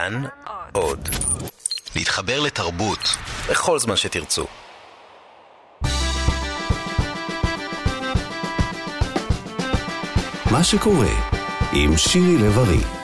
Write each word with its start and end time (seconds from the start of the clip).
כאן 0.00 0.22
עוד. 0.72 1.08
להתחבר 1.96 2.40
לתרבות 2.40 3.16
בכל 3.50 3.78
זמן 3.78 3.96
שתרצו. 3.96 4.46
מה 10.50 10.64
שקורה 10.64 11.36
עם 11.72 11.96
שירי 11.96 12.38
לב-ארי 12.38 12.99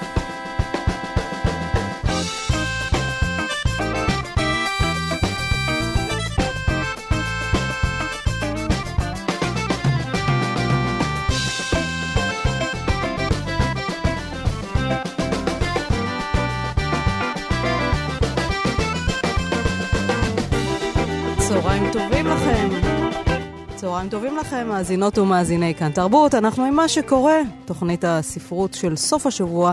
לכם, 24.37 24.69
מאזינות 24.69 25.19
ומאזיני 25.19 25.75
כאן 25.75 25.91
תרבות. 25.91 26.35
אנחנו 26.35 26.65
עם 26.65 26.75
מה 26.75 26.89
שקורה, 26.89 27.37
תוכנית 27.65 28.05
הספרות 28.05 28.75
של 28.75 28.97
סוף 28.97 29.27
השבוע 29.27 29.73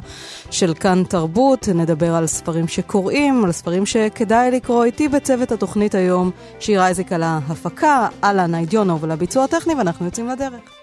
של 0.51 0.73
כאן 0.73 1.03
תרבות. 1.03 1.67
נדבר 1.67 2.15
על 2.15 2.27
ספרים 2.27 2.67
שקוראים, 2.67 3.45
על 3.45 3.51
ספרים 3.51 3.85
שכדאי 3.85 4.51
לקרוא 4.51 4.83
איתי 4.83 5.07
בצוות 5.07 5.51
התוכנית 5.51 5.95
היום. 5.95 6.31
שירה 6.59 6.87
איזיק 6.87 7.11
על 7.11 7.23
ההפקה, 7.23 8.07
אהלן 8.23 8.55
האידיונוב 8.55 9.03
ולביצוע 9.03 9.43
הטכני, 9.43 9.73
ואנחנו 9.75 10.05
יוצאים 10.05 10.27
לדרך. 10.27 10.82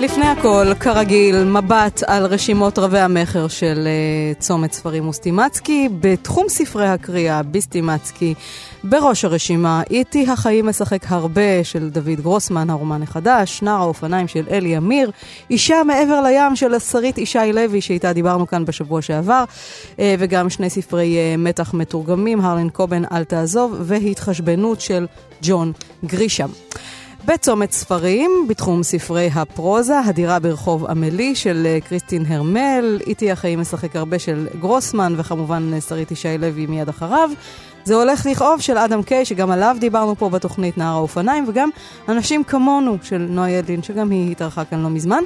לפני 0.00 0.26
הכל, 0.26 0.66
כרגיל, 0.80 1.44
מבט 1.44 2.02
על 2.06 2.26
רשימות 2.26 2.78
רבי 2.78 2.98
המכר 2.98 3.48
של 3.48 3.88
uh, 3.88 4.40
צומת 4.40 4.72
ספרים 4.72 5.08
וסטימצקי. 5.08 5.88
בתחום 6.00 6.48
ספרי 6.48 6.88
הקריאה, 6.88 7.42
בסטימצקי, 7.42 8.34
בראש 8.84 9.24
הרשימה, 9.24 9.82
איתי 9.90 10.26
החיים 10.30 10.66
משחק 10.66 11.02
הרבה 11.08 11.64
של 11.64 11.90
דוד 11.90 12.20
גרוסמן, 12.20 12.70
הרומן 12.70 13.02
החדש, 13.02 13.62
נער 13.62 13.80
האופניים 13.80 14.28
של 14.28 14.44
אלי 14.50 14.76
אמיר, 14.76 15.10
אישה 15.50 15.82
מעבר 15.86 16.20
לים 16.20 16.56
של 16.56 16.78
שרית 16.78 17.18
ישי 17.18 17.52
לוי, 17.52 17.80
שאיתה 17.80 18.12
דיברנו 18.12 18.46
כאן 18.46 18.64
בשבוע 18.64 19.02
שעבר, 19.02 19.44
uh, 19.96 20.00
וגם 20.18 20.50
שני 20.50 20.70
ספרי 20.70 21.16
uh, 21.16 21.40
מתח 21.40 21.74
מתורגמים, 21.74 22.40
הרלין 22.40 22.68
קובן, 22.68 23.02
אל 23.12 23.24
תעזוב, 23.24 23.76
והתחשבנות 23.80 24.80
של 24.80 25.06
ג'ון 25.42 25.72
גרישם. 26.04 26.48
בצומת 27.28 27.72
ספרים, 27.72 28.30
בתחום 28.48 28.82
ספרי 28.82 29.30
הפרוזה, 29.34 30.00
הדירה 30.00 30.38
ברחוב 30.38 30.86
עמלי 30.86 31.34
של 31.34 31.66
אה, 31.66 31.78
קריסטין 31.80 32.24
הרמל, 32.28 33.00
איתי 33.06 33.30
החיים 33.30 33.60
משחק 33.60 33.96
הרבה 33.96 34.18
של 34.18 34.48
גרוסמן, 34.60 35.14
וכמובן 35.16 35.70
אה, 35.74 35.80
שרית 35.80 36.10
ישי 36.10 36.38
לוי 36.38 36.66
מיד 36.66 36.88
אחריו. 36.88 37.30
זה 37.84 37.94
הולך 37.94 38.26
לכאוב 38.26 38.60
של 38.60 38.78
אדם 38.78 39.02
קיי, 39.02 39.24
שגם 39.24 39.50
עליו 39.50 39.76
דיברנו 39.80 40.16
פה 40.16 40.28
בתוכנית 40.28 40.78
נער 40.78 40.94
האופניים, 40.94 41.44
וגם 41.48 41.70
אנשים 42.08 42.44
כמונו 42.44 42.96
של 43.02 43.26
נועה 43.30 43.50
ידלין, 43.50 43.82
שגם 43.82 44.10
היא 44.10 44.32
התארחה 44.32 44.64
כאן 44.64 44.82
לא 44.82 44.88
מזמן. 44.88 45.22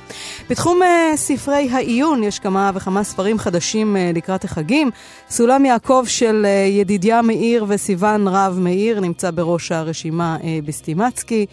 בתחום 0.50 0.82
uh, 0.82 1.16
ספרי 1.16 1.68
העיון 1.72 2.24
יש 2.24 2.38
כמה 2.38 2.70
וכמה 2.74 3.04
ספרים 3.04 3.38
חדשים 3.38 3.96
uh, 3.96 4.16
לקראת 4.16 4.44
החגים. 4.44 4.90
סולם 5.30 5.64
יעקב 5.64 6.04
של 6.06 6.46
uh, 6.46 6.70
ידידיה 6.70 7.22
מאיר 7.22 7.64
וסיון 7.68 8.28
רב 8.28 8.58
מאיר 8.60 9.00
נמצא 9.00 9.30
בראש 9.30 9.72
הרשימה 9.72 10.36
uh, 10.40 10.44
בסטימצקי. 10.64 11.46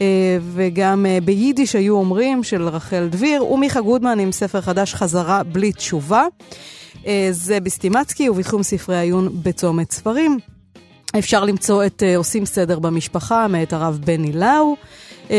אה, 0.00 0.38
וגם 0.52 1.06
אה, 1.06 1.18
ביידיש 1.24 1.74
היו 1.74 1.94
אומרים 1.94 2.42
של 2.42 2.68
רחל 2.68 3.08
דביר, 3.10 3.44
ומיכה 3.44 3.80
גודמן 3.80 4.18
עם 4.18 4.32
ספר 4.32 4.60
חדש 4.60 4.94
חזרה 4.94 5.42
בלי 5.42 5.72
תשובה. 5.72 6.26
אה, 7.06 7.28
זה 7.30 7.60
בסטימצקי 7.60 8.28
ובתחום 8.28 8.62
ספרי 8.62 8.98
עיון 8.98 9.28
בצומת 9.42 9.92
ספרים. 9.92 10.38
אפשר 11.18 11.44
למצוא 11.44 11.86
את 11.86 12.02
עושים 12.16 12.46
סדר 12.46 12.78
במשפחה 12.78 13.48
מאת 13.48 13.72
הרב 13.72 14.00
בני 14.04 14.32
לאו. 14.32 14.76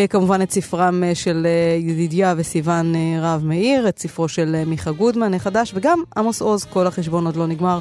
כמובן 0.09 0.42
את 0.42 0.52
ספרם 0.52 1.03
של 1.14 1.48
ידידיה 1.80 2.34
וסיון 2.38 2.94
רב 3.22 3.42
מאיר, 3.46 3.90
את 3.90 4.00
ספרו 4.00 4.28
של 4.28 4.64
מיכה 4.66 4.92
גודמן 4.92 5.34
החדש, 5.34 5.72
וגם 5.75 6.03
עמוס 6.18 6.42
עוז, 6.42 6.64
כל 6.64 6.88
החשבון 6.88 7.25
עוד 7.25 7.36
לא 7.36 7.48
נגמר, 7.48 7.80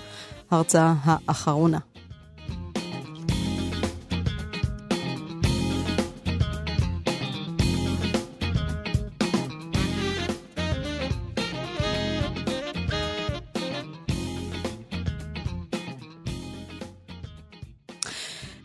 הרצאה 0.51 0.95
האחרונה. 1.05 1.79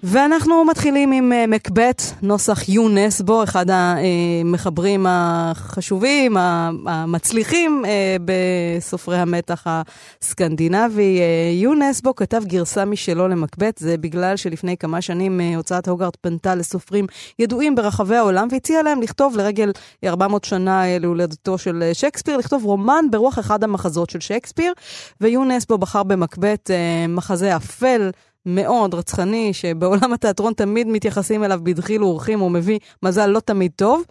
ואנחנו 0.05 0.65
מתחילים 0.65 1.11
עם 1.11 1.31
uh, 1.31 1.47
מקבט, 1.47 2.01
נוסח 2.21 2.69
יונסבו, 2.69 3.43
אחד 3.43 3.65
המחברים 3.69 5.05
החשובים, 5.09 6.37
המצליחים 6.37 7.83
uh, 7.85 7.87
בסופרי 8.25 9.17
המתח 9.17 9.67
הסקנדינבי. 9.67 11.19
Uh, 11.19 11.63
יונסבו 11.63 12.15
כתב 12.15 12.41
גרסה 12.45 12.85
משלו 12.85 13.27
למקבט, 13.27 13.77
זה 13.77 13.97
בגלל 13.97 14.35
שלפני 14.35 14.77
כמה 14.77 15.01
שנים 15.01 15.41
הוצאת 15.55 15.87
הוגארט 15.87 16.17
פנתה 16.21 16.55
לסופרים 16.55 17.05
ידועים 17.39 17.75
ברחבי 17.75 18.15
העולם 18.15 18.47
והציעה 18.51 18.83
להם 18.83 19.01
לכתוב 19.01 19.37
לרגל 19.37 19.71
400 20.05 20.43
שנה 20.43 20.83
להולדתו 20.99 21.57
של 21.57 21.89
שייקספיר, 21.93 22.37
לכתוב 22.37 22.65
רומן 22.65 23.05
ברוח 23.11 23.39
אחד 23.39 23.63
המחזות 23.63 24.09
של 24.09 24.19
שייקספיר, 24.19 24.73
ויונסבו 25.21 25.77
בחר 25.77 26.03
במקבט 26.03 26.69
מחזה 27.09 27.55
אפל. 27.55 28.11
מאוד 28.45 28.93
רצחני, 28.93 29.53
שבעולם 29.53 30.13
התיאטרון 30.13 30.53
תמיד 30.53 30.87
מתייחסים 30.87 31.43
אליו 31.43 31.59
בדחילו 31.63 32.07
ורחים, 32.07 32.39
הוא 32.39 32.51
מביא 32.51 32.79
מזל 33.03 33.25
לא 33.27 33.39
תמיד 33.39 33.71
טוב. 33.75 34.03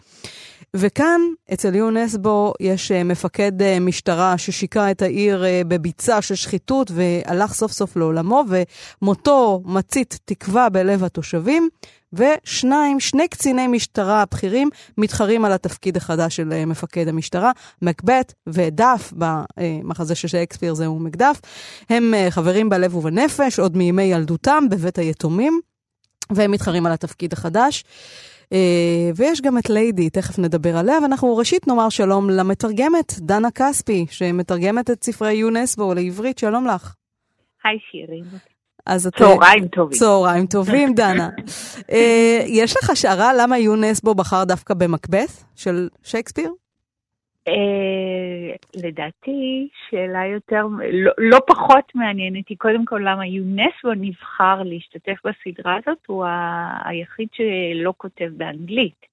וכאן, 0.77 1.21
אצל 1.53 1.75
יונסבו, 1.75 2.53
יש 2.61 2.93
אה, 2.93 3.05
מפקד 3.05 3.63
אה, 3.63 3.81
משטרה 3.81 4.39
ששיקה 4.39 4.91
את 4.91 5.03
העיר 5.03 5.45
אה, 5.45 5.63
בביצה 5.69 6.23
של 6.23 6.35
שחיתות 6.35 6.91
והלך 6.95 7.53
סוף 7.55 7.73
סוף 7.73 7.97
לעולמו, 7.97 8.45
ומותו 9.03 9.63
מצית 9.65 10.19
תקווה 10.25 10.69
בלב 10.69 11.05
התושבים. 11.05 11.69
ושניים, 12.13 13.01
שני 13.01 13.29
קציני 13.29 13.67
משטרה 13.67 14.25
בכירים 14.31 14.69
מתחרים 14.99 15.45
על 15.45 15.53
התפקיד 15.53 15.97
החדש 15.97 16.37
של 16.37 16.65
מפקד 16.67 17.09
המשטרה, 17.09 17.53
מקבט 17.83 18.33
ודף, 18.47 19.13
במחזה 19.17 20.15
של 20.15 20.29
שייקספיר 20.29 20.75
זהו 20.75 20.99
מקדף. 20.99 21.41
הם 21.91 22.15
חברים 22.31 22.69
בלב 22.69 22.95
ובנפש, 22.95 23.59
עוד 23.59 23.77
מימי 23.77 24.03
ילדותם 24.03 24.65
בבית 24.71 24.99
היתומים, 24.99 25.61
והם 26.31 26.51
מתחרים 26.51 26.87
על 26.87 26.93
התפקיד 26.93 27.33
החדש. 27.33 27.85
Uh, 28.53 28.55
ויש 29.17 29.41
גם 29.41 29.59
את 29.59 29.71
ליידי, 29.71 30.11
תכף 30.11 30.39
נדבר 30.39 30.77
עליה, 30.77 30.99
ואנחנו 31.03 31.37
ראשית 31.37 31.67
נאמר 31.69 31.89
שלום 31.89 32.31
למתרגמת, 32.31 33.13
דנה 33.19 33.51
כספי, 33.51 34.07
שמתרגמת 34.11 34.91
את 34.91 35.05
ספרי 35.05 35.33
יונסבו 35.33 35.95
לעברית, 35.95 36.39
שלום 36.39 36.67
לך. 36.67 36.95
היי 37.65 37.79
שירי. 37.91 38.23
אז 38.87 39.07
את... 39.07 39.17
צהריים 39.19 39.69
טובים. 39.69 39.99
צהריים 39.99 40.47
טובים, 40.47 40.95
דנה. 41.01 41.29
אה, 41.91 42.43
יש 42.47 42.77
לך 42.77 42.91
השערה 42.91 43.35
למה 43.35 43.59
יונסבו 43.59 44.15
בחר 44.15 44.45
דווקא 44.45 44.75
במקבeth 44.75 45.45
של 45.57 45.89
שייקספיר? 46.03 46.53
אה, 47.49 48.55
לדעתי, 48.77 49.69
שאלה 49.91 50.27
יותר, 50.27 50.67
לא, 50.93 51.13
לא 51.19 51.39
פחות 51.47 51.85
מעניינת 51.95 52.49
היא 52.49 52.59
קודם 52.59 52.85
כל 52.85 53.01
למה 53.05 53.27
יונסבו 53.27 53.93
נבחר 53.97 54.63
להשתתף 54.65 55.17
בסדרה 55.25 55.77
הזאת, 55.77 55.99
הוא 56.07 56.25
היחיד 56.85 57.29
שלא 57.33 57.95
כותב 57.97 58.29
באנגלית. 58.37 59.13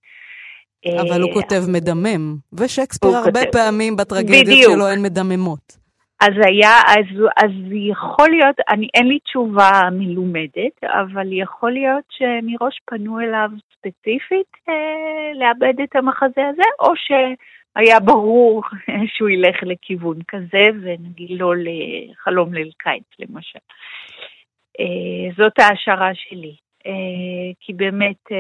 אבל 0.86 1.22
הוא 1.22 1.30
אה, 1.30 1.34
כותב 1.34 1.62
מדמם, 1.68 2.36
ושייקספיר 2.54 3.10
הרבה 3.10 3.40
פעמים 3.52 3.96
בטרגדיות 3.96 4.72
שלו 4.74 4.88
הן 4.88 5.02
מדממות. 5.02 5.80
אז 6.22 6.34
היה, 6.46 6.72
אז, 6.88 7.22
אז 7.38 7.52
יכול 7.72 8.30
להיות, 8.30 8.56
אני, 8.70 8.88
אין 8.94 9.08
לי 9.08 9.20
תשובה 9.20 9.72
מלומדת, 9.92 10.84
אבל 10.84 11.28
יכול 11.32 11.72
להיות 11.72 12.04
שמראש 12.10 12.80
פנו 12.86 13.20
אליו 13.20 13.50
ספציפית 13.78 14.52
אה, 14.70 15.32
לאבד 15.40 15.74
את 15.84 15.96
המחזה 15.96 16.48
הזה, 16.50 16.70
או 16.80 16.94
שהיה 17.78 18.00
ברור 18.00 18.64
שהוא 19.14 19.30
ילך 19.30 19.64
לכיוון 19.64 20.18
כזה, 20.28 20.68
ונגיד 20.82 21.40
לא 21.40 21.54
לחלום 21.56 22.54
ליל 22.54 22.72
קיץ 22.78 23.06
למשל. 23.20 23.60
אה, 24.80 25.34
זאת 25.38 25.60
ההשערה 25.60 26.16
שלי. 26.16 26.56
אה, 26.86 27.52
כי 27.60 27.74
באמת 27.74 28.32
אה, 28.32 28.38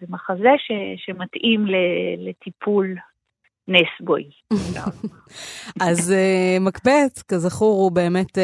זה 0.00 0.06
מחזה 0.08 0.52
ש, 0.58 0.72
שמתאים 0.96 1.66
לטיפול 2.18 2.94
נסבוי. 3.68 4.22
אז 5.80 6.10
uh, 6.10 6.60
מקבט, 6.60 7.22
כזכור, 7.28 7.82
הוא 7.82 7.92
באמת 7.92 8.38
uh, 8.38 8.40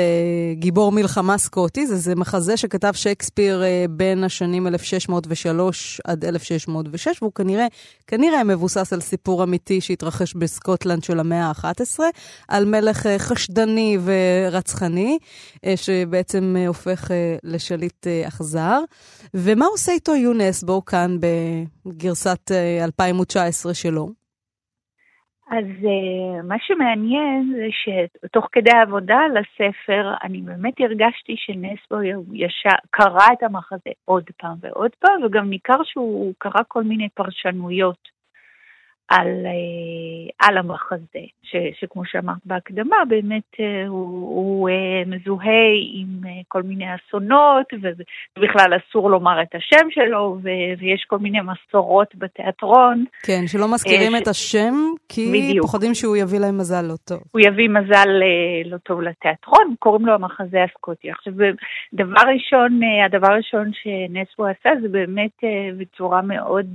גיבור 0.54 0.92
מלחמה 0.92 1.38
סקוטי. 1.38 1.86
זה, 1.86 1.96
זה 1.96 2.14
מחזה 2.14 2.56
שכתב 2.56 2.92
שייקספיר 2.94 3.62
uh, 3.62 3.90
בין 3.90 4.24
השנים 4.24 4.66
1603 4.66 6.00
עד 6.04 6.24
1606, 6.24 7.22
והוא 7.22 7.32
כנראה, 7.32 7.66
כנראה 8.06 8.44
מבוסס 8.44 8.92
על 8.92 9.00
סיפור 9.00 9.42
אמיתי 9.44 9.80
שהתרחש 9.80 10.34
בסקוטלנד 10.34 11.04
של 11.04 11.20
המאה 11.20 11.44
ה-11, 11.44 12.00
על 12.48 12.64
מלך 12.64 13.06
חשדני 13.18 13.98
ורצחני, 14.04 15.18
שבעצם 15.76 16.56
הופך 16.66 17.10
לשליט 17.44 18.06
אכזר. 18.28 18.80
ומה 19.34 19.66
עושה 19.66 19.92
איתו 19.92 20.14
יונסבו 20.14 20.84
כאן 20.84 21.16
בגרסת 21.86 22.50
uh, 22.50 22.84
2019 22.84 23.74
שלו? 23.74 24.27
אז 25.50 25.64
uh, 25.64 26.42
מה 26.42 26.56
שמעניין 26.60 27.54
זה 27.56 27.66
שתוך 27.70 28.48
כדי 28.52 28.70
העבודה 28.70 29.18
על 29.18 29.36
הספר, 29.36 30.14
אני 30.22 30.40
באמת 30.40 30.74
הרגשתי 30.80 31.34
שנסבו 31.36 31.96
ישר 32.32 32.76
קרא 32.90 33.26
את 33.32 33.42
המחזה 33.42 33.90
עוד 34.04 34.24
פעם 34.38 34.56
ועוד 34.60 34.90
פעם, 34.98 35.24
וגם 35.24 35.50
ניכר 35.50 35.82
שהוא 35.84 36.34
קרא 36.38 36.62
כל 36.68 36.82
מיני 36.82 37.08
פרשנויות 37.08 38.17
על, 39.08 39.46
אה, 39.46 40.48
על 40.48 40.58
המחזה, 40.58 41.24
ש, 41.42 41.56
שכמו 41.80 42.02
שאמרת 42.04 42.36
בהקדמה, 42.44 42.96
באמת 43.08 43.60
אה, 43.60 43.86
הוא, 43.86 44.06
הוא 44.36 44.68
אה, 44.68 45.02
מזוהה 45.06 45.68
עם 45.92 46.08
כל 46.48 46.62
מיני 46.62 46.84
אסונות, 46.94 47.66
ובכלל 48.36 48.70
אסור 48.76 49.10
לומר 49.10 49.42
את 49.42 49.54
השם 49.54 49.90
שלו, 49.90 50.38
ויש 50.78 51.04
כל 51.06 51.18
מיני 51.18 51.38
מסורות 51.40 52.14
בתיאטרון. 52.14 53.04
כן, 53.22 53.46
שלא 53.46 53.72
מזכירים 53.74 54.12
ש... 54.18 54.22
את 54.22 54.28
השם, 54.28 54.74
כי 55.08 55.28
בדיוק. 55.28 55.66
פוחדים 55.66 55.94
שהוא 55.94 56.16
יביא 56.16 56.38
להם 56.38 56.58
מזל 56.58 56.82
לא 56.82 56.94
טוב. 57.04 57.18
הוא 57.32 57.40
יביא 57.40 57.68
מזל 57.68 58.08
לא 58.64 58.76
טוב 58.76 59.00
לתיאטרון, 59.02 59.74
קוראים 59.78 60.06
לו 60.06 60.14
המחזה 60.14 60.64
הסקוטי. 60.64 61.10
עכשיו, 61.10 61.32
דבר 61.92 62.20
ראשון, 62.34 62.80
הדבר 63.06 63.32
הראשון 63.32 63.70
שנסבו 63.72 64.46
עשה 64.46 64.70
זה 64.82 64.88
באמת 64.88 65.44
בצורה 65.78 66.22
מאוד 66.22 66.66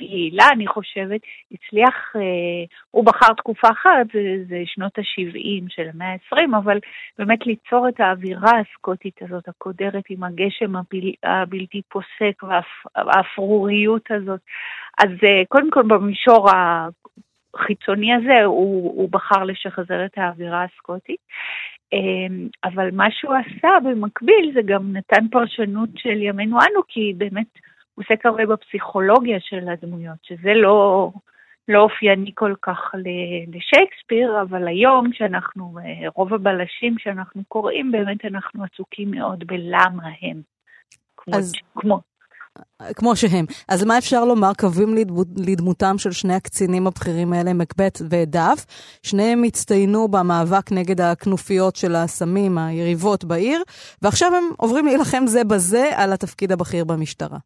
יעילה, 0.00 0.48
אני 0.52 0.66
חושבת, 0.66 1.11
חושבת, 1.12 1.20
הצליח, 1.52 2.16
אה, 2.16 2.64
הוא 2.90 3.04
בחר 3.04 3.32
תקופה 3.36 3.68
אחרת, 3.70 4.06
זה, 4.12 4.44
זה 4.48 4.62
שנות 4.66 4.98
ה-70 4.98 5.64
של 5.68 5.88
המאה 5.94 6.12
ה-20, 6.12 6.56
אבל 6.58 6.78
באמת 7.18 7.46
ליצור 7.46 7.88
את 7.88 8.00
האווירה 8.00 8.52
הסקוטית 8.60 9.22
הזאת, 9.22 9.48
הקודרת 9.48 10.04
עם 10.10 10.24
הגשם 10.24 10.76
הבל, 10.76 11.12
הבלתי 11.22 11.82
פוסק 11.88 12.42
והאפרוריות 12.42 14.10
הזאת. 14.10 14.40
אז 14.98 15.10
אה, 15.24 15.42
קודם 15.48 15.70
כל 15.70 15.82
במישור 15.82 16.48
החיצוני 17.54 18.14
הזה, 18.14 18.44
הוא, 18.44 18.92
הוא 18.96 19.08
בחר 19.10 19.44
לשחזר 19.44 20.04
את 20.04 20.18
האווירה 20.18 20.64
הסקוטית. 20.64 21.20
אמ, 21.92 22.48
אבל 22.64 22.90
מה 22.92 23.06
שהוא 23.10 23.34
עשה 23.34 23.68
במקביל 23.84 24.50
זה 24.54 24.60
גם 24.64 24.92
נתן 24.92 25.28
פרשנות 25.28 25.88
של 25.96 26.22
ימינו 26.22 26.58
אנו, 26.58 26.82
כי 26.88 27.14
באמת 27.16 27.46
הוא 27.94 28.04
עוסק 28.04 28.26
הרבה 28.26 28.46
בפסיכולוגיה 28.46 29.40
של 29.40 29.68
הדמויות, 29.68 30.18
שזה 30.22 30.54
לא, 30.54 31.10
לא 31.68 31.80
אופייני 31.82 32.30
כל 32.34 32.54
כך 32.62 32.78
לשייקספיר, 33.48 34.42
אבל 34.42 34.68
היום, 34.68 35.10
כשאנחנו, 35.12 35.78
רוב 36.16 36.34
הבלשים 36.34 36.98
שאנחנו 36.98 37.42
קוראים, 37.48 37.92
באמת 37.92 38.24
אנחנו 38.24 38.64
עסוקים 38.64 39.10
מאוד 39.10 39.44
בלמה 39.46 40.08
הם. 40.22 40.42
כמו, 41.16 41.36
אז... 41.36 41.52
כמו, 41.74 42.00
כמו 42.96 43.16
שהם. 43.16 43.44
אז 43.68 43.84
מה 43.84 43.98
אפשר 43.98 44.24
לומר? 44.24 44.50
קווים 44.58 44.94
לדמותם 45.36 45.98
של 45.98 46.12
שני 46.12 46.34
הקצינים 46.34 46.86
הבכירים 46.86 47.32
האלה, 47.32 47.52
מקבט 47.52 47.98
ודף. 48.10 48.66
שניהם 49.02 49.44
הצטיינו 49.44 50.08
במאבק 50.08 50.72
נגד 50.72 51.00
הכנופיות 51.00 51.76
של 51.76 51.94
הסמים, 51.94 52.58
היריבות 52.58 53.24
בעיר, 53.24 53.62
ועכשיו 54.02 54.34
הם 54.34 54.44
עוברים 54.56 54.86
להילחם 54.86 55.26
זה 55.26 55.44
בזה 55.44 55.90
על 55.96 56.12
התפקיד 56.12 56.52
הבכיר 56.52 56.84
במשטרה. 56.84 57.38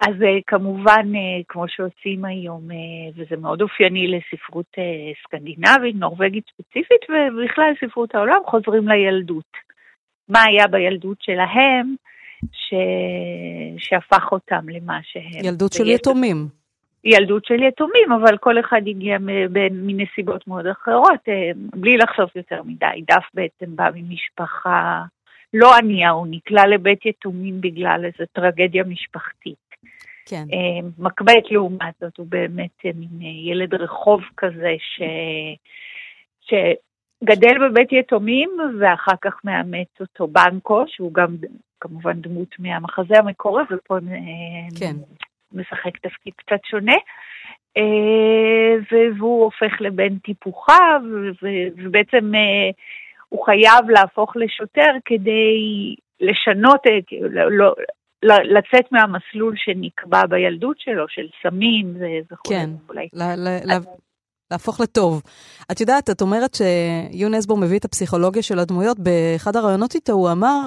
אז 0.00 0.22
אה, 0.22 0.38
כמובן, 0.46 1.14
אה, 1.14 1.42
כמו 1.48 1.64
שעושים 1.68 2.24
היום, 2.24 2.70
אה, 2.70 2.76
וזה 3.16 3.36
מאוד 3.36 3.62
אופייני 3.62 4.06
לספרות 4.06 4.74
סקנדינבית, 5.22 5.96
נורבגית 5.96 6.44
ספציפית, 6.52 7.02
ובכלל 7.08 7.72
ספרות 7.84 8.14
העולם, 8.14 8.40
חוזרים 8.46 8.88
לילדות. 8.88 9.52
מה 10.28 10.42
היה 10.42 10.66
בילדות 10.66 11.16
שלהם 11.20 11.94
ש... 12.52 12.74
שהפך 13.78 14.32
אותם 14.32 14.68
למה 14.68 14.98
שהם. 15.02 15.44
ילדות 15.44 15.72
של 15.72 15.88
יתומים. 15.88 16.48
ילדות 17.04 17.44
של 17.44 17.62
יתומים, 17.62 18.12
אבל 18.12 18.38
כל 18.38 18.60
אחד 18.60 18.80
הגיע 18.86 19.18
מנסיבות 19.70 20.48
מאוד 20.48 20.66
אחרות, 20.66 21.20
בלי 21.56 21.96
לחשוף 21.96 22.36
יותר 22.36 22.62
מדי. 22.62 23.02
דף 23.08 23.24
בעצם 23.34 23.76
בא 23.76 23.90
ממשפחה 23.94 25.02
לא 25.54 25.76
ענייה, 25.76 26.10
הוא 26.10 26.26
נקלע 26.30 26.66
לבית 26.66 27.06
יתומים 27.06 27.60
בגלל 27.60 28.04
איזו 28.04 28.24
טרגדיה 28.32 28.84
משפחתית. 28.84 29.69
כן. 30.26 30.44
אה, 30.52 30.88
מקבט 30.98 31.50
לעומת 31.50 31.94
זאת 32.00 32.16
הוא 32.16 32.26
באמת 32.28 32.86
אה, 32.86 32.90
מין 32.94 33.22
אה, 33.22 33.52
ילד 33.52 33.74
רחוב 33.74 34.20
כזה 34.36 34.74
ש... 34.78 35.02
שגדל 36.40 37.68
בבית 37.68 37.92
יתומים 37.92 38.50
ואחר 38.80 39.16
כך 39.20 39.34
מאמץ 39.44 39.88
אותו 40.00 40.26
בנקו, 40.26 40.84
שהוא 40.86 41.14
גם 41.14 41.36
כמובן 41.80 42.20
דמות 42.20 42.48
מהמחזה 42.58 43.14
המקורי, 43.18 43.62
ופה 43.70 43.96
כן. 44.78 44.96
משחק 45.52 45.96
תפקיד 45.96 46.32
קצת 46.36 46.60
שונה. 46.64 46.96
והוא 49.18 49.44
הופך 49.44 49.80
לבן 49.80 50.18
טיפוחיו, 50.18 51.00
ובעצם 51.76 52.32
הוא 53.28 53.44
חייב 53.46 53.90
להפוך 53.90 54.36
לשוטר 54.36 54.92
כדי 55.04 55.94
לשנות, 56.20 56.80
לא, 57.30 57.74
לצאת 58.22 58.92
מהמסלול 58.92 59.54
שנקבע 59.56 60.26
בילדות 60.26 60.76
שלו, 60.78 61.04
של 61.08 61.26
סמים 61.42 61.96
וכו'. 62.32 62.50
כן. 62.50 62.70
להפוך 64.50 64.80
לטוב. 64.80 65.22
את 65.72 65.80
יודעת, 65.80 66.10
את 66.10 66.20
אומרת 66.20 66.50
שיונסבור 66.54 67.58
מביא 67.58 67.78
את 67.78 67.84
הפסיכולוגיה 67.84 68.42
של 68.42 68.58
הדמויות. 68.58 68.98
באחד 68.98 69.56
הראיונות 69.56 69.94
איתו 69.94 70.12
הוא 70.12 70.32
אמר 70.32 70.60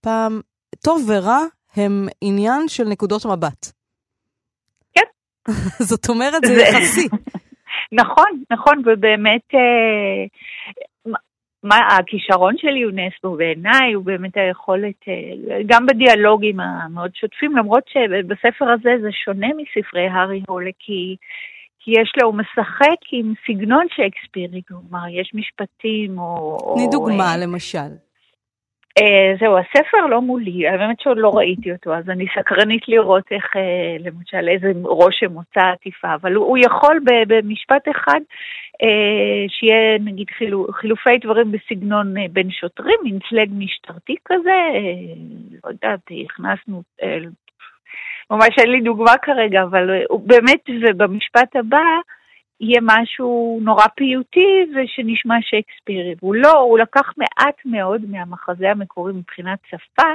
פעם, 0.00 0.40
טוב 0.84 1.10
ורע 1.10 1.40
הם 1.76 2.06
עניין 2.20 2.68
של 2.68 2.84
נקודות 2.84 3.26
מבט. 3.26 3.72
כן. 4.94 5.06
זאת 5.90 6.08
אומרת, 6.08 6.42
זה 6.46 6.52
יחסי. 6.52 7.08
נכון, 8.00 8.42
נכון, 8.50 8.78
ובאמת 8.78 9.54
אה, 9.54 10.26
מה 11.68 11.78
הכישרון 11.98 12.54
של 12.58 12.76
יונסקו 12.76 13.36
בעיניי 13.36 13.92
הוא 13.94 14.04
באמת 14.04 14.36
היכולת, 14.36 15.08
אה, 15.08 15.58
גם 15.66 15.86
בדיאלוגים 15.86 16.60
המאוד 16.60 17.10
שוטפים, 17.14 17.56
למרות 17.56 17.84
שבספר 17.88 18.64
הזה 18.70 18.90
זה 19.02 19.08
שונה 19.24 19.46
מספרי 19.56 20.08
הארי 20.08 20.42
הולה, 20.48 20.70
כי, 20.78 21.16
כי 21.80 21.90
יש 21.90 22.12
לו, 22.22 22.28
הוא 22.28 22.34
משחק 22.34 23.00
עם 23.12 23.34
סגנון 23.46 23.86
שייקספירי, 23.94 24.60
כלומר, 24.68 25.08
יש 25.08 25.30
משפטים 25.34 26.18
או... 26.18 26.58
תני 26.74 26.86
דוגמה, 26.90 27.34
או, 27.34 27.40
למשל. 27.42 28.05
Uh, 29.00 29.38
זהו, 29.40 29.58
הספר 29.58 30.06
לא 30.10 30.22
מולי, 30.22 30.68
האמת 30.68 31.00
שעוד 31.00 31.18
לא 31.18 31.30
ראיתי 31.34 31.72
אותו, 31.72 31.94
אז 31.94 32.10
אני 32.10 32.26
סקרנית 32.38 32.88
לראות 32.88 33.24
איך, 33.30 33.44
uh, 33.56 33.58
למשל, 34.04 34.48
איזה 34.48 34.72
רושם 34.82 35.32
מוצא 35.32 35.60
עטיפה, 35.60 36.14
אבל 36.14 36.34
הוא, 36.34 36.58
יכול 36.58 37.00
במשפט 37.28 37.88
אחד 37.90 38.20
uh, 38.82 39.48
שיהיה 39.48 39.98
נגיד 40.00 40.30
חילו, 40.30 40.66
חילופי 40.72 41.18
דברים 41.18 41.52
בסגנון 41.52 42.14
בין 42.32 42.50
שוטרים, 42.50 42.96
מין 43.02 43.18
סלג 43.30 43.48
משטרתי 43.58 44.14
כזה, 44.24 44.58
לא 45.64 45.70
יודעת, 45.70 46.00
הכנסנו, 46.24 46.82
ממש 48.30 48.48
אין 48.58 48.70
לי 48.70 48.80
דוגמה 48.80 49.18
כרגע, 49.22 49.62
אבל 49.62 49.90
באמת, 50.24 50.70
ובמשפט 50.82 51.56
הבא, 51.56 51.86
יהיה 52.60 52.80
משהו 52.82 53.60
נורא 53.62 53.84
פיוטי 53.96 54.64
ושנשמע 54.70 55.34
שייקספירי. 55.40 56.14
והוא 56.22 56.34
לא, 56.34 56.58
הוא 56.58 56.78
לקח 56.78 57.12
מעט 57.16 57.56
מאוד 57.64 58.02
מהמחזה 58.08 58.70
המקורי 58.70 59.12
מבחינת 59.12 59.58
שפה, 59.66 60.08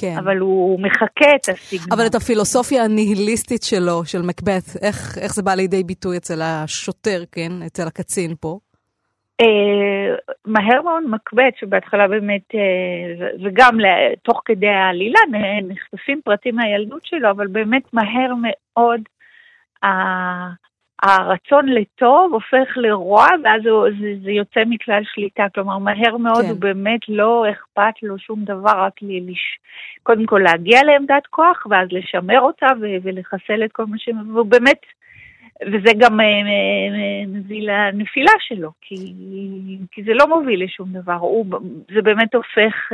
כן. 0.00 0.14
אבל 0.18 0.38
הוא 0.38 0.80
מחקה 0.80 1.30
את 1.36 1.48
הסגנון. 1.48 1.98
אבל 1.98 2.06
את 2.06 2.14
הפילוסופיה 2.14 2.84
הניהיליסטית 2.84 3.62
שלו, 3.62 4.04
של 4.04 4.22
מקבט, 4.22 4.66
איך, 4.82 5.18
איך 5.22 5.34
זה 5.34 5.42
בא 5.42 5.54
לידי 5.54 5.82
ביטוי 5.84 6.16
אצל 6.16 6.42
השוטר, 6.42 7.22
כן? 7.32 7.52
אצל 7.66 7.86
הקצין 7.86 8.34
פה? 8.40 8.58
Uh, 9.42 10.34
מהר 10.46 10.82
מאוד 10.82 11.02
מקבט, 11.10 11.54
שבהתחלה 11.60 12.08
באמת, 12.08 12.42
uh, 12.52 13.44
וגם 13.44 13.78
תוך 14.22 14.40
כדי 14.44 14.68
העלילה 14.68 15.20
נחשפים 15.62 16.20
פרטים 16.24 16.56
מהילדות 16.56 17.04
שלו, 17.04 17.30
אבל 17.30 17.46
באמת 17.46 17.94
מהר 17.94 18.32
מאוד 18.42 19.00
uh, 19.84 19.88
הרצון 21.02 21.68
לטוב 21.68 22.32
הופך 22.32 22.76
לרוע, 22.76 23.26
ואז 23.44 23.62
זה, 24.00 24.14
זה 24.24 24.30
יוצא 24.30 24.60
מכלל 24.66 25.02
שליטה. 25.04 25.46
כלומר, 25.54 25.78
מהר 25.78 26.16
מאוד 26.16 26.42
כן. 26.42 26.50
הוא 26.50 26.60
באמת 26.60 27.00
לא 27.08 27.44
אכפת 27.50 28.02
לו 28.02 28.18
שום 28.18 28.44
דבר, 28.44 28.70
רק 28.70 28.92
לש... 29.02 29.58
קודם 30.02 30.26
כל 30.26 30.40
להגיע 30.44 30.80
לעמדת 30.84 31.26
כוח, 31.30 31.66
ואז 31.70 31.88
לשמר 31.90 32.40
אותה 32.40 32.66
ו- 32.80 32.96
ולחסל 33.02 33.64
את 33.64 33.72
כל 33.72 33.84
מה 33.86 33.98
ש... 33.98 34.08
והוא 34.32 34.46
באמת 34.46 34.80
וזה 35.62 35.92
גם 35.98 36.20
מביא 37.26 37.62
לנפילה 37.62 38.32
שלו, 38.40 38.70
כי, 38.80 38.96
כי 39.92 40.02
זה 40.02 40.14
לא 40.14 40.28
מוביל 40.28 40.64
לשום 40.64 40.88
דבר. 40.92 41.12
הוא, 41.12 41.46
זה 41.94 42.02
באמת 42.02 42.34
הופך... 42.34 42.92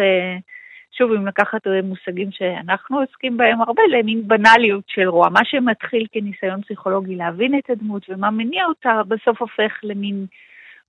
שוב, 0.93 1.13
אם 1.13 1.27
לקחת 1.27 1.67
מושגים 1.83 2.33
שאנחנו 2.33 3.01
עוסקים 3.01 3.37
בהם 3.37 3.61
הרבה, 3.61 3.83
למין 3.93 4.29
בנאליות 4.29 4.85
של 4.87 5.09
רוע. 5.09 5.29
מה 5.29 5.41
שמתחיל 5.45 6.07
כניסיון 6.13 6.63
פסיכולוגי 6.63 7.17
להבין 7.17 7.59
את 7.59 7.71
הדמות 7.71 8.07
ומה 8.09 8.31
מניע 8.31 8.65
אותה, 8.65 9.01
בסוף 9.09 9.41
הופך 9.41 9.73
למין 9.83 10.27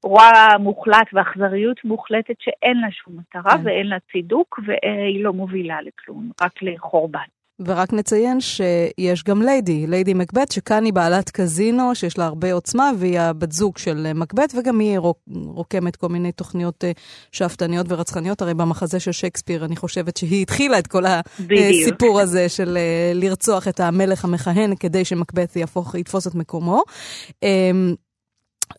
רוע 0.03 0.23
מוחלט 0.59 1.07
ואכזריות 1.13 1.85
מוחלטת 1.85 2.35
שאין 2.39 2.81
לה 2.81 2.91
שום 2.91 3.17
מטרה 3.17 3.57
כן. 3.57 3.65
ואין 3.65 3.87
לה 3.87 3.97
צידוק 4.11 4.59
והיא 4.65 5.23
לא 5.23 5.33
מובילה 5.33 5.81
לכלום, 5.81 6.31
רק 6.41 6.61
לחורבן. 6.61 7.42
ורק 7.59 7.93
נציין 7.93 8.41
שיש 8.41 9.23
גם 9.23 9.41
ליידי, 9.41 9.87
ליידי 9.87 10.13
מקבט, 10.13 10.51
שכאן 10.51 10.85
היא 10.85 10.93
בעלת 10.93 11.29
קזינו, 11.29 11.95
שיש 11.95 12.17
לה 12.17 12.25
הרבה 12.25 12.53
עוצמה, 12.53 12.91
והיא 12.97 13.19
הבת 13.19 13.51
זוג 13.51 13.77
של 13.77 14.13
מקבט, 14.13 14.53
וגם 14.57 14.79
היא 14.79 14.99
רוק, 14.99 15.19
רוקמת 15.35 15.95
כל 15.95 16.09
מיני 16.09 16.31
תוכניות 16.31 16.83
אה, 16.83 16.91
שאפתניות 17.31 17.85
ורצחניות. 17.89 18.41
הרי 18.41 18.53
במחזה 18.53 18.99
של 18.99 19.11
שייקספיר, 19.11 19.65
אני 19.65 19.75
חושבת 19.75 20.17
שהיא 20.17 20.41
התחילה 20.41 20.79
את 20.79 20.87
כל 20.87 21.03
הסיפור 21.05 22.19
הזה 22.19 22.49
של 22.49 22.77
אה, 22.77 23.11
לרצוח 23.15 23.67
את 23.67 23.79
המלך 23.79 24.25
המכהן, 24.25 24.75
כדי 24.75 25.05
שמקבט 25.05 25.55
יהפוך, 25.55 25.95
יתפוס 25.95 26.27
את 26.27 26.35
מקומו. 26.35 26.83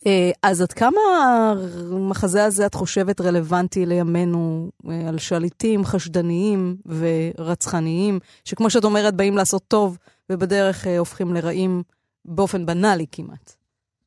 אה, 0.07 0.31
אז 0.43 0.61
עד 0.61 0.73
כמה 0.73 1.01
המחזה 1.91 2.43
הזה, 2.45 2.65
את 2.65 2.73
חושבת, 2.73 3.21
רלוונטי 3.21 3.85
לימינו 3.85 4.69
אה, 4.89 5.09
על 5.09 5.17
שליטים 5.17 5.83
חשדניים 5.83 6.75
ורצחניים, 6.85 8.19
שכמו 8.45 8.69
שאת 8.69 8.83
אומרת, 8.83 9.13
באים 9.13 9.37
לעשות 9.37 9.63
טוב 9.67 9.97
ובדרך 10.29 10.87
אה, 10.87 10.97
הופכים 10.97 11.33
לרעים 11.33 11.83
באופן 12.25 12.65
בנאלי 12.65 13.05
כמעט? 13.11 13.51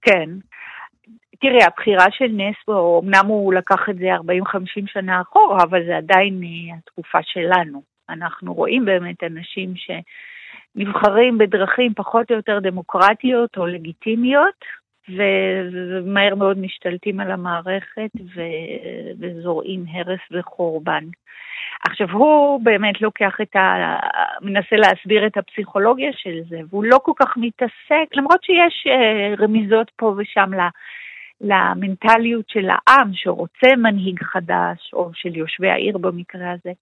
כן. 0.02 0.30
תראי, 1.40 1.64
הבחירה 1.64 2.06
של 2.10 2.30
נסבו, 2.32 3.00
אמנם 3.04 3.26
הוא 3.26 3.54
לקח 3.54 3.80
את 3.90 3.96
זה 3.96 4.06
40-50 4.14 4.86
שנה 4.86 5.20
אחורה, 5.20 5.62
אבל 5.62 5.86
זה 5.86 5.96
עדיין 5.96 6.40
התקופה 6.78 7.18
שלנו. 7.22 7.82
אנחנו 8.08 8.54
רואים 8.54 8.84
באמת 8.84 9.24
אנשים 9.24 9.74
שנבחרים 9.76 11.38
בדרכים 11.38 11.94
פחות 11.94 12.30
או 12.30 12.36
יותר 12.36 12.58
דמוקרטיות 12.62 13.56
או 13.56 13.66
לגיטימיות, 13.66 14.64
ומהר 15.16 16.34
מאוד 16.34 16.58
משתלטים 16.58 17.20
על 17.20 17.30
המערכת 17.30 18.10
וזורעים 19.18 19.84
הרס 19.88 20.20
וחורבן. 20.30 21.04
עכשיו, 21.84 22.10
הוא 22.10 22.60
באמת 22.64 23.00
לוקח 23.00 23.40
את 23.42 23.56
ה... 23.56 23.96
מנסה 24.40 24.76
להסביר 24.76 25.26
את 25.26 25.36
הפסיכולוגיה 25.36 26.10
של 26.12 26.40
זה, 26.48 26.60
והוא 26.70 26.84
לא 26.84 26.98
כל 27.02 27.12
כך 27.16 27.36
מתעסק, 27.36 28.14
למרות 28.14 28.44
שיש 28.44 28.86
אה, 28.86 29.34
רמיזות 29.44 29.90
פה 29.96 30.14
ושם 30.18 30.50
למנטליות 31.40 32.48
של 32.48 32.68
העם 32.70 33.10
שרוצה 33.12 33.76
מנהיג 33.76 34.22
חדש, 34.22 34.90
או 34.92 35.10
של 35.14 35.36
יושבי 35.36 35.70
העיר 35.70 35.98
במקרה 35.98 36.50
הזה. 36.50 36.72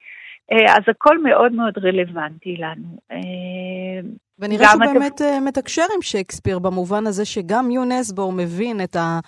אה, 0.53 0.77
אז 0.77 0.83
הכל 0.89 1.23
מאוד 1.23 1.53
מאוד 1.53 1.79
רלוונטי 1.79 2.57
לנו. 2.57 2.99
אה, 3.13 4.09
ונראה 4.39 4.69
שהוא 4.69 4.81
באמת 4.81 5.15
אתה... 5.15 5.41
מתקשר 5.41 5.85
עם 5.97 6.03
שייקספיר 6.03 6.59
במובן 6.59 7.07
הזה 7.07 7.25
שגם 7.25 7.71
יונסבור 7.71 8.33
מבין 8.33 8.81
את, 8.81 8.97
ה... 8.97 9.21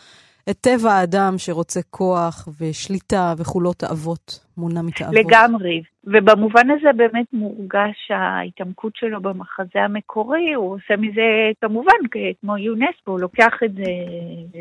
את 0.50 0.56
טבע 0.60 0.92
האדם 0.92 1.34
שרוצה 1.38 1.80
כוח 1.90 2.48
ושליטה 2.60 3.34
וחולות 3.38 3.76
תאוות, 3.76 4.44
מונע 4.58 4.82
מתאוות. 4.82 5.14
לגמרי, 5.14 5.82
ובמובן 6.04 6.70
הזה 6.70 6.92
באמת 6.96 7.26
מורגש 7.32 8.10
ההתעמקות 8.10 8.96
שלו 8.96 9.20
במחזה 9.20 9.82
המקורי, 9.82 10.52
הוא 10.54 10.74
עושה 10.74 10.96
מזה 10.96 11.50
כמובן 11.60 11.92
כמו 12.40 12.56
יונסקו, 12.56 13.10
הוא 13.10 13.20
לוקח 13.20 13.54
את 13.64 13.74
זה 13.74 13.82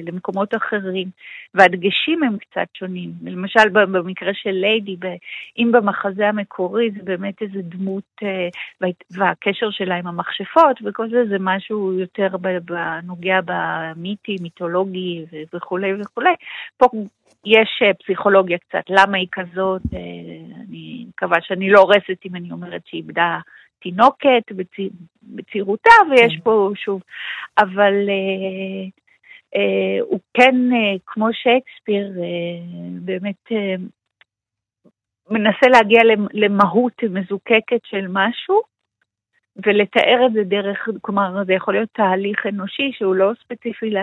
למקומות 0.04 0.56
אחרים, 0.56 1.08
והדגשים 1.54 2.24
הם 2.24 2.38
קצת 2.38 2.68
שונים. 2.74 3.12
למשל 3.24 3.70
במקרה 3.70 4.32
של 4.34 4.52
ליידי, 4.52 4.98
אם 5.58 5.72
במחזה 5.72 6.28
המקורי 6.28 6.92
זה 6.92 7.00
באמת 7.04 7.42
איזה 7.42 7.60
דמות, 7.62 8.04
אה, 8.24 8.48
והקשר 9.12 9.70
שלה 9.72 9.96
עם 9.96 10.08
המכשפות 10.08 10.80
וכל 10.84 11.10
זה, 11.10 11.26
זה 11.30 11.36
משהו 11.40 11.94
יותר 11.94 12.28
נוגע 13.04 13.40
במיתי, 13.46 14.36
מיתולוגי 14.42 15.26
וכולי 15.54 16.02
וכולי. 16.02 16.34
פה 16.78 16.88
יש 17.48 17.82
אה, 17.82 17.94
פסיכולוגיה 17.94 18.58
קצת, 18.58 18.84
למה 18.90 19.18
היא 19.18 19.28
כזאת, 19.32 19.82
אה, 19.94 20.00
אני 20.68 21.06
מקווה 21.10 21.38
שאני 21.42 21.70
לא 21.70 21.80
הורסת 21.80 22.26
אם 22.26 22.36
אני 22.36 22.52
אומרת 22.52 22.82
שהיא 22.86 23.02
איבדה 23.02 23.40
תינוקת 23.80 24.52
בצי, 24.52 24.90
בצעירותה, 25.24 25.92
ויש 26.12 26.34
כן. 26.36 26.42
פה 26.44 26.72
שוב, 26.76 27.02
אבל 27.58 27.94
אה, 28.10 28.88
אה, 29.56 30.00
הוא 30.02 30.20
כן, 30.34 30.56
אה, 30.74 30.98
כמו 31.06 31.28
שייקספיר, 31.34 32.12
אה, 32.20 32.90
באמת 33.02 33.52
אה, 33.52 33.76
מנסה 35.30 35.68
להגיע 35.72 36.02
למהות 36.34 37.04
מזוקקת 37.04 37.86
של 37.86 38.06
משהו, 38.10 38.62
ולתאר 39.66 40.26
את 40.28 40.34
זה 40.34 40.44
דרך, 40.44 40.88
כלומר, 41.02 41.44
זה 41.46 41.54
יכול 41.54 41.74
להיות 41.74 41.90
תהליך 41.94 42.46
אנושי 42.46 42.92
שהוא 42.98 43.16
לא 43.16 43.32
ספציפי 43.44 43.94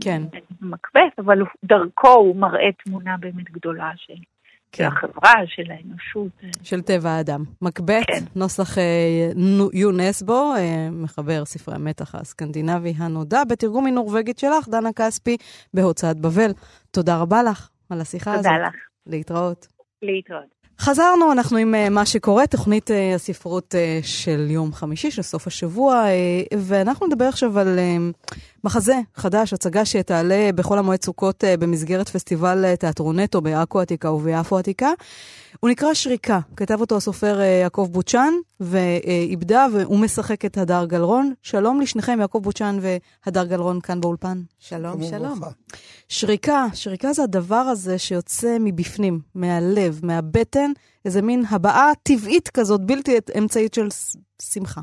כן. 0.00 0.22
למקבט, 0.62 1.18
אבל 1.18 1.38
דרכו 1.64 2.12
הוא 2.12 2.36
מראה 2.36 2.72
תמונה 2.84 3.16
באמת 3.20 3.50
גדולה 3.50 3.90
של... 3.96 4.14
כן. 4.76 4.84
החברה, 4.84 5.32
של 5.46 5.62
האנושות. 5.70 6.32
של 6.62 6.80
טבע 6.82 7.10
האדם. 7.10 7.44
מקבט, 7.62 8.06
כן. 8.06 8.24
נוסח 8.36 8.78
אה, 8.78 9.30
יונסבו, 9.72 10.52
אה, 10.56 10.88
מחבר 10.92 11.44
ספרי 11.44 11.74
המתח 11.74 12.14
הסקנדינבי 12.14 12.92
הנודע, 12.98 13.44
בתרגום 13.44 13.84
מנורבגית 13.84 14.38
שלך, 14.38 14.68
דנה 14.68 14.92
כספי, 14.92 15.36
בהוצאת 15.74 16.16
בבל. 16.20 16.50
תודה 16.90 17.20
רבה 17.20 17.42
לך 17.42 17.68
על 17.90 18.00
השיחה 18.00 18.36
תודה 18.36 18.40
הזאת. 18.40 18.52
תודה 18.52 18.68
לך. 18.68 18.74
להתראות. 19.06 19.66
להתראות. 20.02 20.63
חזרנו, 20.80 21.32
אנחנו 21.32 21.56
עם 21.56 21.74
uh, 21.74 21.90
מה 21.90 22.06
שקורה, 22.06 22.46
תוכנית 22.46 22.90
uh, 22.90 22.94
הספרות 23.14 23.74
uh, 23.74 24.06
של 24.06 24.46
יום 24.50 24.72
חמישי, 24.72 25.10
של 25.10 25.22
סוף 25.22 25.46
השבוע, 25.46 26.04
ואנחנו 26.58 27.06
נדבר 27.06 27.24
עכשיו 27.24 27.58
על 27.58 27.78
מחזה 28.64 29.00
חדש, 29.14 29.52
הצגה 29.52 29.84
שתעלה 29.84 30.50
בחול 30.54 30.78
המועד 30.78 31.04
סוכות 31.04 31.44
uh, 31.44 31.46
במסגרת 31.56 32.08
פסטיבל 32.08 32.64
uh, 32.64 32.76
תיאטרון 32.76 33.20
נטו 33.20 33.40
בעכו 33.40 33.80
עתיקה 33.80 34.10
וביפו 34.10 34.58
עתיקה. 34.58 34.90
הוא 35.60 35.70
נקרא 35.70 35.94
שריקה, 35.94 36.40
כתב 36.56 36.80
אותו 36.80 36.96
הסופר 36.96 37.40
uh, 37.40 37.42
יעקב 37.42 37.88
בוצ'אן, 37.92 38.32
ואיבדה, 38.60 39.66
והוא 39.72 39.98
משחק 39.98 40.44
את 40.44 40.58
הדר 40.58 40.84
גלרון. 40.84 41.32
שלום 41.42 41.80
לשניכם, 41.80 42.20
יעקב 42.20 42.38
בוצ'אן 42.42 42.78
והדר 43.26 43.44
גלרון 43.44 43.80
כאן 43.80 44.00
באולפן. 44.00 44.42
שלום, 44.58 45.02
שלום. 45.02 45.40
שריקה, 46.08 46.66
שריקה 46.74 47.12
זה 47.12 47.22
הדבר 47.22 47.54
הזה 47.54 47.98
שיוצא 47.98 48.56
מבפנים, 48.60 49.20
מהלב, 49.34 50.00
מהבטן, 50.02 50.70
איזה 51.04 51.22
מין 51.22 51.44
הבעה 51.50 51.92
טבעית 52.02 52.48
כזאת, 52.48 52.80
בלתי 52.86 53.16
אמצעית 53.38 53.74
של 53.74 53.88
שמחה. 54.42 54.80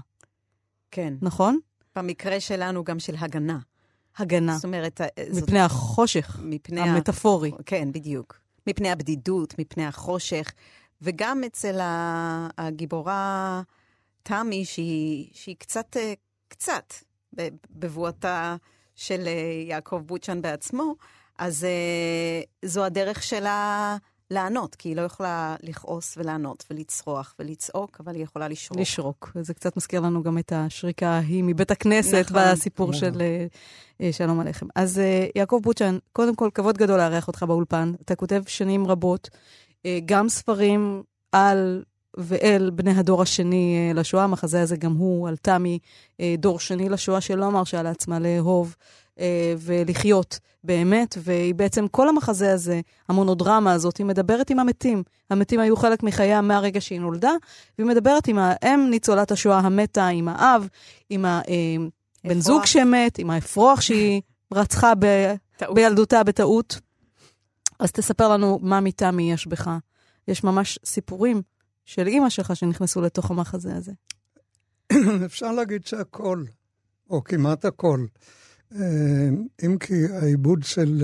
כן. 0.91 1.13
נכון? 1.21 1.59
במקרה 1.95 2.39
שלנו 2.39 2.83
גם 2.83 2.99
של 2.99 3.15
הגנה. 3.19 3.57
הגנה. 4.17 4.55
זאת 4.55 4.63
אומרת... 4.63 5.01
מפני 5.19 5.39
זאת... 5.39 5.49
החושך 5.71 6.39
מפני 6.43 6.81
המטאפורי. 6.81 7.51
ה... 7.59 7.63
כן, 7.65 7.91
בדיוק. 7.91 8.39
מפני 8.67 8.91
הבדידות, 8.91 9.59
מפני 9.59 9.85
החושך, 9.85 10.51
וגם 11.01 11.43
אצל 11.43 11.79
הגיבורה 12.57 13.61
תמי, 14.23 14.65
שהיא, 14.65 15.29
שהיא 15.33 15.55
קצת, 15.59 15.97
אה, 15.97 16.13
קצת, 16.47 16.93
בבואתה 17.69 18.55
של 18.95 19.23
אה, 19.27 19.63
יעקב 19.67 20.01
בוצ'ן 20.05 20.41
בעצמו, 20.41 20.95
אז 21.37 21.63
אה, 21.63 22.41
זו 22.65 22.85
הדרך 22.85 23.23
שלה 23.23 23.97
לענות, 24.31 24.75
כי 24.75 24.89
היא 24.89 24.95
לא 24.95 25.01
יכולה 25.01 25.55
לכעוס 25.63 26.17
ולענות 26.17 26.65
ולצרוח 26.71 27.35
ולצעוק, 27.39 27.97
אבל 27.99 28.15
היא 28.15 28.23
יכולה 28.23 28.47
לשרוק. 28.47 28.79
לשרוק. 28.79 29.31
זה 29.41 29.53
קצת 29.53 29.77
מזכיר 29.77 30.01
לנו 30.01 30.23
גם 30.23 30.37
את 30.37 30.53
השריקה 30.55 31.07
ההיא 31.07 31.43
מבית 31.43 31.71
הכנסת 31.71 32.25
נכון. 32.29 32.41
בסיפור 32.51 32.89
נכון. 32.89 32.99
של 32.99 33.21
uh, 33.97 34.03
שלום 34.11 34.39
עליכם. 34.39 34.67
אז 34.75 34.97
uh, 34.97 35.31
יעקב 35.35 35.59
בוצ'ן, 35.63 35.97
קודם 36.13 36.35
כל, 36.35 36.49
כבוד 36.53 36.77
גדול 36.77 36.97
לארח 36.97 37.27
אותך 37.27 37.43
באולפן. 37.43 37.93
אתה 38.05 38.15
כותב 38.15 38.43
שנים 38.47 38.87
רבות, 38.87 39.29
uh, 39.33 39.87
גם 40.05 40.29
ספרים 40.29 41.03
על 41.31 41.83
ואל 42.17 42.69
בני 42.69 42.91
הדור 42.91 43.21
השני 43.21 43.91
uh, 43.91 43.97
לשואה. 43.97 44.23
המחזה 44.23 44.61
הזה 44.61 44.77
גם 44.77 44.93
הוא 44.93 45.27
על 45.27 45.35
תמי, 45.37 45.79
uh, 46.11 46.23
דור 46.37 46.59
שני 46.59 46.89
לשואה, 46.89 47.21
שלא 47.21 47.51
מרשה 47.51 47.83
לעצמה 47.83 48.19
לאהוב. 48.19 48.75
אה, 49.21 49.53
ולחיות 49.57 50.39
באמת, 50.63 51.17
והיא 51.19 51.55
בעצם, 51.55 51.87
כל 51.87 52.09
המחזה 52.09 52.53
הזה, 52.53 52.81
המונודרמה 53.09 53.73
הזאת, 53.73 53.97
היא 53.97 54.05
מדברת 54.05 54.49
עם 54.49 54.59
המתים. 54.59 55.03
המתים 55.29 55.59
היו 55.59 55.77
חלק 55.77 56.03
מחייה 56.03 56.41
מהרגע 56.41 56.81
שהיא 56.81 56.99
נולדה, 56.99 57.31
והיא 57.77 57.87
מדברת 57.87 58.27
עם 58.27 58.37
האם 58.39 58.87
ניצולת 58.89 59.31
השואה 59.31 59.59
המתה, 59.59 60.07
עם 60.07 60.27
האב, 60.27 60.67
עם 61.09 61.25
הבן 61.25 62.35
אה, 62.35 62.39
זוג 62.39 62.65
שמת, 62.65 63.19
עם 63.19 63.29
האפרוח 63.29 63.81
שהיא 63.81 64.21
רצחה 64.53 64.93
ב... 64.99 65.05
בילדותה 65.73 66.23
בטעות. 66.23 66.79
אז 67.79 67.91
תספר 67.91 68.29
לנו 68.29 68.59
מה 68.61 68.79
מתמי 68.79 69.33
יש 69.33 69.47
בך. 69.47 69.69
יש 70.27 70.43
ממש 70.43 70.79
סיפורים 70.85 71.41
של 71.85 72.07
אימא 72.07 72.29
שלך 72.29 72.55
שנכנסו 72.55 73.01
לתוך 73.01 73.31
המחזה 73.31 73.75
הזה. 73.75 73.91
אפשר 75.25 75.51
להגיד 75.51 75.85
שהכל, 75.85 76.43
או 77.09 77.23
כמעט 77.23 77.65
הכל. 77.65 78.05
אם 79.65 79.77
כי 79.79 80.05
העיבוד 80.13 80.63
של 80.63 81.03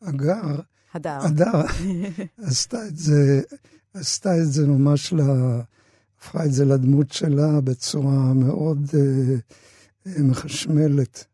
אגר, 0.00 0.60
הדר, 0.94 1.18
הדר 1.22 1.62
עשתה 2.46 2.86
את 2.86 2.96
זה, 2.96 3.42
עשתה 3.94 4.38
את 4.38 4.52
זה 4.52 4.66
ממש, 4.66 5.12
לה, 5.12 5.60
הפכה 6.18 6.44
את 6.44 6.52
זה 6.52 6.64
לדמות 6.64 7.12
שלה 7.12 7.60
בצורה 7.60 8.32
מאוד 8.34 8.78
מחשמלת. 10.06 11.24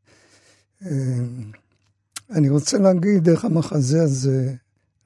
אני 2.31 2.49
רוצה 2.49 2.79
להגיד 2.79 3.29
איך 3.29 3.45
המחזה 3.45 4.03
הזה, 4.03 4.55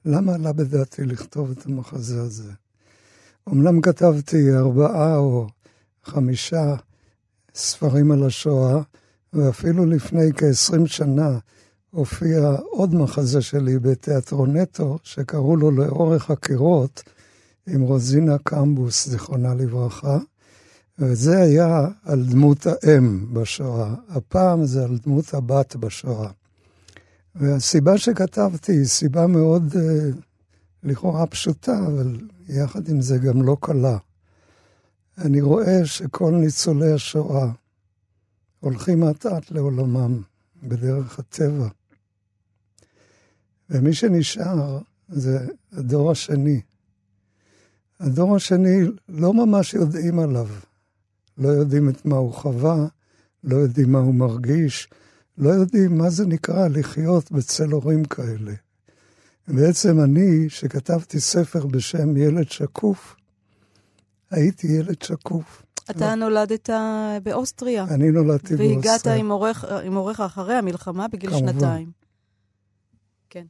למה 0.05 0.33
עלה 0.33 0.53
בדעתי 0.53 1.05
לכתוב 1.05 1.51
את 1.51 1.65
המחזה 1.65 2.21
הזה. 2.21 2.51
אמנם 3.49 3.81
כתבתי 3.81 4.55
ארבעה 4.55 5.17
או 5.17 5.47
חמישה 6.03 6.75
ספרים 7.55 8.11
על 8.11 8.23
השואה, 8.23 8.81
ואפילו 9.35 9.85
לפני 9.85 10.33
כ-20 10.33 10.87
שנה 10.87 11.37
הופיע 11.91 12.55
עוד 12.69 12.95
מחזה 12.95 13.41
שלי 13.41 13.79
בתיאטרון 13.79 14.57
נטו, 14.57 14.97
שקראו 15.03 15.55
לו 15.55 15.71
לאורך 15.71 16.31
הקירות, 16.31 17.03
עם 17.67 17.81
רוזינה 17.81 18.37
קמבוס, 18.37 19.07
זיכרונה 19.07 19.53
לברכה. 19.53 20.17
וזה 20.99 21.41
היה 21.41 21.87
על 22.03 22.25
דמות 22.25 22.67
האם 22.67 23.33
בשואה. 23.33 23.93
הפעם 24.09 24.65
זה 24.65 24.83
על 24.83 24.97
דמות 24.97 25.33
הבת 25.33 25.75
בשואה. 25.75 26.29
והסיבה 27.35 27.97
שכתבתי 27.97 28.71
היא 28.71 28.85
סיבה 28.85 29.27
מאוד 29.27 29.75
אה, 29.75 30.09
לכאורה 30.83 31.25
פשוטה, 31.25 31.79
אבל 31.87 32.17
יחד 32.49 32.89
עם 32.89 33.01
זה 33.01 33.17
גם 33.17 33.41
לא 33.41 33.57
קלה. 33.59 33.97
אני 35.17 35.41
רואה 35.41 35.85
שכל 35.85 36.31
ניצולי 36.31 36.91
השואה 36.91 37.51
הולכים 38.65 39.03
אט-אט 39.03 39.51
לעולמם 39.51 40.21
בדרך 40.63 41.19
הטבע. 41.19 41.67
ומי 43.69 43.93
שנשאר 43.93 44.79
זה 45.09 45.47
הדור 45.71 46.11
השני. 46.11 46.61
הדור 47.99 48.35
השני 48.35 48.79
לא 49.09 49.33
ממש 49.33 49.73
יודעים 49.73 50.19
עליו. 50.19 50.47
לא 51.37 51.47
יודעים 51.47 51.89
את 51.89 52.05
מה 52.05 52.15
הוא 52.15 52.33
חווה, 52.33 52.87
לא 53.43 53.55
יודעים 53.55 53.91
מה 53.91 53.99
הוא 53.99 54.15
מרגיש, 54.15 54.89
לא 55.37 55.49
יודעים 55.49 55.97
מה 55.97 56.09
זה 56.09 56.25
נקרא 56.25 56.67
לחיות 56.67 57.31
בצל 57.31 57.71
הורים 57.71 58.05
כאלה. 58.05 58.53
בעצם 59.47 59.99
אני, 59.99 60.49
שכתבתי 60.49 61.19
ספר 61.19 61.65
בשם 61.65 62.17
ילד 62.17 62.49
שקוף, 62.49 63.15
הייתי 64.31 64.67
ילד 64.67 65.01
שקוף. 65.01 65.64
אתה. 65.89 66.15
נולדת 66.15 66.69
באוסטריה. 67.23 67.85
אני 67.89 68.11
נולדתי 68.11 68.55
באוסטריה. 68.55 68.75
והגעת 68.75 69.07
עם 69.83 69.95
הוריך 69.95 70.21
אחרי 70.21 70.55
המלחמה 70.55 71.07
בגיל 71.07 71.29
כמובן. 71.29 71.53
שנתיים. 71.53 71.91
כן. 73.29 73.45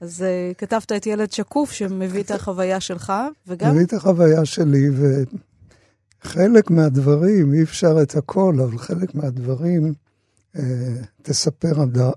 אז 0.00 0.24
uh, 0.24 0.54
כתבת 0.54 0.92
את 0.92 1.06
ילד 1.06 1.32
שקוף 1.32 1.72
שמביא 1.72 2.22
את 2.22 2.30
החוויה 2.30 2.80
שלך, 2.80 3.12
וגם... 3.46 3.70
מביא 3.74 3.84
את 3.84 3.92
החוויה 3.92 4.44
שלי, 4.44 4.86
וחלק 6.24 6.70
מהדברים, 6.70 7.54
אי 7.54 7.62
אפשר 7.62 7.96
את 8.02 8.16
הכל, 8.16 8.56
אבל 8.64 8.78
חלק 8.78 9.14
מהדברים 9.14 9.92
uh, 10.56 10.60
תספר 11.22 11.80
הדר. 11.80 12.10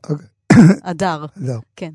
הדר. 0.84 1.26
הדר. 1.38 1.60
כן. 1.76 1.92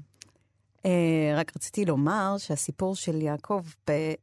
Uh, 0.79 0.89
רק 1.37 1.53
רציתי 1.57 1.85
לומר 1.85 2.35
שהסיפור 2.39 2.97
של 2.97 3.23
יעקב, 3.23 3.63
ב- 3.91 4.15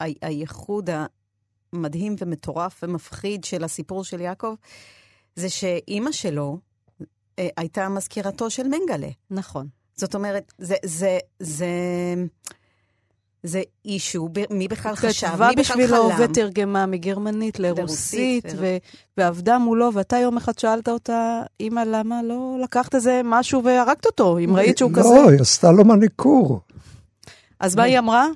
הייחוד 0.00 0.90
המדהים 1.76 2.16
ומטורף 2.20 2.80
ומפחיד 2.82 3.44
של 3.44 3.64
הסיפור 3.64 4.04
של 4.04 4.20
יעקב, 4.20 4.54
זה 5.36 5.48
שאימא 5.48 6.12
שלו 6.12 6.58
אה, 7.38 7.48
הייתה 7.56 7.88
מזכירתו 7.88 8.50
של 8.50 8.68
מנגלה. 8.68 9.10
נכון. 9.30 9.66
זאת 9.96 10.14
אומרת, 10.14 10.52
זה, 10.58 10.74
זה, 10.84 11.18
זה, 11.40 11.66
זה 13.42 13.62
אישו, 13.84 14.28
מי 14.50 14.68
בכלל 14.68 14.96
חשב, 14.96 15.26
מי 15.26 15.54
בכלל 15.56 15.74
חלם. 15.74 15.84
כתבה 15.84 15.86
בשבילו 15.86 16.08
ותרגמה 16.18 16.86
מגרמנית 16.86 17.58
לרוסית, 17.58 18.44
ו... 18.56 18.76
ועבדה 19.16 19.58
מולו, 19.58 19.90
ואתה 19.94 20.16
יום 20.16 20.36
אחד 20.36 20.58
שאלת 20.58 20.88
אותה, 20.88 21.42
אמא, 21.60 21.80
למה 21.86 22.22
לא 22.22 22.56
לקחת 22.62 22.94
איזה 22.94 23.20
משהו 23.24 23.64
והרגת 23.64 24.06
אותו, 24.06 24.38
אם 24.38 24.56
ראית 24.56 24.78
שהוא 24.78 24.90
לא, 24.90 24.96
כזה? 24.98 25.08
לא, 25.08 25.30
היא 25.30 25.40
עשתה 25.40 25.72
לו 25.72 25.84
מניקור. 25.84 26.60
אז 27.60 27.76
מה 27.76 27.82
היא 27.82 27.98
אמרה? 27.98 28.26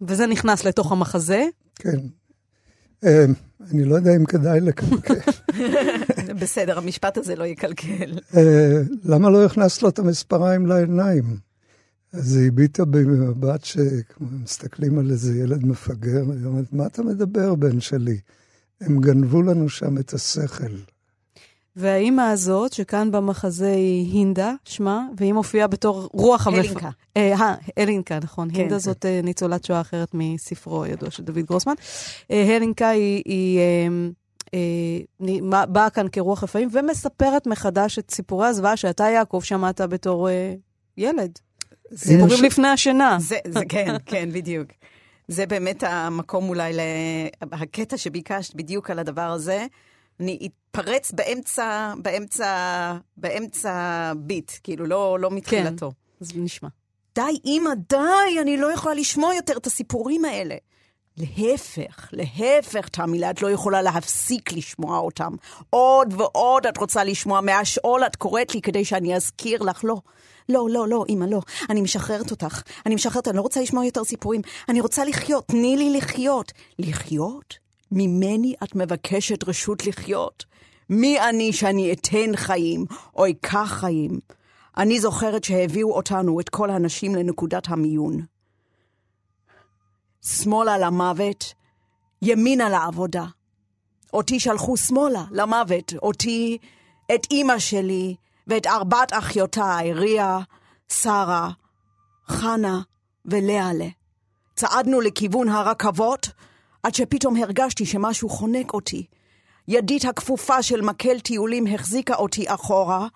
וזה 0.00 0.26
נכנס 0.26 0.64
לתוך 0.64 0.92
המחזה. 0.92 1.46
כן. 1.74 1.98
אה, 3.04 3.24
אני 3.70 3.84
לא 3.84 3.94
יודע 3.94 4.16
אם 4.16 4.24
כדאי 4.24 4.60
לקלקל. 4.60 5.30
בסדר, 6.40 6.78
המשפט 6.78 7.16
הזה 7.16 7.36
לא 7.36 7.44
יקלקל. 7.44 8.18
אה, 8.36 8.80
למה 9.04 9.30
לא 9.30 9.44
הכנסת 9.44 9.82
לו 9.82 9.88
את 9.88 9.98
המספריים 9.98 10.66
לעיניים? 10.66 11.36
אז 12.12 12.36
היא 12.36 12.48
הביטה 12.48 12.84
במבט 12.84 13.64
שמסתכלים 13.64 14.98
על 14.98 15.10
איזה 15.10 15.38
ילד 15.38 15.66
מפגר, 15.66 16.22
היא 16.32 16.44
אומרת, 16.44 16.72
מה 16.72 16.86
אתה 16.86 17.02
מדבר, 17.02 17.54
בן 17.54 17.80
שלי? 17.80 18.18
הם 18.80 19.00
גנבו 19.00 19.42
לנו 19.42 19.68
שם 19.68 19.98
את 19.98 20.12
השכל. 20.12 20.76
והאימא 21.78 22.22
הזאת, 22.22 22.72
שכאן 22.72 23.10
במחזה 23.10 23.70
היא 23.70 24.12
הינדה, 24.12 24.52
שמה, 24.64 25.06
והיא 25.16 25.32
מופיעה 25.32 25.66
בתור 25.66 26.08
רוח 26.12 26.46
המפ... 26.46 26.58
אלינקה. 26.58 26.90
אה, 27.16 27.54
אלינקה, 27.78 28.18
נכון. 28.22 28.50
כן, 28.50 28.60
הינדה. 28.60 28.78
זאת 28.78 29.06
אה, 29.06 29.20
ניצולת 29.24 29.64
שואה 29.64 29.80
אחרת 29.80 30.08
מספרו 30.14 30.84
הידוע 30.84 31.10
של 31.10 31.22
דוד 31.22 31.38
גרוסמן. 31.38 31.74
אה, 32.30 32.56
אלינקה 32.56 32.88
היא... 32.88 33.22
היא 33.24 33.58
אה, 33.58 33.88
אה, 34.54 35.66
באה 35.66 35.90
כאן 35.90 36.06
כרוח 36.12 36.44
רפאים 36.44 36.68
ומספרת 36.72 37.46
מחדש 37.46 37.98
את 37.98 38.10
סיפורי 38.10 38.46
הזוועה 38.46 38.76
שאתה, 38.76 39.04
יעקב, 39.04 39.40
שמעת 39.42 39.80
בתור 39.80 40.28
אה, 40.28 40.54
ילד. 40.96 41.38
סיפורים 41.94 42.36
ש... 42.36 42.40
לפני 42.40 42.68
השינה. 42.68 43.16
זה, 43.20 43.38
זה, 43.48 43.60
כן, 43.68 43.96
כן, 44.06 44.28
בדיוק. 44.32 44.68
זה 45.28 45.46
באמת 45.46 45.82
המקום 45.82 46.48
אולי, 46.48 46.72
לה... 46.72 46.82
הקטע 47.52 47.96
שביקשת 47.96 48.54
בדיוק 48.54 48.90
על 48.90 48.98
הדבר 48.98 49.30
הזה. 49.30 49.66
אני 50.20 50.48
אתפרץ 50.78 51.12
באמצע, 51.12 51.94
באמצע, 52.02 52.94
באמצע 53.16 54.12
ביט, 54.16 54.52
כאילו, 54.62 54.86
לא, 54.86 55.18
לא 55.20 55.30
מתחילתו. 55.30 55.90
כן, 55.90 56.24
אז 56.24 56.32
נשמע. 56.34 56.68
די, 57.14 57.22
אימא, 57.44 57.70
די, 57.88 58.40
אני 58.42 58.56
לא 58.56 58.72
יכולה 58.72 58.94
לשמוע 58.94 59.34
יותר 59.34 59.56
את 59.56 59.66
הסיפורים 59.66 60.24
האלה. 60.24 60.54
להפך, 61.16 62.08
להפך, 62.12 62.88
תמילה, 62.88 63.30
את 63.30 63.42
לא 63.42 63.50
יכולה 63.50 63.82
להפסיק 63.82 64.52
לשמוע 64.52 64.98
אותם. 64.98 65.32
עוד 65.70 66.14
ועוד 66.16 66.66
את 66.66 66.76
רוצה 66.76 67.04
לשמוע, 67.04 67.40
מהשאול 67.40 68.04
את 68.06 68.16
קוראת 68.16 68.54
לי 68.54 68.60
כדי 68.60 68.84
שאני 68.84 69.16
אזכיר 69.16 69.62
לך, 69.62 69.84
לא. 69.84 69.96
לא, 70.48 70.66
לא, 70.70 70.88
לא, 70.88 71.04
אמא, 71.08 71.24
לא. 71.24 71.40
אני 71.70 71.80
משחררת 71.80 72.30
אותך. 72.30 72.62
אני 72.86 72.94
משחררת, 72.94 73.28
אני 73.28 73.36
לא 73.36 73.42
רוצה 73.42 73.60
לשמוע 73.60 73.84
יותר 73.84 74.04
סיפורים. 74.04 74.40
אני 74.68 74.80
רוצה 74.80 75.04
לחיות, 75.04 75.46
תני 75.46 75.76
לי 75.76 75.98
לחיות. 75.98 76.52
לחיות? 76.78 77.67
ממני 77.92 78.54
את 78.62 78.74
מבקשת 78.74 79.48
רשות 79.48 79.86
לחיות. 79.86 80.44
מי 80.90 81.20
אני 81.20 81.52
שאני 81.52 81.92
אתן 81.92 82.36
חיים 82.36 82.84
או 83.16 83.30
אקח 83.30 83.68
חיים? 83.80 84.20
אני 84.76 85.00
זוכרת 85.00 85.44
שהביאו 85.44 85.92
אותנו, 85.92 86.40
את 86.40 86.48
כל 86.48 86.70
הנשים, 86.70 87.14
לנקודת 87.14 87.68
המיון. 87.68 88.20
שמאלה 90.22 90.78
למוות, 90.78 91.54
ימינה 92.22 92.68
לעבודה. 92.68 93.24
אותי 94.12 94.40
שלחו 94.40 94.76
שמאלה 94.76 95.24
למוות, 95.30 95.92
אותי, 96.02 96.58
את 97.14 97.26
אימא 97.30 97.58
שלי 97.58 98.14
ואת 98.46 98.66
ארבעת 98.66 99.12
אחיותיי, 99.12 99.92
ריה, 99.92 100.38
שרה, 100.88 101.50
חנה 102.26 102.80
ולאה. 103.24 103.70
צעדנו 104.56 105.00
לכיוון 105.00 105.48
הרכבות, 105.48 106.28
עד 106.82 106.94
שפתאום 106.94 107.36
הרגשתי 107.36 107.86
שמשהו 107.86 108.28
חונק 108.28 108.74
אותי. 108.74 109.06
ידית 109.68 110.04
הכפופה 110.04 110.62
של 110.62 110.80
מקל 110.80 111.20
טיולים 111.20 111.66
החזיקה 111.66 112.14
אותי 112.14 112.44
אחורה. 112.54 113.06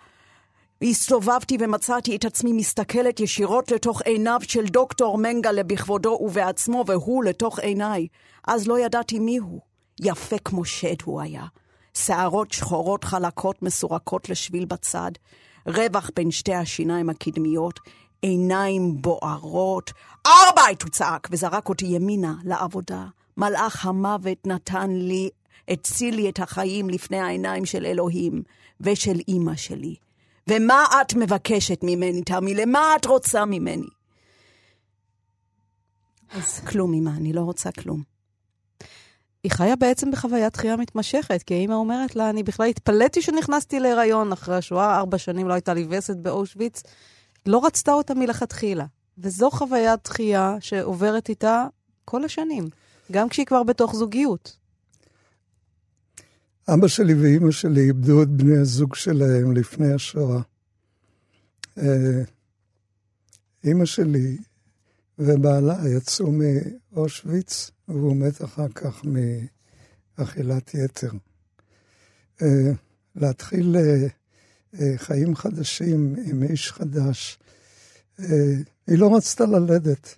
הסתובבתי 0.81 1.57
ומצאתי 1.59 2.15
את 2.15 2.25
עצמי 2.25 2.53
מסתכלת 2.53 3.19
ישירות 3.19 3.71
לתוך 3.71 4.01
עיניו 4.01 4.39
של 4.43 4.65
דוקטור 4.65 5.17
מנגלה 5.17 5.63
בכבודו 5.63 6.19
ובעצמו, 6.21 6.83
והוא 6.87 7.23
לתוך 7.23 7.59
עיניי. 7.59 8.07
אז 8.47 8.67
לא 8.67 8.79
ידעתי 8.79 9.19
מי 9.19 9.37
הוא. 9.37 9.59
יפה 9.99 10.37
כמו 10.37 10.65
שד 10.65 11.01
הוא 11.03 11.21
היה. 11.21 11.45
שערות 11.93 12.51
שחורות 12.51 13.03
חלקות 13.03 13.63
מסורקות 13.63 14.29
לשביל 14.29 14.65
בצד, 14.65 15.11
רווח 15.67 16.09
בין 16.15 16.31
שתי 16.31 16.53
השיניים 16.53 17.09
הקדמיות, 17.09 17.79
עיניים 18.21 19.01
בוערות. 19.01 19.91
ארבע! 20.25 20.61
הוא 20.83 20.89
צעק, 20.91 21.27
וזרק 21.31 21.69
אותי 21.69 21.85
ימינה 21.85 22.33
לעבודה. 22.43 23.05
מלאך 23.37 23.85
המוות 23.85 24.47
נתן 24.47 24.91
לי, 24.91 25.29
הציל 25.67 26.15
לי 26.15 26.29
את 26.29 26.39
החיים 26.39 26.89
לפני 26.89 27.19
העיניים 27.19 27.65
של 27.65 27.85
אלוהים 27.85 28.43
ושל 28.81 29.19
אימא 29.27 29.55
שלי. 29.55 29.95
ומה 30.49 30.85
את 31.01 31.13
מבקשת 31.13 31.79
ממני, 31.83 32.21
תמי? 32.21 32.53
למה 32.53 32.95
את 32.95 33.05
רוצה 33.05 33.45
ממני? 33.45 33.87
אז 36.31 36.59
כלום, 36.59 36.93
אמא, 36.93 37.09
אני 37.09 37.33
לא 37.33 37.41
רוצה 37.41 37.71
כלום. 37.71 38.03
היא 39.43 39.51
חיה 39.51 39.75
בעצם 39.75 40.11
בחוויית 40.11 40.53
דחייה 40.53 40.75
מתמשכת, 40.75 41.43
כי 41.43 41.53
האמא 41.53 41.73
אומרת 41.73 42.15
לה, 42.15 42.29
אני 42.29 42.43
בכלל 42.43 42.65
התפלאתי 42.65 43.21
שנכנסתי 43.21 43.79
להיריון 43.79 44.31
אחרי 44.31 44.55
השואה, 44.55 44.97
ארבע 44.97 45.17
שנים 45.17 45.47
לא 45.47 45.53
הייתה 45.53 45.73
לי 45.73 45.87
וסת 45.89 46.17
באושוויץ. 46.17 46.83
לא 47.45 47.65
רצתה 47.65 47.93
אותה 47.93 48.13
מלכתחילה. 48.13 48.85
וזו 49.17 49.51
חוויית 49.51 49.99
דחייה 50.03 50.55
שעוברת 50.59 51.29
איתה 51.29 51.65
כל 52.05 52.23
השנים, 52.23 52.69
גם 53.11 53.29
כשהיא 53.29 53.45
כבר 53.45 53.63
בתוך 53.63 53.95
זוגיות. 53.95 54.57
אבא 56.67 56.87
שלי 56.87 57.13
ואימא 57.13 57.51
שלי 57.51 57.81
איבדו 57.81 58.23
את 58.23 58.29
בני 58.29 58.57
הזוג 58.57 58.95
שלהם 58.95 59.51
לפני 59.51 59.93
השואה. 59.93 60.41
אה, 61.77 62.23
אימא 63.63 63.85
שלי 63.85 64.37
ובעלה 65.19 65.77
יצאו 65.97 66.31
מאושוויץ, 66.31 67.71
והוא 67.87 68.15
מת 68.15 68.43
אחר 68.43 68.67
כך 68.75 69.01
מאכילת 70.17 70.73
יתר. 70.73 71.11
אה, 72.41 72.71
להתחיל 73.15 73.75
אה, 73.75 74.97
חיים 74.97 75.35
חדשים 75.35 76.15
עם 76.25 76.43
איש 76.43 76.71
חדש. 76.71 77.39
היא 78.87 78.97
לא 78.97 79.15
רצתה 79.17 79.45
ללדת, 79.45 80.15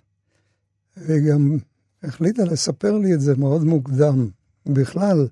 והיא 0.96 1.32
גם 1.32 1.58
החליטה 2.06 2.44
לספר 2.44 2.98
לי 2.98 3.14
את 3.14 3.20
זה 3.20 3.36
מאוד 3.36 3.64
מוקדם. 3.64 4.28
בכלל, 4.66 5.26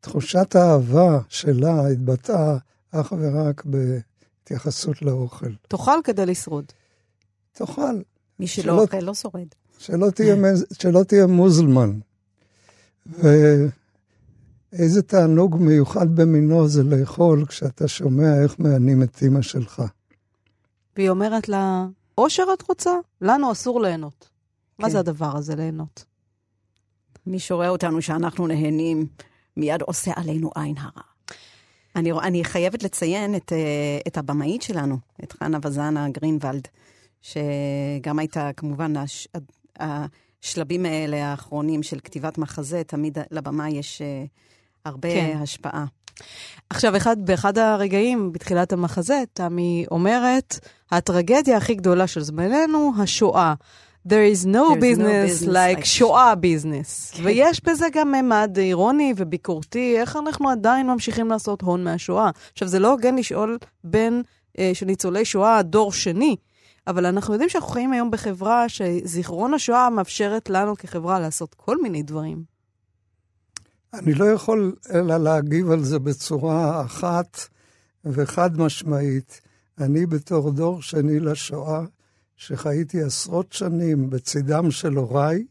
תחושת 0.00 0.56
האהבה 0.56 1.18
שלה 1.28 1.86
התבטאה 1.86 2.56
אך 2.90 3.12
ורק 3.18 3.64
בהתייחסות 3.64 5.02
לאוכל. 5.02 5.52
תאכל 5.68 6.00
כדי 6.04 6.26
לשרוד. 6.26 6.64
תאכל. 7.52 8.00
מי 8.38 8.46
שלא 8.46 8.82
אוכל 8.82 9.00
לא 9.00 9.14
שורד. 9.14 9.46
שלא 9.78 10.10
תהיה, 10.10 10.36
שלא 10.72 11.02
תהיה 11.02 11.26
מוזלמן. 11.26 11.98
ואיזה 14.72 15.02
תענוג 15.06 15.56
מיוחד 15.60 16.16
במינו 16.16 16.68
זה 16.68 16.82
לאכול 16.82 17.46
כשאתה 17.46 17.88
שומע 17.88 18.42
איך 18.42 18.58
מענים 18.58 19.02
את 19.02 19.22
אימא 19.22 19.42
שלך. 19.42 19.82
והיא 20.96 21.10
אומרת 21.10 21.48
לה, 21.48 21.86
אושר 22.18 22.44
את 22.54 22.68
רוצה? 22.68 22.92
לנו 23.20 23.52
אסור 23.52 23.80
ליהנות. 23.80 24.29
כן. 24.80 24.86
מה 24.86 24.90
זה 24.90 24.98
הדבר 24.98 25.36
הזה, 25.36 25.56
ליהנות? 25.56 26.04
מי 27.26 27.38
שרואה 27.38 27.68
אותנו 27.68 28.02
שאנחנו 28.02 28.46
נהנים, 28.46 29.06
מיד 29.56 29.82
עושה 29.82 30.12
עלינו 30.16 30.50
עין 30.54 30.78
הרע. 30.78 31.02
אני, 31.96 32.12
אני 32.12 32.44
חייבת 32.44 32.82
לציין 32.82 33.34
את, 33.34 33.52
אה, 33.52 33.98
את 34.06 34.18
הבמאית 34.18 34.62
שלנו, 34.62 34.98
את 35.24 35.32
חנה 35.32 35.58
וזנה 35.62 36.08
גרינוולד, 36.08 36.68
שגם 37.22 38.18
הייתה 38.18 38.50
כמובן 38.56 38.96
הש, 38.96 39.28
השלבים 39.80 40.86
האלה 40.86 41.26
האחרונים 41.26 41.82
של 41.82 42.00
כתיבת 42.00 42.38
מחזה, 42.38 42.82
תמיד 42.86 43.18
לבמה 43.30 43.70
יש 43.70 44.02
אה, 44.02 44.24
הרבה 44.84 45.08
כן. 45.08 45.38
השפעה. 45.42 45.84
עכשיו, 46.70 46.96
אחד, 46.96 47.16
באחד 47.26 47.58
הרגעים 47.58 48.32
בתחילת 48.32 48.72
המחזה, 48.72 49.22
תמי 49.32 49.84
אומרת, 49.90 50.58
הטרגדיה 50.90 51.56
הכי 51.56 51.74
גדולה 51.74 52.06
של 52.06 52.20
זמננו, 52.20 52.92
השואה. 52.98 53.54
There 54.08 54.24
is 54.34 54.46
no 54.46 54.74
business, 54.74 54.98
no 54.98 55.44
business 55.44 55.46
like, 55.46 55.78
like 55.78 55.84
שואה 55.84 56.34
ביזנס. 56.34 57.10
כן. 57.14 57.22
ויש 57.24 57.64
בזה 57.64 57.86
גם 57.92 58.12
ממד 58.12 58.58
אירוני 58.58 59.14
וביקורתי, 59.16 59.94
איך 59.98 60.16
אנחנו 60.16 60.50
עדיין 60.50 60.86
ממשיכים 60.86 61.28
לעשות 61.28 61.62
הון 61.62 61.84
מהשואה. 61.84 62.30
עכשיו, 62.52 62.68
זה 62.68 62.78
לא 62.78 62.90
הוגן 62.90 63.16
לשאול 63.16 63.58
בין 63.84 64.22
אה, 64.58 64.70
של 64.74 64.86
ניצולי 64.86 65.24
שואה 65.24 65.62
דור 65.62 65.92
שני, 65.92 66.36
אבל 66.86 67.06
אנחנו 67.06 67.34
יודעים 67.34 67.50
שאנחנו 67.50 67.70
חיים 67.70 67.92
היום 67.92 68.10
בחברה 68.10 68.68
שזיכרון 68.68 69.54
השואה 69.54 69.90
מאפשרת 69.90 70.50
לנו 70.50 70.76
כחברה 70.76 71.20
לעשות 71.20 71.54
כל 71.54 71.82
מיני 71.82 72.02
דברים. 72.02 72.42
אני 73.94 74.14
לא 74.14 74.24
יכול 74.24 74.74
אלא 74.94 75.16
להגיב 75.16 75.70
על 75.70 75.84
זה 75.84 75.98
בצורה 75.98 76.84
אחת 76.84 77.40
וחד 78.04 78.60
משמעית. 78.60 79.40
אני 79.78 80.06
בתור 80.06 80.50
דור 80.50 80.82
שני 80.82 81.20
לשואה, 81.20 81.80
שחייתי 82.40 83.02
עשרות 83.02 83.52
שנים 83.52 84.10
בצידם 84.10 84.70
של 84.70 84.96
הוריי, 84.96 85.44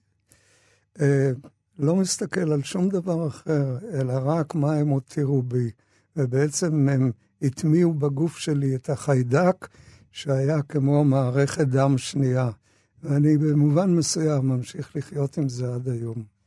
אה, 1.01 1.31
לא 1.79 1.95
מסתכל 1.95 2.51
על 2.51 2.63
שום 2.63 2.89
דבר 2.89 3.27
אחר, 3.27 3.77
אלא 3.93 4.13
רק 4.25 4.55
מה 4.55 4.73
הם 4.73 4.87
הותירו 4.87 5.41
בי. 5.41 5.71
ובעצם 6.15 6.89
הם 6.89 7.11
הטמיעו 7.41 7.93
בגוף 7.93 8.37
שלי 8.37 8.75
את 8.75 8.89
החיידק 8.89 9.67
שהיה 10.11 10.61
כמו 10.61 11.03
מערכת 11.03 11.67
דם 11.67 11.97
שנייה. 11.97 12.49
ואני 13.03 13.37
במובן 13.37 13.95
מסוים 13.95 14.47
ממשיך 14.47 14.95
לחיות 14.95 15.37
עם 15.37 15.49
זה 15.49 15.75
עד 15.75 15.89
היום. 15.89 16.38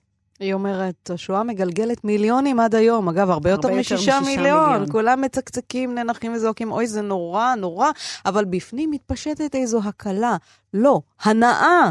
היא 0.42 0.55
אומרת, 0.55 1.11
השואה 1.11 1.42
מגלגלת 1.42 2.05
מיליונים 2.05 2.61
עד 2.61 2.74
היום. 2.74 3.09
אגב, 3.09 3.31
הרבה 3.31 3.50
יותר 3.50 3.74
משישה 3.74 4.20
מיליון. 4.20 4.70
מיליון. 4.70 4.92
כולם 4.92 5.20
מצקצקים, 5.20 5.94
ננחים 5.94 6.33
וזועקים, 6.35 6.72
אוי, 6.72 6.87
זה 6.87 7.02
נורא, 7.02 7.55
נורא, 7.55 7.90
אבל 8.26 8.44
בפנים 8.44 8.90
מתפשטת 8.90 9.55
איזו 9.55 9.81
הקלה. 9.85 10.37
לא, 10.74 11.00
הנאה, 11.22 11.90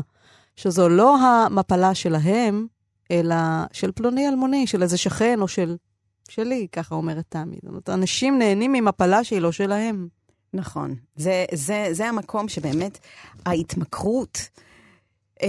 שזו 0.55 0.89
לא 0.89 1.17
המפלה 1.17 1.95
שלהם, 1.95 2.67
אלא 3.11 3.35
של 3.71 3.91
פלוני 3.91 4.27
אלמוני, 4.27 4.67
של 4.67 4.83
איזה 4.83 4.97
שכן 4.97 5.41
או 5.41 5.47
של... 5.47 5.75
שלי, 6.29 6.67
ככה 6.71 6.95
אומרת 6.95 7.25
תמי. 7.29 7.55
זאת 7.55 7.69
אומרת, 7.69 7.89
אנשים 7.89 8.39
נהנים 8.39 8.71
ממפלה 8.71 9.23
שהיא 9.23 9.41
לא 9.41 9.51
שלהם. 9.51 10.07
נכון. 10.53 10.95
זה, 11.15 11.45
זה, 11.53 11.87
זה 11.91 12.07
המקום 12.07 12.47
שבאמת 12.47 12.99
ההתמכרות, 13.45 14.49
אה, 15.43 15.47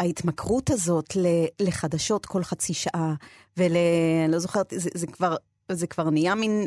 ההתמכרות 0.00 0.70
הזאת 0.70 1.16
לחדשות 1.60 2.26
כל 2.26 2.42
חצי 2.42 2.74
שעה, 2.74 3.14
ול... 3.56 3.72
אני 4.24 4.32
לא 4.32 4.38
זוכרת, 4.38 4.72
זה, 4.76 4.90
זה, 4.94 5.06
כבר, 5.06 5.36
זה 5.72 5.86
כבר 5.86 6.10
נהיה 6.10 6.34
מין 6.34 6.64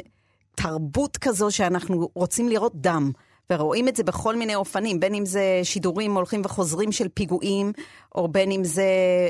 תרבות 0.56 1.18
כזו 1.18 1.52
שאנחנו 1.52 2.10
רוצים 2.16 2.50
לראות 2.50 2.74
דם. 2.76 3.12
ורואים 3.52 3.88
את 3.88 3.96
זה 3.96 4.04
בכל 4.04 4.36
מיני 4.36 4.56
אופנים, 4.56 5.00
בין 5.00 5.14
אם 5.14 5.26
זה 5.26 5.60
שידורים 5.64 6.16
הולכים 6.16 6.42
וחוזרים 6.46 6.92
של 6.92 7.08
פיגועים, 7.14 7.72
או 8.16 8.28
בין 8.28 8.52
אם 8.52 8.64
זה 8.64 8.86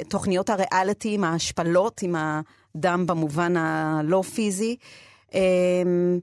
תוכניות 0.09 0.49
הריאליטי 0.49 1.13
עם 1.13 1.23
ההשפלות, 1.23 2.01
עם 2.01 2.15
הדם 2.15 3.05
במובן 3.07 3.57
הלא 3.57 4.21
פיזי. 4.21 4.75
אמ. 5.33 6.19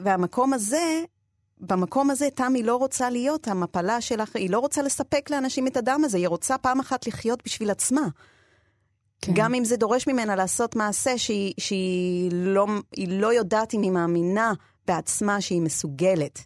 והמקום 0.00 0.52
הזה, 0.52 1.02
במקום 1.60 2.10
הזה 2.10 2.28
תמי 2.34 2.62
לא 2.62 2.76
רוצה 2.76 3.10
להיות 3.10 3.48
המפלה 3.48 4.00
שלך, 4.00 4.36
היא 4.36 4.50
לא 4.50 4.58
רוצה 4.58 4.82
לספק 4.82 5.30
לאנשים 5.30 5.66
את 5.66 5.76
הדם 5.76 6.00
הזה, 6.04 6.18
היא 6.18 6.28
רוצה 6.28 6.58
פעם 6.58 6.80
אחת 6.80 7.06
לחיות 7.06 7.42
בשביל 7.44 7.70
עצמה. 7.70 8.08
כן. 9.20 9.32
גם 9.34 9.54
אם 9.54 9.64
זה 9.64 9.76
דורש 9.76 10.06
ממנה 10.06 10.36
לעשות 10.36 10.76
מעשה 10.76 11.18
שהיא, 11.18 11.54
שהיא 11.58 12.30
לא, 12.32 12.66
לא 13.08 13.32
יודעת 13.32 13.74
אם 13.74 13.82
היא 13.82 13.90
מאמינה 13.90 14.52
בעצמה 14.86 15.40
שהיא 15.40 15.60
מסוגלת. 15.60 16.38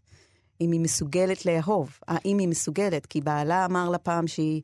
אם 0.61 0.73
היא 0.73 0.81
מסוגלת 0.81 1.47
לאהוב, 1.47 1.99
האם 2.09 2.39
היא 2.39 2.49
מסוגלת, 2.49 3.07
כי 3.07 3.21
בעלה 3.21 3.65
אמר 3.65 3.89
לה 3.89 3.99
פעם 3.99 4.27
שהיא... 4.27 4.63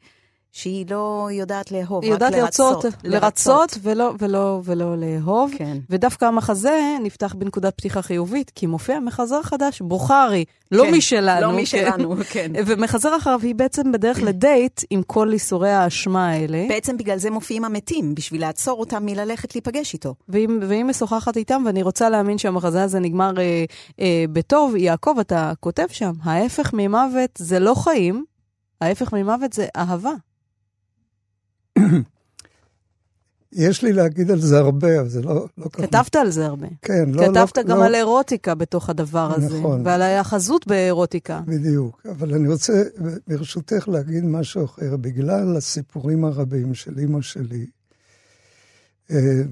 שהיא 0.52 0.86
לא 0.90 1.28
יודעת 1.32 1.72
לאהוב, 1.72 2.04
היא 2.04 2.12
יודעת 2.12 2.32
לרצות. 2.32 2.84
לרצות, 2.84 3.04
לרצות 3.04 3.78
ולא, 3.82 4.14
ולא, 4.18 4.60
ולא 4.64 4.96
לאהוב. 4.96 5.50
כן. 5.56 5.78
ודווקא 5.90 6.24
המחזה 6.24 6.96
נפתח 7.02 7.34
בנקודת 7.34 7.74
פתיחה 7.76 8.02
חיובית, 8.02 8.50
כי 8.54 8.66
מופיע 8.66 9.00
מחזר 9.00 9.42
חדש, 9.42 9.82
בוכרי, 9.82 10.44
לא 10.72 10.84
כן, 10.84 10.94
משלנו. 10.94 11.52
לא 11.52 11.62
משלנו, 11.62 12.16
כן. 12.16 12.52
כן. 12.54 12.62
ומחזר 12.66 13.16
אחריו 13.16 13.40
היא 13.42 13.54
בעצם 13.54 13.92
בדרך 13.92 14.22
לדייט 14.22 14.80
עם 14.90 15.02
כל 15.02 15.28
ייסורי 15.32 15.70
האשמה 15.70 16.28
האלה. 16.28 16.64
בעצם 16.68 16.96
בגלל 16.96 17.18
זה 17.18 17.30
מופיעים 17.30 17.64
המתים, 17.64 18.14
בשביל 18.14 18.40
לעצור 18.40 18.80
אותם 18.80 19.06
מללכת 19.06 19.54
להיפגש 19.54 19.94
איתו. 19.94 20.14
והיא, 20.28 20.48
והיא 20.60 20.84
משוחחת 20.84 21.36
איתם, 21.36 21.62
ואני 21.66 21.82
רוצה 21.82 22.08
להאמין 22.08 22.38
שהמחזה 22.38 22.82
הזה 22.82 23.00
נגמר 23.00 23.32
אה, 23.38 23.64
אה, 24.00 24.24
בטוב. 24.32 24.76
יעקב, 24.76 25.14
אתה 25.20 25.52
כותב 25.60 25.86
שם, 25.90 26.12
ההפך 26.22 26.70
ממוות 26.72 27.30
זה 27.38 27.58
לא 27.58 27.74
חיים, 27.74 28.24
ההפך 28.80 29.12
ממוות 29.12 29.52
זה 29.52 29.66
אהבה. 29.76 30.12
יש 33.53 33.83
לי 33.83 33.93
להגיד 33.93 34.31
על 34.31 34.40
זה 34.40 34.59
הרבה, 34.59 35.01
אבל 35.01 35.09
זה 35.09 35.23
לא, 35.23 35.47
לא 35.59 35.69
ככה. 35.69 35.87
כתבת 35.87 36.16
על 36.16 36.31
זה 36.31 36.47
הרבה. 36.47 36.66
כן, 36.83 37.11
לא... 37.11 37.27
כתבת 37.27 37.57
לא, 37.57 37.62
גם 37.62 37.79
לא... 37.79 37.85
על 37.85 37.95
אירוטיקה 37.95 38.55
בתוך 38.55 38.90
הדבר 38.90 39.33
הזה. 39.37 39.59
נכון. 39.59 39.87
ועל 39.87 40.03
ההאחזות 40.03 40.66
באירוטיקה. 40.66 41.40
בדיוק. 41.47 42.07
אבל 42.11 42.35
אני 42.35 42.49
רוצה, 42.49 42.83
ברשותך, 43.29 43.88
להגיד 43.88 44.25
משהו 44.25 44.64
אחר. 44.64 44.97
בגלל 44.97 45.57
הסיפורים 45.57 46.25
הרבים 46.25 46.75
של 46.75 46.99
אימא 46.99 47.21
שלי, 47.21 47.66
אה, 49.11 49.43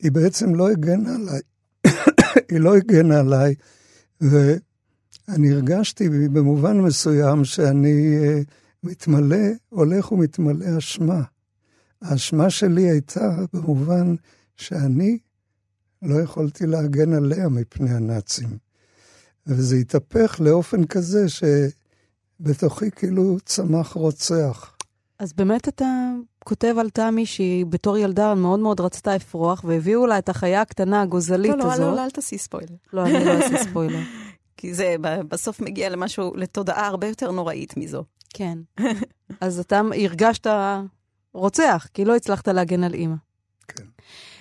היא 0.00 0.12
בעצם 0.12 0.54
לא 0.54 0.70
הגנה 0.70 1.14
עליי. 1.14 1.40
היא 2.50 2.60
לא 2.60 2.76
הגנה 2.76 3.20
עליי, 3.20 3.54
ואני 4.20 5.52
הרגשתי 5.52 6.08
במובן 6.08 6.80
מסוים 6.80 7.44
שאני... 7.44 8.16
אה, 8.18 8.40
מתמלא, 8.82 9.46
הולך 9.68 10.12
ומתמלא 10.12 10.78
אשמה. 10.78 11.22
האשמה 12.02 12.50
שלי 12.50 12.90
הייתה 12.90 13.36
במובן 13.52 14.14
שאני 14.56 15.18
לא 16.02 16.20
יכולתי 16.20 16.66
להגן 16.66 17.12
עליה 17.12 17.48
מפני 17.48 17.90
הנאצים. 17.90 18.58
וזה 19.46 19.76
התהפך 19.76 20.40
לאופן 20.40 20.84
כזה 20.84 21.26
שבתוכי 21.28 22.90
כאילו 22.90 23.36
צמח 23.44 23.92
רוצח. 23.92 24.76
אז 25.18 25.32
באמת 25.32 25.68
אתה 25.68 26.10
כותב 26.44 26.74
על 26.80 26.90
תמי 26.90 27.26
שהיא 27.26 27.66
בתור 27.66 27.98
ילדה 27.98 28.34
מאוד 28.34 28.60
מאוד 28.60 28.80
רצתה 28.80 29.16
אפרוח, 29.16 29.64
והביאו 29.64 30.06
לה 30.06 30.18
את 30.18 30.28
החיה 30.28 30.60
הקטנה 30.60 31.02
הגוזלית 31.02 31.50
לא, 31.50 31.58
לא, 31.58 31.72
הזאת. 31.72 31.86
לא, 31.86 31.96
לא, 31.96 32.04
אל 32.04 32.10
תעשי 32.10 32.38
ספוילר. 32.38 32.74
לא, 32.92 33.06
אני 33.06 33.24
לא 33.24 33.30
אעשה 33.30 33.64
ספוילר. 33.64 34.00
כי 34.56 34.74
זה 34.74 34.96
בסוף 35.28 35.60
מגיע 35.60 35.88
למשהו, 35.88 36.32
לתודעה 36.36 36.86
הרבה 36.86 37.06
יותר 37.06 37.30
נוראית 37.30 37.76
מזו. 37.76 38.04
כן. 38.34 38.58
אז 39.40 39.58
אתה 39.58 39.80
הרגשת 40.04 40.46
רוצח, 41.34 41.88
כי 41.94 42.04
לא 42.04 42.16
הצלחת 42.16 42.48
להגן 42.48 42.84
על 42.84 42.94
אימא. 42.94 43.27
כן. 43.68 43.84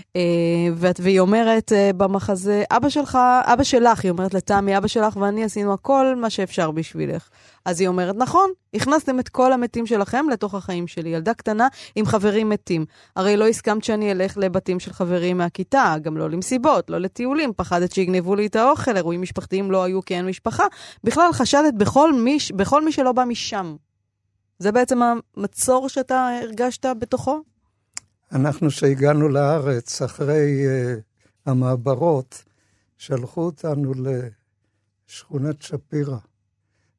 Uh, 0.07 0.91
והיא 0.99 1.19
אומרת 1.19 1.71
uh, 1.71 1.93
במחזה, 1.93 2.63
אבא 2.71 2.89
שלך, 2.89 3.17
אבא 3.43 3.63
שלך, 3.63 4.03
היא 4.03 4.11
אומרת 4.11 4.33
לתמי, 4.33 4.77
אבא 4.77 4.87
שלך 4.87 5.17
ואני 5.17 5.43
עשינו 5.43 5.73
הכל 5.73 6.15
מה 6.15 6.29
שאפשר 6.29 6.71
בשבילך. 6.71 7.29
אז 7.65 7.81
היא 7.81 7.87
אומרת, 7.87 8.15
נכון, 8.15 8.49
הכנסתם 8.73 9.19
את 9.19 9.29
כל 9.29 9.53
המתים 9.53 9.85
שלכם 9.85 10.25
לתוך 10.31 10.55
החיים 10.55 10.87
שלי. 10.87 11.09
ילדה 11.09 11.33
קטנה 11.33 11.67
עם 11.95 12.05
חברים 12.05 12.49
מתים. 12.49 12.85
הרי 13.15 13.37
לא 13.37 13.47
הסכמת 13.47 13.83
שאני 13.83 14.11
אלך 14.11 14.37
לבתים 14.37 14.79
של 14.79 14.93
חברים 14.93 15.37
מהכיתה, 15.37 15.95
גם 16.01 16.17
לא 16.17 16.29
למסיבות, 16.29 16.89
לא 16.89 16.97
לטיולים, 16.97 17.53
פחדת 17.55 17.91
שיגנבו 17.91 18.35
לי 18.35 18.45
את 18.45 18.55
האוכל, 18.55 18.97
אירועים 18.97 19.21
משפחתיים 19.21 19.71
לא 19.71 19.83
היו 19.83 20.01
כי 20.01 20.15
אין 20.15 20.25
משפחה. 20.25 20.63
בכלל, 21.03 21.29
חשדת 21.33 21.73
בכל 21.73 22.13
מי, 22.13 22.37
בכל 22.55 22.85
מי 22.85 22.91
שלא 22.91 23.11
בא 23.11 23.23
משם. 23.23 23.75
זה 24.59 24.71
בעצם 24.71 24.99
המצור 25.37 25.89
שאתה 25.89 26.29
הרגשת 26.43 26.85
בתוכו? 26.85 27.41
אנחנו, 28.31 28.71
שהגענו 28.71 29.29
לארץ 29.29 30.01
אחרי 30.01 30.65
uh, 30.65 31.01
המעברות, 31.45 32.43
שלחו 32.97 33.41
אותנו 33.41 33.93
לשכונת 35.07 35.61
שפירא, 35.61 36.17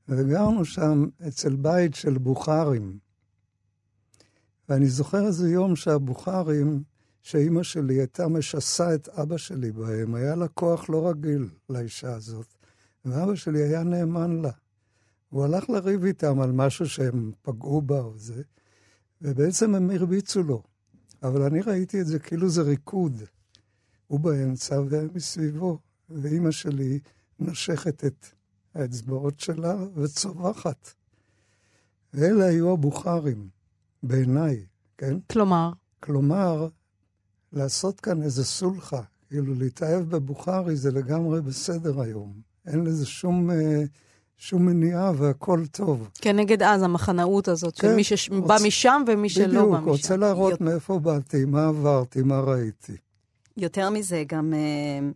וגרנו 0.09 0.64
שם 0.64 1.07
אצל 1.29 1.57
בית 1.57 1.95
של 1.95 2.19
בוכרים. 2.19 2.99
ואני 4.69 4.88
זוכר 4.88 5.27
איזה 5.27 5.51
יום 5.51 5.77
שהבוכרים, 5.77 6.83
שאימא 7.23 7.62
שלי 7.62 7.95
הייתה 7.95 8.29
משסה 8.29 8.95
את 8.95 9.09
אבא 9.09 9.37
שלי 9.37 9.73
בהם, 9.73 10.14
היה 10.14 10.35
לה 10.35 10.49
כוח 10.49 10.91
לא 10.91 11.09
רגיל 11.09 11.49
לאישה 11.69 12.14
הזאת, 12.14 12.55
ואבא 13.05 13.35
שלי 13.35 13.62
היה 13.62 13.83
נאמן 13.83 14.43
לה. 14.43 14.51
הוא 15.29 15.45
הלך 15.45 15.71
לריב 15.71 16.05
איתם 16.05 16.41
על 16.41 16.53
משהו 16.53 16.88
שהם 16.88 17.33
פגעו 17.43 17.83
בה 17.83 18.01
או 18.01 18.19
זה, 18.19 18.43
ובעצם 19.23 19.75
הם 19.75 19.91
הרביצו 19.91 20.43
לו. 20.43 20.62
אבל 21.22 21.42
אני 21.42 21.61
ראיתי 21.61 22.00
את 22.00 22.07
זה 22.07 22.18
כאילו 22.18 22.48
זה 22.48 22.62
ריקוד. 22.62 23.22
הוא 24.07 24.20
באמצע 24.20 24.81
והם 24.88 25.09
מסביבו, 25.14 25.78
ואימא 26.11 26.50
שלי 26.50 27.00
נושכת 27.38 28.04
את 28.04 28.26
האצבעות 28.74 29.40
שלה 29.40 29.76
וצווחת. 29.94 30.90
ואלה 32.14 32.44
היו 32.44 32.72
הבוכרים, 32.72 33.48
בעיניי, 34.02 34.66
כן? 34.98 35.18
כלומר? 35.33 35.72
כלומר, 36.00 36.68
לעשות 37.52 38.00
כאן 38.00 38.22
איזה 38.22 38.44
סולחה, 38.44 39.02
כאילו 39.28 39.54
להתאהב 39.54 40.11
בבוכרי 40.11 40.76
זה 40.76 40.90
לגמרי 40.90 41.42
בסדר 41.42 42.00
היום. 42.00 42.40
אין 42.66 42.85
לזה 42.85 43.07
שום... 43.07 43.50
אה, 43.50 43.85
שום 44.38 44.66
מניעה 44.66 45.12
והכל 45.16 45.66
טוב. 45.66 46.09
כנגד 46.14 46.62
אז 46.62 46.83
המחנאות 46.83 47.48
הזאת, 47.48 47.79
כן, 47.79 47.88
של 47.88 47.94
מי 47.94 48.05
שבא 48.05 48.55
רוצ... 48.55 48.62
משם 48.62 49.03
ומי 49.07 49.29
שלא 49.29 49.46
בדיוק, 49.46 49.64
בא 49.64 49.70
משם. 49.70 49.81
בדיוק, 49.81 49.88
רוצה 49.88 50.16
להראות 50.16 50.51
יות... 50.51 50.61
מאיפה 50.61 50.98
באתי, 50.98 51.44
מה 51.44 51.68
עברתי, 51.68 52.22
מה 52.22 52.40
ראיתי. 52.40 52.92
יותר 53.57 53.90
מזה, 53.90 54.22
גם 54.27 54.55
אה, 54.55 55.09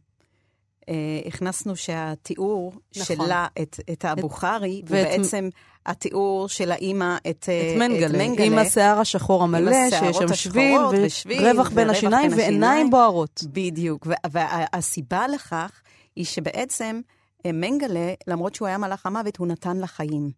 אה, 0.88 1.20
הכנסנו 1.26 1.76
שהתיאור 1.76 2.72
נכון. 2.96 3.16
שלה, 3.16 3.46
את, 3.62 3.80
את 3.92 4.04
הבוכרי, 4.04 4.82
ואת... 4.86 5.06
בעצם 5.06 5.48
התיאור 5.86 6.48
של 6.48 6.72
האימא, 6.72 7.16
את, 7.30 7.48
אה, 7.48 7.72
את 7.72 7.78
מנגלה, 7.78 8.06
את 8.06 8.28
מנגלה, 8.28 8.46
עם 8.46 8.58
השיער 8.58 9.00
השחור 9.00 9.42
המלא, 9.42 9.90
שיש 9.90 10.16
שם 10.16 10.34
שביל, 10.34 10.80
ורווח 11.26 11.70
בין 11.70 11.90
השיניים 11.90 12.30
ועיניים 12.36 12.90
בוערות. 12.90 13.44
בדיוק, 13.52 14.06
והסיבה 14.32 15.28
לכך 15.28 15.82
היא 16.16 16.24
שבעצם... 16.24 17.00
מנגלה, 17.46 18.14
למרות 18.26 18.54
שהוא 18.54 18.68
היה 18.68 18.78
מלאך 18.78 19.06
המוות, 19.06 19.36
הוא 19.36 19.46
נתן 19.46 19.76
לה 19.76 19.86
חיים. 19.86 20.30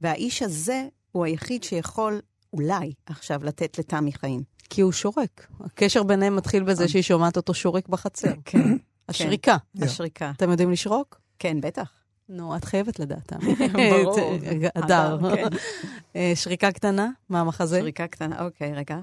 והאיש 0.00 0.42
הזה 0.42 0.86
הוא 1.12 1.24
היחיד 1.24 1.62
שיכול 1.62 2.20
אולי 2.52 2.92
עכשיו 3.06 3.44
לתת 3.44 3.78
לתמי 3.78 4.12
חיים. 4.12 4.42
כי 4.70 4.80
הוא 4.80 4.92
שורק. 4.92 5.46
הקשר 5.60 6.02
ביניהם 6.02 6.36
מתחיל 6.36 6.62
בזה 6.62 6.88
שהיא 6.88 7.02
שומעת 7.02 7.36
אותו 7.36 7.54
שורק 7.54 7.88
בחצר. 7.88 8.32
כן. 8.44 8.76
השריקה. 9.08 9.56
השריקה. 9.82 10.32
אתם 10.36 10.50
יודעים 10.50 10.70
לשרוק? 10.70 11.20
כן, 11.38 11.60
בטח. 11.60 11.92
נו, 12.28 12.56
את 12.56 12.64
חייבת 12.64 12.98
לדעת. 12.98 13.32
ברור. 14.02 14.36
הדר. 14.76 15.18
כן. 15.36 15.48
שריקה 16.42 16.72
קטנה 16.72 17.10
מהמחזה? 17.28 17.80
שריקה 17.80 18.06
קטנה, 18.06 18.44
אוקיי, 18.44 18.72
רגע. 18.72 18.96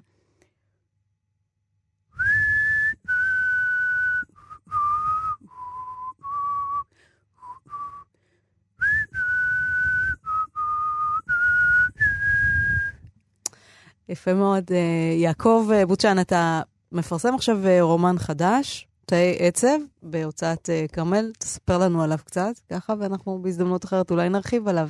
יפה 14.10 14.34
מאוד. 14.34 14.72
אה, 14.72 15.15
יעקב 15.17 15.69
אה, 15.74 15.86
בוצ'ן, 15.86 16.19
אתה 16.19 16.62
מפרסם 16.91 17.34
עכשיו 17.36 17.67
אה, 17.67 17.82
רומן 17.82 18.15
חדש, 18.19 18.88
תאי 19.06 19.38
עצב, 19.39 19.78
בהוצאת 20.04 20.69
כרמל. 20.91 21.32
תספר 21.39 21.78
לנו 21.78 22.04
עליו 22.04 22.17
קצת, 22.26 22.54
ככה, 22.69 22.93
ואנחנו 23.00 23.41
בהזדמנות 23.41 23.86
אחרת 23.86 24.12
אולי 24.12 24.30
נרחיב 24.30 24.67
עליו. 24.67 24.89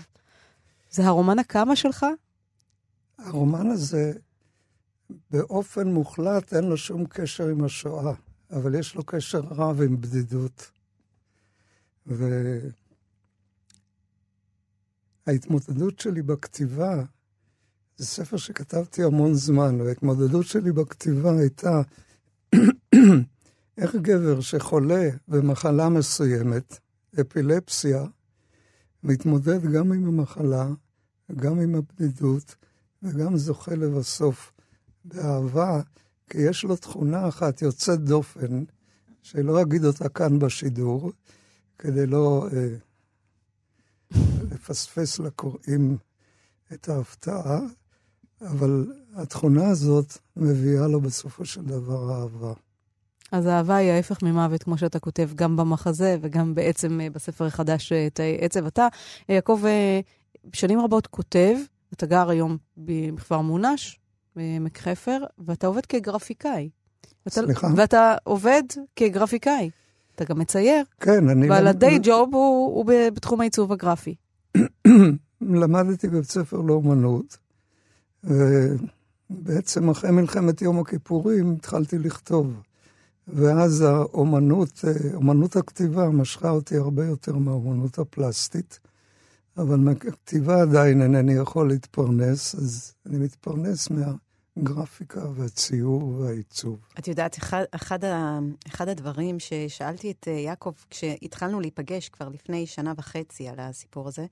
זה 0.92 1.08
הרומן 1.08 1.40
הכמה 1.40 1.76
שלך? 1.76 2.06
הרומן 3.18 3.68
הזה, 3.68 4.14
באופן 5.32 5.88
מוחלט, 5.88 6.54
אין 6.54 6.64
לו 6.64 6.78
שום 6.78 7.06
קשר 7.06 7.48
עם 7.48 7.64
השואה, 7.64 8.14
אבל 8.52 8.76
יש 8.76 8.96
לו 8.96 9.04
קשר 9.04 9.40
רב 9.40 9.82
עם 9.82 10.02
בדידות. 10.02 10.72
וההתמודדות 15.26 16.00
שלי 16.00 16.22
בכתיבה 16.22 17.04
זה 18.00 18.06
ספר 18.06 18.38
שכתבתי 18.38 19.04
המון 19.04 19.34
זמן, 19.34 19.82
וההתמודדות 19.82 20.46
שלי 20.46 20.72
בכתיבה 20.72 21.32
הייתה 21.40 21.82
איך 23.78 23.96
גבר 23.96 24.42
שחולה 24.42 25.10
במחלה 25.28 25.90
מסוימת, 25.90 26.80
אפילפסיה, 27.22 28.06
מתמודד 29.04 29.72
גם 29.72 29.92
עם 29.92 30.08
המחלה, 30.08 30.68
גם 31.36 31.60
עם 31.60 31.76
הבדידות, 31.76 32.56
וגם 33.04 33.38
זוכה 33.38 33.76
לבסוף 33.76 34.52
באהבה, 35.06 35.82
כי 36.30 36.38
יש 36.38 36.64
לו 36.64 36.76
תכונה 36.76 37.28
אחת 37.28 37.62
יוצאת 37.62 38.00
דופן, 38.00 38.64
שלא 39.22 39.62
אגיד 39.62 39.86
אותה 39.86 40.10
כאן 40.10 40.40
בשידור, 40.40 41.12
כדי 41.80 42.06
לא 42.06 42.48
אה, 42.54 42.76
לפספס 44.52 45.20
לקוראים 45.20 45.98
את 46.74 46.90
ההפתעה, 46.90 47.60
אבל 48.42 48.86
התכונה 49.16 49.68
הזאת 49.68 50.18
מביאה 50.38 50.88
לו 50.88 51.02
בסופו 51.02 51.46
של 51.46 51.62
דבר 51.62 52.14
אהבה. 52.14 52.54
אז 53.32 53.46
האהבה 53.46 53.76
היא 53.76 53.92
ההפך 53.92 54.24
ממוות, 54.24 54.64
כמו 54.64 54.78
שאתה 54.78 55.00
כותב 55.00 55.30
גם 55.36 55.58
במחזה 55.58 56.18
וגם 56.22 56.56
בעצם 56.56 57.02
אה, 57.02 57.10
בספר 57.10 57.46
החדש 57.46 57.92
אה, 57.92 58.08
תאי 58.14 58.38
עצב. 58.42 58.66
אתה, 58.66 58.88
אה, 59.30 59.36
יעקב, 59.36 59.62
שנים 60.54 60.80
רבות 60.80 61.08
כותב, 61.08 61.56
אתה 61.94 62.06
גר 62.06 62.30
היום 62.30 62.58
בכפר 62.78 63.42
מונש, 63.42 64.00
בעמק 64.36 64.78
חפר, 64.78 65.24
ואתה 65.40 65.68
עובד 65.68 65.86
כגרפיקאי. 65.86 66.70
סליחה? 67.30 67.68
ואתה 67.76 68.16
עובד 68.24 68.64
כגרפיקאי. 68.96 69.70
אתה 70.16 70.26
גם 70.26 70.40
מצייר. 70.40 70.84
כן, 71.00 71.30
אני... 71.30 71.50
ועל 71.50 71.68
הדיי 71.68 72.00
ג'וב 72.04 72.36
הוא, 72.36 72.76
הוא 72.76 72.86
בתחום 73.14 73.42
העיצוב 73.42 73.72
הגרפי. 73.72 74.16
למדתי 75.42 76.08
בבית 76.08 76.30
ספר 76.30 76.58
לאומנות. 76.58 77.38
ובעצם 78.24 79.90
אחרי 79.90 80.12
מלחמת 80.12 80.62
יום 80.62 80.80
הכיפורים 80.80 81.54
התחלתי 81.54 81.98
לכתוב. 81.98 82.62
ואז 83.34 83.82
האומנות, 83.82 84.86
אומנות 85.14 85.56
הכתיבה 85.56 86.10
משכה 86.10 86.50
אותי 86.50 86.78
הרבה 86.78 87.06
יותר 87.06 87.38
מהאומנות 87.38 88.00
הפלסטית, 88.00 88.80
אבל 89.58 89.78
מהכתיבה 89.78 90.62
עדיין 90.62 91.02
אינני 91.02 91.34
יכול 91.34 91.68
להתפרנס, 91.68 92.56
אז 92.56 92.94
אני 93.06 93.18
מתפרנס 93.18 93.88
מהגרפיקה 93.90 95.26
והציור 95.36 96.04
והעיצוב. 96.04 96.80
את 97.00 97.08
יודעת, 97.08 97.38
אחד, 97.38 97.64
אחד, 97.72 98.06
ה, 98.06 98.40
אחד 98.68 98.90
הדברים 98.90 99.40
ששאלתי 99.40 100.12
את 100.12 100.28
יעקב 100.28 100.74
כשהתחלנו 100.90 101.60
להיפגש 101.60 102.10
כבר 102.10 102.30
לפני 102.30 102.66
שנה 102.68 102.94
וחצי 102.98 103.48
על 103.48 103.56
הסיפור 103.60 104.08
הזה, 104.08 104.26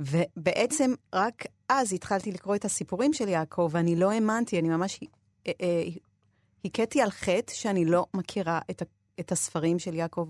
ובעצם 0.00 0.94
רק 1.12 1.44
אז 1.68 1.92
התחלתי 1.92 2.32
לקרוא 2.32 2.56
את 2.56 2.64
הסיפורים 2.64 3.12
של 3.12 3.28
יעקב, 3.28 3.68
ואני 3.72 3.96
לא 3.96 4.10
האמנתי, 4.10 4.58
אני 4.58 4.68
ממש 4.68 5.00
אה, 5.46 5.52
אה, 5.60 5.82
הכיתי 6.64 7.02
על 7.02 7.10
חטא 7.10 7.52
שאני 7.52 7.84
לא 7.84 8.06
מכירה 8.14 8.60
את, 8.70 8.82
את 9.20 9.32
הספרים 9.32 9.78
של 9.78 9.94
יעקב 9.94 10.28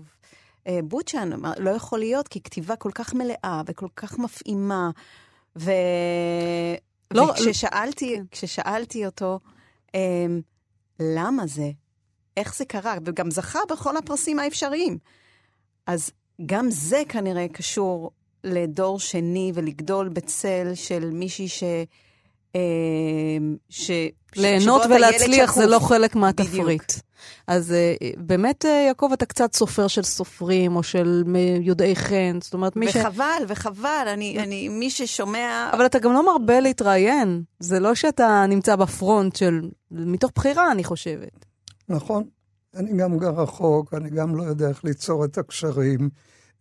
אה, 0.67 0.79
בוצ'ן. 0.83 1.29
לא 1.57 1.69
יכול 1.69 1.99
להיות, 1.99 2.27
כי 2.27 2.41
כתיבה 2.41 2.75
כל 2.75 2.91
כך 2.95 3.13
מלאה 3.13 3.61
וכל 3.65 3.87
כך 3.95 4.19
מפעימה, 4.19 4.89
ו... 5.55 5.71
לא, 7.13 7.23
וכששאלתי, 7.23 8.19
כששאלתי 8.31 9.05
אותו, 9.05 9.39
אמ, 9.93 10.41
למה 10.99 11.47
זה? 11.47 11.71
איך 12.37 12.55
זה 12.55 12.65
קרה? 12.65 12.95
וגם 13.05 13.31
זכה 13.31 13.59
בכל 13.69 13.97
הפרסים 13.97 14.39
האפשריים. 14.39 14.97
אז 15.87 16.11
גם 16.45 16.67
זה 16.69 17.03
כנראה 17.09 17.47
קשור 17.47 18.11
לדור 18.45 18.99
שני 18.99 19.51
ולגדול 19.55 20.09
בצל 20.09 20.71
של 20.75 21.09
מישהי 21.13 21.47
ש... 21.47 21.63
אמ, 22.55 23.55
ש... 23.69 23.91
ליהנות 24.35 24.81
ולהצליח 24.85 25.55
זה 25.55 25.65
לא 25.65 25.79
חלק 25.79 26.15
מהתפריט. 26.15 26.93
אז 27.47 27.71
אה, 27.71 27.95
באמת, 28.17 28.65
אה, 28.65 28.85
יעקב, 28.87 29.09
אתה 29.13 29.25
קצת 29.25 29.53
סופר 29.53 29.87
של 29.87 30.03
סופרים 30.03 30.75
או 30.75 30.83
של 30.83 31.23
יודעי 31.61 31.95
חן, 31.95 32.39
זאת 32.41 32.53
אומרת, 32.53 32.75
מי 32.75 32.85
וחבל, 32.85 33.01
ש... 33.01 33.05
וחבל, 33.05 33.43
וחבל, 33.47 34.07
אני, 34.13 34.39
אני, 34.39 34.69
מי 34.69 34.89
ששומע... 34.89 35.69
אבל 35.73 35.85
אתה 35.85 35.99
גם 35.99 36.13
לא 36.13 36.25
מרבה 36.25 36.59
להתראיין. 36.59 37.43
זה 37.59 37.79
לא 37.79 37.95
שאתה 37.95 38.45
נמצא 38.49 38.75
בפרונט 38.75 39.35
של... 39.35 39.69
מתוך 39.91 40.31
בחירה, 40.35 40.71
אני 40.71 40.83
חושבת. 40.83 41.45
נכון. 41.89 42.23
אני 42.75 42.97
גם 42.97 43.17
גר 43.17 43.41
רחוק, 43.41 43.93
אני 43.93 44.09
גם 44.09 44.35
לא 44.35 44.43
יודע 44.43 44.69
איך 44.69 44.85
ליצור 44.85 45.25
את 45.25 45.37
הקשרים. 45.37 46.09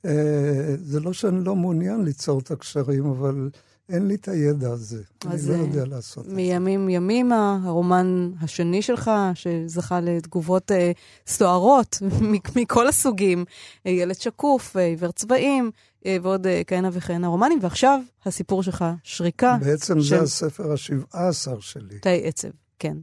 אה, 0.05 0.77
זה 0.77 1.01
לא 1.01 1.13
שאני 1.13 1.45
לא 1.45 1.57
מעוניין 1.57 2.05
ליצור 2.05 2.41
את 2.41 2.51
הקשרים, 2.51 3.07
אבל 3.07 3.51
אין 3.89 4.09
לי 4.09 4.15
את 4.15 4.29
הידע 4.29 4.71
הזה. 4.71 5.03
אני 5.27 5.41
לא 5.49 5.55
יודע 5.55 5.85
לעשות 5.85 6.25
את 6.25 6.31
זה. 6.31 6.37
מימים 6.37 6.89
ימימה, 6.89 7.59
הרומן 7.65 8.31
השני 8.41 8.83
שלך, 8.83 9.11
שזכה 9.35 10.01
לתגובות 10.01 10.73
אה, 10.73 10.93
סוערות 11.27 11.99
מכל 12.57 12.89
הסוגים, 12.89 13.45
אה, 13.87 13.91
ילד 13.91 14.15
שקוף, 14.15 14.77
אה, 14.77 14.85
עיוור 14.85 15.13
צבעים, 15.13 15.71
אה, 16.07 16.17
ועוד 16.23 16.47
אה, 16.47 16.63
כהנה 16.67 16.89
וכהנה 16.93 17.29
רומנים, 17.29 17.59
ועכשיו 17.63 18.01
הסיפור 18.27 18.63
שלך, 18.63 18.85
שריקה. 19.03 19.57
בעצם 19.61 20.01
של... 20.01 20.17
זה 20.17 20.23
הספר 20.23 20.73
השבעה 20.73 21.29
עשר 21.29 21.61
שלי. 21.61 21.99
תאי 21.99 22.21
עצב, 22.25 22.49
כן. 22.79 22.97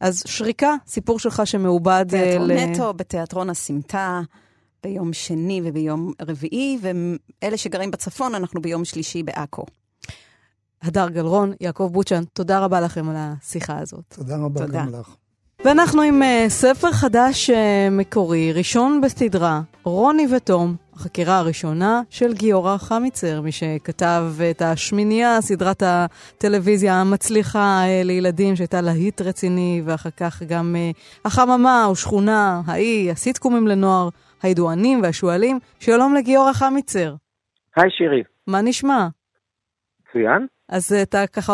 אז 0.00 0.22
שריקה, 0.26 0.74
סיפור 0.86 1.18
שלך 1.18 1.42
שמעובד... 1.44 2.06
תיאטרון 2.08 2.50
ל... 2.50 2.52
נטו, 2.52 2.94
בתיאטרון 2.94 3.50
הסמטה. 3.50 4.20
ביום 4.82 5.12
שני 5.12 5.60
וביום 5.64 6.12
רביעי, 6.22 6.78
ואלה 7.42 7.56
שגרים 7.56 7.90
בצפון, 7.90 8.34
אנחנו 8.34 8.62
ביום 8.62 8.84
שלישי 8.84 9.22
בעכו. 9.22 9.64
הדר 10.82 11.08
גלרון, 11.08 11.52
יעקב 11.60 11.90
בוצ'ן, 11.92 12.24
תודה 12.32 12.64
רבה 12.64 12.80
לכם 12.80 13.08
על 13.08 13.16
השיחה 13.18 13.78
הזאת. 13.78 14.04
תודה 14.08 14.36
רבה 14.36 14.66
תודה. 14.66 14.78
גם 14.78 14.88
לך. 14.88 15.16
ואנחנו 15.64 16.02
עם 16.02 16.22
uh, 16.22 16.48
ספר 16.48 16.92
חדש 16.92 17.50
uh, 17.50 17.54
מקורי, 17.90 18.52
ראשון 18.52 19.00
בסדרה, 19.00 19.60
רוני 19.84 20.26
ותום, 20.36 20.76
החקירה 20.94 21.38
הראשונה 21.38 22.02
של 22.10 22.32
גיורא 22.32 22.76
חמיצר, 22.76 23.40
מי 23.40 23.52
שכתב 23.52 24.24
את 24.50 24.62
השמינייה, 24.62 25.40
סדרת 25.40 25.82
הטלוויזיה 25.86 26.94
המצליחה 26.94 27.82
uh, 27.84 28.06
לילדים, 28.06 28.56
שהייתה 28.56 28.80
להיט 28.80 29.20
רציני, 29.20 29.82
ואחר 29.84 30.10
כך 30.10 30.42
גם 30.42 30.76
uh, 30.76 30.98
החממה 31.24 31.88
ושכונה, 31.92 32.60
האי, 32.66 33.10
הסיטקומים 33.10 33.66
לנוער, 33.66 34.08
הידוענים 34.42 35.02
והשועלים. 35.02 35.58
שלום 35.80 36.14
לגיורא 36.14 36.52
חמיצר. 36.52 37.14
היי 37.76 37.90
שירי. 37.90 38.22
מה 38.46 38.60
נשמע? 38.62 39.08
מצוין. 40.00 40.46
אז 40.68 40.92
אתה 40.92 41.26
ככה 41.26 41.52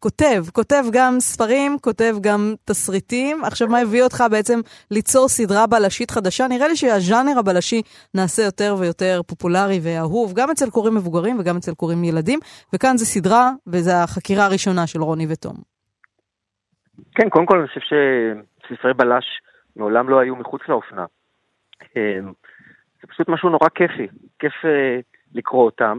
כותב, 0.00 0.42
כותב 0.52 0.82
גם 0.92 1.20
ספרים, 1.20 1.78
כותב 1.80 2.14
גם 2.20 2.54
תסריטים. 2.64 3.44
עכשיו, 3.44 3.68
מה 3.68 3.78
הביא 3.78 4.02
אותך 4.02 4.24
בעצם 4.30 4.58
ליצור 4.90 5.28
סדרה 5.28 5.66
בלשית 5.66 6.10
חדשה? 6.10 6.48
נראה 6.48 6.68
לי 6.68 6.76
שהז'אנר 6.76 7.38
הבלשי 7.38 7.82
נעשה 8.14 8.42
יותר 8.42 8.74
ויותר 8.80 9.20
פופולרי 9.26 9.78
ואהוב, 9.82 10.32
גם 10.36 10.50
אצל 10.50 10.70
קוראים 10.70 10.94
מבוגרים 10.94 11.38
וגם 11.40 11.56
אצל 11.56 11.74
קוראים 11.74 12.04
ילדים, 12.04 12.38
וכאן 12.74 12.96
זה 12.96 13.06
סדרה, 13.06 13.50
וזו 13.66 13.92
החקירה 14.04 14.44
הראשונה 14.44 14.86
של 14.86 15.02
רוני 15.02 15.26
ותום. 15.30 15.56
כן, 17.14 17.28
קודם 17.28 17.46
כל 17.46 17.58
אני 17.58 17.68
חושב 17.68 17.80
שספרי 17.80 18.94
בלש 18.94 19.24
מעולם 19.76 20.08
לא 20.08 20.20
היו 20.20 20.36
מחוץ 20.36 20.60
לאופנה. 20.68 21.04
אמ, 21.96 22.32
זה 23.00 23.06
פשוט 23.08 23.28
משהו 23.28 23.48
נורא 23.48 23.68
כיפי, 23.74 24.06
כיף 24.38 24.52
אה, 24.64 25.00
לקרוא 25.34 25.64
אותם. 25.64 25.98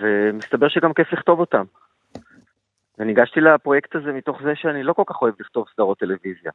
ומסתבר 0.00 0.68
שגם 0.68 0.92
כיף 0.92 1.12
לכתוב 1.12 1.40
אותם. 1.40 1.64
וניגשתי 2.98 3.40
לפרויקט 3.40 3.96
הזה 3.96 4.12
מתוך 4.12 4.42
זה 4.42 4.52
שאני 4.54 4.82
לא 4.82 4.92
כל 4.92 5.02
כך 5.06 5.22
אוהב 5.22 5.34
לכתוב 5.40 5.64
סדרות 5.72 5.98
טלוויזיה. 5.98 6.52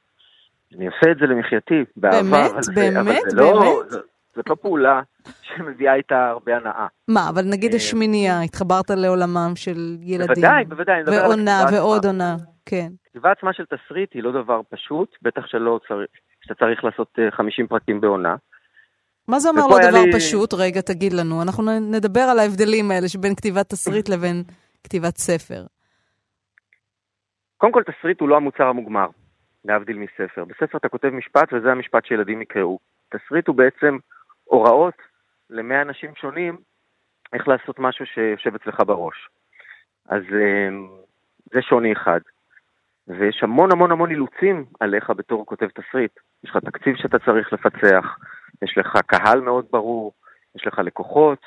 אני 0.76 0.88
עושה 0.88 1.12
את 1.12 1.18
זה 1.18 1.26
למחייתי, 1.26 1.84
באהבה. 1.98 2.22
באמת? 2.22 2.52
אבל 2.52 2.62
באמת? 2.76 2.94
זה, 2.94 3.00
אבל 3.00 3.30
זה 3.30 3.36
לא, 3.36 3.60
באמת? 3.60 3.90
זאת, 3.90 4.06
זאת 4.36 4.50
לא 4.50 4.56
פעולה 4.56 5.02
שמביאה 5.42 5.96
איתה 5.96 6.30
הרבה 6.30 6.58
הנאה. 6.58 6.88
מה, 7.08 7.30
אבל 7.30 7.42
נגיד 7.46 7.72
אה, 7.72 7.78
השמינייה, 7.78 8.42
התחברת 8.42 8.90
לעולמם 8.90 9.52
של 9.56 9.98
ילדים. 10.02 10.36
בוודאי, 10.36 10.66
בוודאי. 10.66 11.04
ועונה 11.06 11.66
ועוד 11.74 12.06
עונה, 12.06 12.36
כן. 12.66 12.88
כתיבה 13.10 13.32
עצמה 13.32 13.54
של 13.54 13.64
תסריט 13.66 14.14
היא 14.14 14.24
לא 14.24 14.32
דבר 14.32 14.62
פשוט, 14.70 15.16
בטח 15.22 15.48
שלא 15.48 15.80
צריך, 15.88 16.10
שאתה 16.42 16.54
צריך 16.66 16.84
לעשות 16.84 17.20
50 17.32 17.66
אה, 17.66 17.70
פרקים 17.70 18.02
בעונה. 18.02 18.36
מה 19.30 19.40
זה 19.40 19.50
אומר 19.50 19.68
לא 19.68 19.90
דבר 19.90 20.04
לי... 20.06 20.14
פשוט? 20.14 20.54
רגע, 20.54 20.82
תגיד 20.82 21.14
לנו. 21.14 21.42
אנחנו 21.42 21.64
נדבר 21.80 22.26
על 22.32 22.40
ההבדלים 22.40 22.92
האלה 22.92 23.08
שבין 23.08 23.36
כתיבת 23.36 23.70
תסריט 23.70 24.10
לבין 24.10 24.44
כתיבת 24.84 25.18
ספר. 25.18 25.66
קודם 27.58 27.74
כל, 27.74 27.84
תסריט 27.84 28.22
הוא 28.22 28.30
לא 28.30 28.36
המוצר 28.36 28.64
המוגמר, 28.64 29.08
להבדיל 29.66 29.98
מספר. 29.98 30.46
בספר 30.46 30.78
אתה 30.78 30.90
כותב 30.90 31.10
משפט 31.10 31.54
וזה 31.54 31.72
המשפט 31.72 32.06
שילדים 32.06 32.42
יקראו. 32.42 32.80
תסריט 33.10 33.48
הוא 33.48 33.56
בעצם 33.56 33.98
הוראות 34.44 35.02
למאה 35.50 35.82
אנשים 35.82 36.16
שונים 36.16 36.58
איך 37.34 37.48
לעשות 37.48 37.80
משהו 37.80 38.06
שיושב 38.06 38.56
אצלך 38.56 38.80
בראש. 38.88 39.30
אז 40.10 40.24
אמ, 40.32 40.88
זה 41.54 41.62
שוני 41.62 41.94
אחד. 41.94 42.20
ויש 43.08 43.44
המון 43.44 43.72
המון 43.72 43.92
המון 43.92 44.10
אילוצים 44.10 44.66
עליך 44.80 45.10
בתור 45.10 45.46
כותב 45.46 45.68
תסריט. 45.68 46.12
יש 46.44 46.50
לך 46.50 46.58
תקציב 46.58 46.96
שאתה 46.96 47.20
צריך 47.20 47.54
לפצח, 47.54 48.18
יש 48.62 48.78
לך 48.78 48.98
קהל 49.06 49.42
מאוד 49.42 49.66
ברור, 49.72 50.14
יש 50.56 50.68
לך 50.68 50.80
לקוחות, 50.80 51.40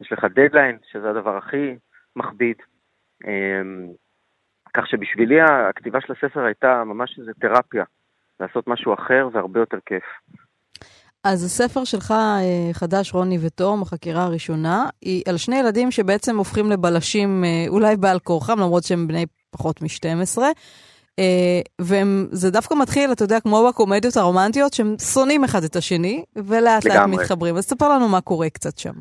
יש 0.00 0.12
לך 0.12 0.24
דדליין, 0.24 0.78
שזה 0.92 1.10
הדבר 1.10 1.36
הכי 1.36 1.76
מכביד. 2.16 2.56
אמ, 3.24 3.88
כך 4.74 4.86
שבשבילי 4.86 5.40
הכתיבה 5.40 5.98
של 6.00 6.12
הספר 6.12 6.44
הייתה 6.44 6.84
ממש 6.84 7.18
איזה 7.18 7.32
תרפיה, 7.40 7.84
לעשות 8.40 8.68
משהו 8.68 8.94
אחר 8.94 9.28
והרבה 9.32 9.60
יותר 9.60 9.78
כיף. 9.86 10.04
אז 11.24 11.44
הספר 11.44 11.84
שלך, 11.84 12.10
אה, 12.10 12.72
חדש, 12.72 13.14
רוני 13.14 13.38
ותום, 13.46 13.82
החקירה 13.82 14.24
הראשונה, 14.24 14.86
היא 15.02 15.22
על 15.28 15.36
שני 15.36 15.56
ילדים 15.56 15.90
שבעצם 15.90 16.38
הופכים 16.38 16.70
לבלשים, 16.70 17.44
אה, 17.44 17.64
אולי 17.68 17.96
בעל 17.96 18.18
כורחם, 18.18 18.58
למרות 18.58 18.84
שהם 18.84 19.08
בני 19.08 19.26
פחות 19.50 19.82
מ-12. 19.82 20.38
Uh, 21.20 21.82
וזה 21.82 22.50
דווקא 22.50 22.74
מתחיל, 22.82 23.12
אתה 23.12 23.24
יודע, 23.24 23.40
כמו 23.40 23.68
בקומדיות 23.68 24.16
הרומנטיות, 24.16 24.72
שהם 24.72 24.94
שונאים 25.14 25.44
אחד 25.44 25.58
את 25.70 25.76
השני, 25.76 26.24
ולאט 26.36 26.84
לאט 26.84 27.08
מתחברים. 27.08 27.56
אז 27.56 27.64
ספר 27.64 27.88
לנו 27.88 28.08
מה 28.08 28.20
קורה 28.20 28.50
קצת 28.50 28.78
שם. 28.78 28.94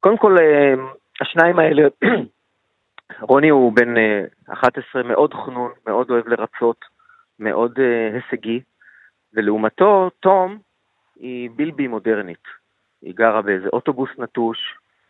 קודם 0.00 0.18
כל, 0.18 0.36
uh, 0.38 0.80
השניים 1.20 1.58
האלה, 1.58 1.82
רוני 3.30 3.48
הוא 3.48 3.72
בן 3.72 3.96
uh, 3.96 4.52
11 4.52 5.02
מאוד 5.02 5.34
חנון, 5.34 5.72
מאוד 5.86 6.10
אוהב 6.10 6.28
לרצות, 6.28 6.84
מאוד 7.38 7.78
הישגי, 8.14 8.60
ולעומתו, 9.34 10.10
תום 10.20 10.58
היא 11.16 11.50
בלבי 11.56 11.86
מודרנית. 11.86 12.44
היא 13.02 13.14
גרה 13.14 13.42
באיזה 13.42 13.68
אוטובוס 13.72 14.10
נטוש, 14.18 14.58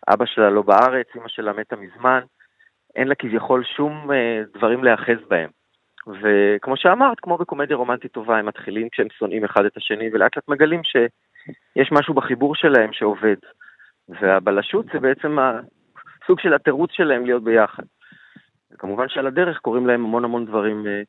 אבא 0.08 0.26
שלה 0.26 0.50
לא 0.50 0.62
בארץ, 0.62 1.06
אמא 1.16 1.28
שלה 1.28 1.52
מתה 1.52 1.76
מזמן. 1.76 2.20
אין 2.96 3.08
לה 3.08 3.14
כביכול 3.14 3.64
שום 3.76 4.12
אה, 4.12 4.42
דברים 4.56 4.84
להיאחז 4.84 5.28
בהם. 5.28 5.50
וכמו 6.06 6.76
שאמרת, 6.76 7.20
כמו 7.20 7.38
בקומדיה 7.38 7.76
רומנטית 7.76 8.12
טובה, 8.12 8.38
הם 8.38 8.46
מתחילים 8.46 8.88
כשהם 8.92 9.06
שונאים 9.18 9.44
אחד 9.44 9.64
את 9.64 9.76
השני, 9.76 10.10
ולאט 10.12 10.36
לאט 10.36 10.48
מגלים 10.48 10.80
שיש 10.84 11.92
משהו 11.92 12.14
בחיבור 12.14 12.54
שלהם 12.54 12.92
שעובד. 12.92 13.36
והבלשות 14.08 14.86
זה 14.92 15.00
בעצם 15.00 15.38
הסוג 15.38 16.40
של 16.40 16.54
התירוץ 16.54 16.90
שלהם 16.92 17.24
להיות 17.26 17.44
ביחד. 17.44 17.82
וכמובן 18.72 19.08
שעל 19.08 19.26
הדרך 19.26 19.58
קורים 19.58 19.86
להם 19.86 20.04
המון 20.04 20.24
המון 20.24 20.46
דברים 20.46 20.86
אה, 20.86 21.02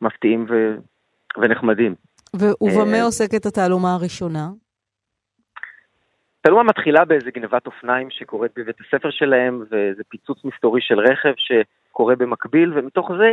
מפתיעים 0.00 0.46
ו... 0.50 0.76
ונחמדים. 1.40 1.94
ובמה 2.36 2.96
אה, 2.96 3.04
עוסקת 3.04 3.46
התעלומה 3.46 3.94
הראשונה? 3.94 4.48
תלומה 6.40 6.62
מתחילה 6.62 7.04
באיזה 7.04 7.30
גנבת 7.30 7.66
אופניים 7.66 8.10
שקורית 8.10 8.52
בבית 8.56 8.76
הספר 8.80 9.10
שלהם, 9.10 9.64
ואיזה 9.70 10.02
פיצוץ 10.08 10.44
מסתורי 10.44 10.80
של 10.80 11.00
רכב 11.00 11.32
שקורה 11.36 12.16
במקביל, 12.16 12.78
ומתוך 12.78 13.10
זה 13.18 13.32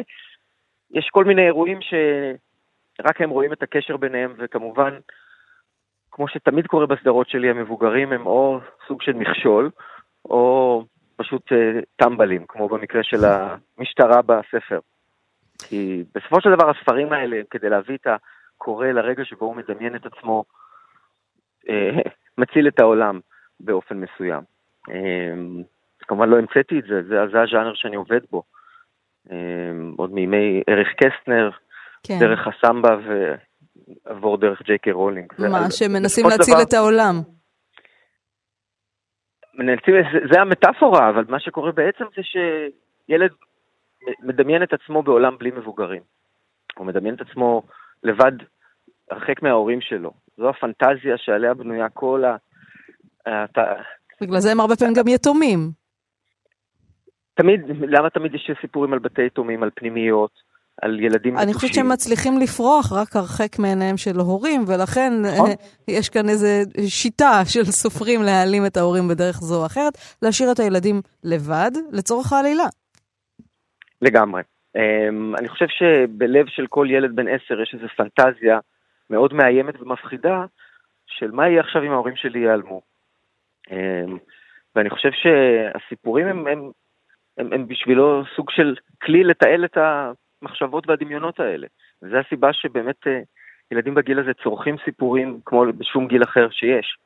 יש 0.91 1.09
כל 1.11 1.23
מיני 1.23 1.45
אירועים 1.45 1.79
שרק 1.81 3.21
הם 3.21 3.29
רואים 3.29 3.53
את 3.53 3.63
הקשר 3.63 3.97
ביניהם, 3.97 4.33
וכמובן, 4.37 4.97
כמו 6.11 6.27
שתמיד 6.27 6.67
קורה 6.67 6.85
בסדרות 6.85 7.29
שלי, 7.29 7.49
המבוגרים 7.49 8.11
הם 8.13 8.25
או 8.25 8.59
סוג 8.87 9.01
של 9.01 9.13
מכשול, 9.13 9.69
או 10.25 10.83
פשוט 11.15 11.51
uh, 11.51 11.55
טמבלים, 11.95 12.45
כמו 12.47 12.69
במקרה 12.69 13.03
של 13.03 13.17
המשטרה 13.25 14.21
בספר. 14.21 14.79
כי 15.69 16.03
בסופו 16.15 16.41
של 16.41 16.51
דבר 16.55 16.69
הספרים 16.69 17.13
האלה, 17.13 17.41
כדי 17.49 17.69
להביא 17.69 17.95
את 17.95 18.07
הקורא 18.07 18.87
לרגע 18.87 19.25
שבו 19.25 19.45
הוא 19.45 19.55
מדמיין 19.55 19.95
את 19.95 20.05
עצמו, 20.05 20.43
uh, 21.65 22.09
מציל 22.37 22.67
את 22.67 22.79
העולם 22.79 23.19
באופן 23.59 23.97
מסוים. 23.97 24.41
אמ, 24.89 25.63
כמובן 25.99 26.29
לא 26.29 26.37
המצאתי 26.37 26.79
את 26.79 26.83
זה, 26.83 27.01
זה, 27.03 27.15
זה 27.31 27.41
הז'אנר 27.41 27.73
שאני 27.75 27.95
עובד 27.95 28.19
בו. 28.31 28.43
עוד 29.97 30.13
מימי 30.13 30.61
ערך 30.67 30.87
קסטנר, 30.87 31.49
כן. 32.03 32.19
דרך 32.19 32.47
הסמבה 32.47 32.97
ועבור 34.05 34.37
דרך 34.37 34.61
ג'יי 34.61 34.77
קיי 34.77 34.93
רולינג. 34.93 35.33
מה, 35.39 35.71
שמנסים 35.71 36.25
להציל 36.29 36.53
דבר... 36.53 36.63
את 36.63 36.73
העולם. 36.73 37.15
מנסים, 39.53 39.95
זה, 40.13 40.19
זה 40.33 40.41
המטאפורה, 40.41 41.09
אבל 41.09 41.25
מה 41.29 41.39
שקורה 41.39 41.71
בעצם 41.71 42.03
זה 42.15 42.21
שילד 42.23 43.31
מדמיין 44.21 44.63
את 44.63 44.73
עצמו 44.73 45.03
בעולם 45.03 45.37
בלי 45.37 45.51
מבוגרים. 45.51 46.01
הוא 46.77 46.85
מדמיין 46.85 47.15
את 47.15 47.21
עצמו 47.21 47.63
לבד, 48.03 48.31
הרחק 49.11 49.41
מההורים 49.41 49.81
שלו. 49.81 50.11
זו 50.37 50.49
הפנטזיה 50.49 51.17
שעליה 51.17 51.53
בנויה 51.53 51.89
כל 51.89 52.23
ה... 52.23 52.35
בגלל 54.21 54.39
זה 54.39 54.51
הם 54.51 54.59
הרבה 54.59 54.75
פעמים 54.75 54.93
גם 54.93 55.07
יתומים. 55.07 55.71
תמיד, 57.33 57.61
למה 57.87 58.09
תמיד 58.09 58.35
יש 58.35 58.51
סיפורים 58.61 58.93
על 58.93 58.99
בתי 58.99 59.25
יתומים, 59.25 59.63
על 59.63 59.69
פנימיות, 59.75 60.31
על 60.81 60.99
ילדים 60.99 61.33
נטושים? 61.33 61.47
אני 61.47 61.53
חושבת 61.53 61.73
שהם 61.73 61.89
מצליחים 61.89 62.39
לפרוח 62.39 62.91
רק 62.93 63.15
הרחק 63.15 63.59
מעיניהם 63.59 63.97
של 63.97 64.19
הורים, 64.19 64.63
ולכן 64.67 65.13
נכון. 65.21 65.49
יש 65.87 66.09
כאן 66.09 66.29
איזו 66.29 66.47
שיטה 66.87 67.41
של 67.45 67.63
סופרים 67.63 68.21
להעלים 68.23 68.65
את 68.65 68.77
ההורים 68.77 69.07
בדרך 69.07 69.35
זו 69.41 69.61
או 69.61 69.65
אחרת, 69.65 69.93
להשאיר 70.21 70.51
את 70.51 70.59
הילדים 70.59 71.01
לבד 71.23 71.71
לצורך 71.91 72.33
העלילה. 72.33 72.65
לגמרי. 74.01 74.41
Um, 74.77 75.39
אני 75.39 75.49
חושב 75.49 75.65
שבלב 75.67 76.45
של 76.47 76.67
כל 76.69 76.87
ילד 76.89 77.15
בן 77.15 77.27
עשר 77.27 77.61
יש 77.61 77.73
איזו 77.73 77.85
פנטזיה 77.97 78.59
מאוד 79.09 79.33
מאיימת 79.33 79.81
ומפחידה 79.81 80.45
של 81.07 81.31
מה 81.31 81.47
יהיה 81.47 81.61
עכשיו 81.61 81.83
אם 81.83 81.91
ההורים 81.91 82.15
שלי 82.15 82.39
ייעלמו. 82.39 82.81
Um, 83.69 84.11
ואני 84.75 84.89
חושב 84.89 85.09
שהסיפורים 85.11 86.27
הם, 86.27 86.47
הם, 86.47 86.71
הם, 87.37 87.53
הם 87.53 87.67
בשבילו 87.67 88.23
סוג 88.35 88.51
של 88.51 88.75
כלי 89.01 89.23
לתעל 89.23 89.65
את 89.65 89.77
המחשבות 89.77 90.89
והדמיונות 90.89 91.39
האלה. 91.39 91.67
וזו 92.01 92.15
הסיבה 92.17 92.53
שבאמת 92.53 93.07
uh, 93.07 93.09
ילדים 93.71 93.95
בגיל 93.95 94.19
הזה 94.19 94.31
צורכים 94.43 94.75
סיפורים 94.85 95.39
כמו 95.45 95.65
בשום 95.77 96.07
גיל 96.07 96.23
אחר 96.23 96.47
שיש. 96.51 96.97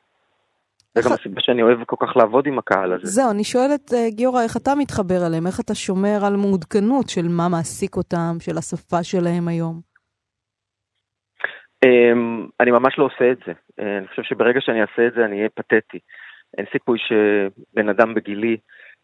זה 0.96 1.02
גם 1.10 1.14
הסיבה 1.14 1.42
שאני 1.42 1.64
אוהב 1.64 1.84
כל 1.84 1.96
כך 2.00 2.18
לעבוד 2.18 2.48
עם 2.48 2.60
הקהל 2.60 2.94
הזה. 2.94 3.08
זהו, 3.08 3.32
אני 3.32 3.44
שואלת, 3.44 3.94
אה, 3.94 4.10
גיורא, 4.10 4.42
איך 4.44 4.58
אתה 4.58 4.76
מתחבר 4.76 5.28
אליהם? 5.28 5.48
איך 5.48 5.60
אתה 5.60 5.76
שומר 5.76 6.26
על 6.26 6.36
מעודכנות 6.36 7.10
של 7.10 7.28
מה 7.28 7.50
מעסיק 7.50 7.96
אותם, 7.96 8.38
של 8.40 8.58
השפה 8.58 9.04
שלהם 9.04 9.48
היום? 9.48 9.89
אמ, 11.86 12.48
אני 12.60 12.72
ממש 12.72 13.00
לא 13.00 13.04
עושה 13.04 13.32
את 13.32 13.38
זה. 13.46 13.54
אה, 13.80 13.98
אני 13.98 14.08
חושב 14.08 14.24
שברגע 14.24 14.62
שאני 14.62 14.82
אעשה 14.82 15.08
את 15.08 15.14
זה 15.14 15.26
אני 15.26 15.38
אהיה 15.38 15.50
פתטי. 15.50 16.00
אין 16.58 16.66
סיכוי 16.72 17.00
שבן 17.00 17.90
אדם 17.90 18.14
בגילי 18.14 18.58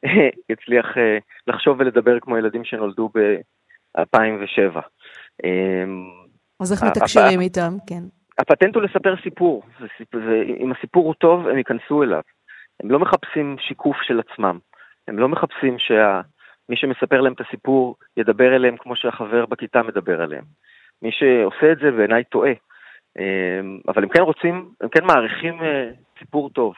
יצליח 0.51 0.97
אה, 0.97 1.17
לחשוב 1.47 1.79
ולדבר 1.79 2.19
כמו 2.19 2.37
ילדים 2.37 2.65
שנולדו 2.65 3.09
ב-2007. 3.15 4.79
אמ, 5.43 6.03
אז 6.61 6.73
איך 6.73 6.83
מתקשרים 6.83 7.41
איתם? 7.41 7.73
כן. 7.87 8.03
הפטנט 8.39 8.75
הוא 8.75 8.83
לספר 8.83 9.15
סיפור, 9.23 9.63
ואם 10.13 10.71
הסיפור 10.71 11.05
הוא 11.05 11.13
טוב, 11.13 11.47
הם 11.47 11.57
ייכנסו 11.57 12.03
אליו. 12.03 12.21
הם 12.83 12.91
לא 12.91 12.99
מחפשים 12.99 13.55
שיקוף 13.59 13.97
של 14.01 14.19
עצמם. 14.19 14.59
הם 15.07 15.19
לא 15.19 15.29
מחפשים 15.29 15.79
שמי 15.79 16.75
שמספר 16.75 17.21
להם 17.21 17.33
את 17.33 17.41
הסיפור 17.41 17.95
ידבר 18.17 18.55
אליהם 18.55 18.77
כמו 18.77 18.95
שהחבר 18.95 19.45
בכיתה 19.45 19.83
מדבר 19.83 20.23
אליהם. 20.23 20.43
מי 21.01 21.11
שעושה 21.11 21.71
את 21.71 21.77
זה 21.77 21.91
בעיניי 21.91 22.23
טועה. 22.23 22.51
אמ, 23.19 23.79
אבל 23.87 24.03
הם 24.03 24.09
כן 24.09 24.21
רוצים, 24.21 24.69
הם 24.81 24.89
כן 24.89 25.05
מעריכים 25.05 25.63
אה, 25.63 25.89
סיפור 26.19 26.49
טוב. 26.49 26.73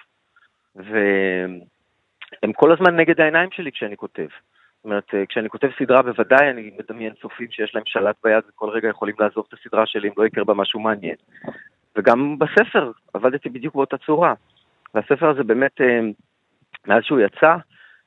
והם 0.76 2.54
כל 2.56 2.72
הזמן 2.72 2.96
נגד 2.96 3.22
העיניים 3.22 3.50
שלי 3.52 3.72
כשאני 3.72 3.98
כותב. 3.98 4.28
זאת 4.78 4.86
אומרת, 4.86 5.14
אה, 5.14 5.26
כשאני 5.26 5.50
כותב 5.50 5.70
סדרה, 5.80 6.02
בוודאי 6.02 6.50
אני 6.50 6.72
מדמיין 6.80 7.14
צופים 7.22 7.52
שיש 7.52 7.76
להם 7.76 7.84
שלט 7.86 8.16
ביד 8.24 8.44
וכל 8.50 8.70
רגע 8.70 8.90
יכולים 8.90 9.16
לעזוב 9.20 9.46
את 9.48 9.54
הסדרה 9.54 9.86
שלי 9.86 10.08
אם 10.08 10.14
לא 10.18 10.26
יקרה 10.26 10.44
בה 10.44 10.54
משהו 10.54 10.80
מעניין. 10.80 11.16
וגם 11.96 12.40
בספר 12.40 12.92
עבדתי 13.14 13.50
בדיוק 13.50 13.76
באותה 13.76 13.98
צורה. 13.98 14.34
והספר 14.94 15.30
הזה 15.30 15.44
באמת, 15.44 15.82
אה, 15.82 16.00
מאז 16.88 17.04
שהוא 17.04 17.20
יצא, 17.20 17.56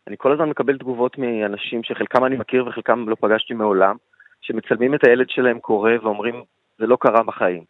אני 0.07 0.17
כל 0.19 0.33
הזמן 0.33 0.49
מקבל 0.49 0.79
תגובות 0.79 1.19
מאנשים 1.19 1.83
שחלקם 1.83 2.25
אני 2.25 2.37
מכיר 2.37 2.67
וחלקם 2.67 3.09
לא 3.09 3.17
פגשתי 3.21 3.55
מעולם, 3.55 3.97
שמצלמים 4.41 4.95
את 4.95 5.05
הילד 5.05 5.27
שלהם 5.29 5.59
קורא 5.61 5.93
ואומרים, 6.03 6.43
זה 6.79 6.87
לא 6.87 6.97
קרה 7.01 7.23
בחיים. 7.23 7.65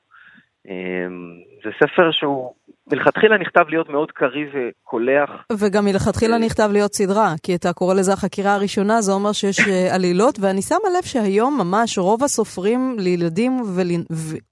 אמ, 0.69 1.35
זה 1.65 1.71
ספר 1.77 2.11
שהוא 2.13 2.53
מלכתחילה 2.93 3.39
נכתב 3.39 3.65
להיות 3.69 3.89
מאוד 3.89 4.11
קריא 4.11 4.47
וקולח. 4.55 5.31
וגם 5.53 5.85
מלכתחילה 5.85 6.35
אה, 6.35 6.41
נכתב 6.41 6.69
להיות 6.73 6.95
סדרה, 6.95 7.35
כי 7.43 7.55
אתה 7.55 7.73
קורא 7.73 7.95
לזה 7.95 8.13
החקירה 8.13 8.55
הראשונה, 8.55 9.01
זה 9.01 9.13
אומר 9.13 9.33
שיש 9.33 9.61
אה, 9.69 9.89
עלילות, 9.95 10.39
ואני 10.41 10.63
שמה 10.63 10.89
לב 10.99 11.05
שהיום 11.05 11.59
ממש 11.61 11.99
רוב 11.99 12.25
הסופרים 12.25 12.97
לילדים 12.99 13.53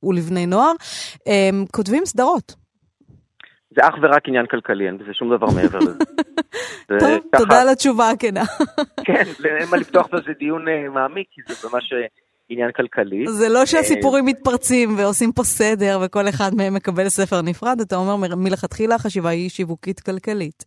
ולבני 0.02 0.46
נוער 0.46 0.72
הם 1.26 1.64
כותבים 1.72 2.04
סדרות. 2.04 2.67
זה 3.78 3.88
אך 3.88 3.94
ורק 4.02 4.28
עניין 4.28 4.46
כלכלי, 4.46 4.86
אין 4.86 4.98
בזה 4.98 5.14
שום 5.14 5.36
דבר 5.36 5.46
מעבר 5.46 5.78
לזה. 5.78 6.04
טוב, 7.00 7.20
תודה 7.38 7.62
על 7.62 7.68
התשובה 7.68 8.10
הכנה. 8.10 8.42
כן, 9.06 9.22
אין 9.44 9.68
מה 9.70 9.76
לפתוח 9.76 10.08
בזה 10.12 10.32
דיון 10.38 10.68
אה, 10.68 10.88
מעמיק, 10.88 11.26
כי 11.30 11.40
זה 11.46 11.68
ממש 11.72 11.92
עניין 12.48 12.70
כלכלי. 12.72 13.26
זה 13.26 13.48
לא 13.48 13.66
שהסיפורים 13.66 14.24
מתפרצים 14.24 14.88
ועושים 14.98 15.32
פה 15.32 15.42
סדר 15.42 15.98
וכל 16.04 16.28
אחד 16.28 16.50
מהם 16.56 16.74
מקבל 16.74 17.08
ספר 17.08 17.42
נפרד, 17.42 17.80
אתה 17.80 17.96
אומר 17.96 18.36
מלכתחילה 18.36 18.94
החשיבה 18.94 19.28
היא 19.28 19.50
שיווקית 19.50 20.00
כלכלית. 20.00 20.64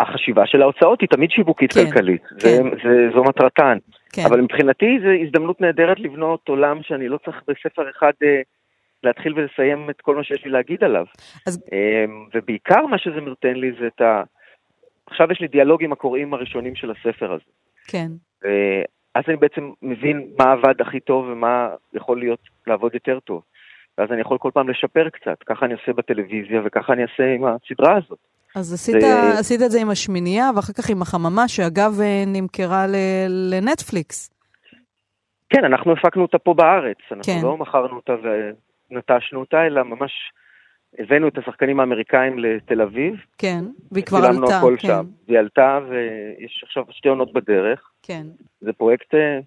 החשיבה 0.00 0.42
של 0.46 0.62
ההוצאות 0.62 1.00
היא 1.00 1.08
תמיד 1.08 1.30
שיווקית 1.30 1.72
כן, 1.72 1.84
כלכלית, 1.84 2.22
כן. 2.26 2.36
זה, 2.38 2.62
זה, 2.84 2.90
זו 3.14 3.24
מטרתן. 3.24 3.78
כן. 4.12 4.22
אבל 4.28 4.40
מבחינתי 4.40 4.98
זו 5.02 5.08
הזדמנות 5.26 5.60
נהדרת 5.60 6.00
לבנות 6.00 6.48
עולם 6.48 6.78
שאני 6.82 7.08
לא 7.08 7.18
צריך 7.24 7.36
בספר 7.48 7.90
אחד 7.90 8.12
אה, 8.22 8.40
להתחיל 9.04 9.32
ולסיים 9.36 9.90
את 9.90 10.00
כל 10.00 10.16
מה 10.16 10.24
שיש 10.24 10.44
לי 10.44 10.50
להגיד 10.50 10.84
עליו. 10.84 11.04
אז... 11.46 11.64
אה, 11.72 12.04
ובעיקר 12.34 12.86
מה 12.86 12.98
שזה 12.98 13.20
נותן 13.20 13.54
לי 13.54 13.72
זה 13.80 13.86
את 13.86 14.00
ה... 14.00 14.22
עכשיו 15.06 15.32
יש 15.32 15.40
לי 15.40 15.48
דיאלוג 15.48 15.84
עם 15.84 15.92
הקוראים 15.92 16.34
הראשונים 16.34 16.74
של 16.74 16.90
הספר 16.90 17.32
הזה. 17.32 17.44
כן. 17.86 18.08
אז 19.14 19.24
אני 19.28 19.36
בעצם 19.36 19.70
מבין 19.82 20.28
מה 20.38 20.52
עבד 20.52 20.80
הכי 20.80 21.00
טוב 21.00 21.24
ומה 21.28 21.68
יכול 21.92 22.18
להיות 22.18 22.40
לעבוד 22.66 22.94
יותר 22.94 23.20
טוב. 23.20 23.42
ואז 23.98 24.12
אני 24.12 24.20
יכול 24.20 24.38
כל 24.38 24.50
פעם 24.54 24.68
לשפר 24.68 25.08
קצת, 25.08 25.42
ככה 25.46 25.66
אני 25.66 25.74
עושה 25.74 25.92
בטלוויזיה 25.92 26.60
וככה 26.64 26.92
אני 26.92 27.02
אעשה 27.02 27.34
עם 27.34 27.44
הסדרה 27.44 27.96
הזאת. 27.96 28.18
אז 28.56 28.72
עשית, 28.72 29.00
זה... 29.00 29.38
עשית 29.38 29.62
את 29.62 29.70
זה 29.70 29.80
עם 29.80 29.90
השמינייה 29.90 30.50
ואחר 30.56 30.72
כך 30.72 30.90
עם 30.90 31.02
החממה, 31.02 31.48
שאגב 31.48 32.00
אה, 32.00 32.24
נמכרה 32.26 32.86
לנטפליקס. 33.28 34.30
כן, 35.50 35.64
אנחנו 35.64 35.92
הפקנו 35.92 36.22
אותה 36.22 36.38
פה 36.38 36.54
בארץ, 36.54 36.98
אנחנו 37.12 37.32
כן. 37.32 37.40
לא 37.42 37.56
מכרנו 37.56 37.96
אותה 37.96 38.12
ונטשנו 38.94 39.40
אותה, 39.40 39.66
אלא 39.66 39.82
ממש 39.82 40.12
הבאנו 40.98 41.28
את 41.28 41.38
השחקנים 41.38 41.80
האמריקאים 41.80 42.38
לתל 42.38 42.80
אביב. 42.82 43.14
כן, 43.38 43.64
והיא 43.92 44.04
כבר 44.04 44.18
עלתה. 44.18 44.30
צילמנו 44.30 44.52
הכל 44.52 44.76
כן. 44.78 44.88
שם. 44.88 45.04
והיא 45.28 45.38
עלתה, 45.38 45.78
ויש 45.88 46.64
עכשיו 46.66 46.84
שתי 46.90 47.08
עונות 47.08 47.32
בדרך. 47.32 47.90
כן. 48.02 48.26
זה 48.60 48.72
פרויקט 48.72 49.14
אה, 49.14 49.38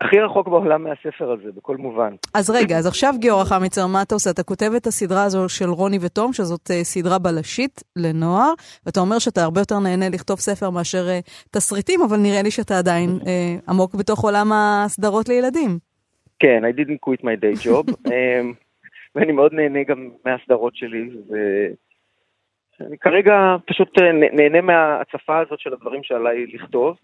הכי 0.00 0.20
רחוק 0.20 0.48
בעולם 0.48 0.84
מהספר 0.84 1.32
הזה, 1.32 1.52
בכל 1.56 1.76
מובן. 1.76 2.14
אז 2.34 2.50
רגע, 2.50 2.78
אז 2.78 2.86
עכשיו 2.86 3.14
גיורא 3.18 3.44
חמיצר, 3.44 3.86
מה 3.86 4.02
אתה 4.02 4.14
עושה? 4.14 4.30
אתה 4.30 4.42
כותב 4.42 4.72
את 4.76 4.86
הסדרה 4.86 5.24
הזו 5.24 5.48
של 5.48 5.70
רוני 5.70 5.98
ותום, 6.00 6.32
שזאת 6.32 6.70
uh, 6.70 6.84
סדרה 6.84 7.18
בלשית 7.18 7.82
לנוער, 7.96 8.52
ואתה 8.86 9.00
אומר 9.00 9.18
שאתה 9.18 9.42
הרבה 9.42 9.60
יותר 9.60 9.78
נהנה 9.78 10.08
לכתוב 10.08 10.38
ספר 10.38 10.70
מאשר 10.70 11.06
uh, 11.06 11.48
תסריטים, 11.50 12.02
אבל 12.02 12.16
נראה 12.16 12.42
לי 12.42 12.50
שאתה 12.50 12.78
עדיין 12.78 13.10
עמוק 13.68 13.94
בתוך 13.94 14.20
עולם 14.20 14.52
הסדרות 14.52 15.28
לילדים. 15.28 15.78
כן, 16.44 16.62
I 16.64 16.72
didn't 16.72 17.00
quit 17.00 17.24
my 17.24 17.36
day 17.36 17.54
job. 17.66 17.90
um, 18.06 18.54
ואני 19.14 19.32
מאוד 19.32 19.52
נהנה 19.52 19.82
גם 19.82 20.10
מהסדרות 20.24 20.76
שלי, 20.76 21.10
ואני 22.80 22.98
כרגע 22.98 23.56
פשוט 23.66 23.98
אה, 23.98 24.12
נהנה 24.12 24.60
מההצפה 24.60 25.38
הזאת 25.38 25.60
של 25.60 25.72
הדברים 25.72 26.02
שעליי 26.02 26.46
לכתוב. 26.46 26.96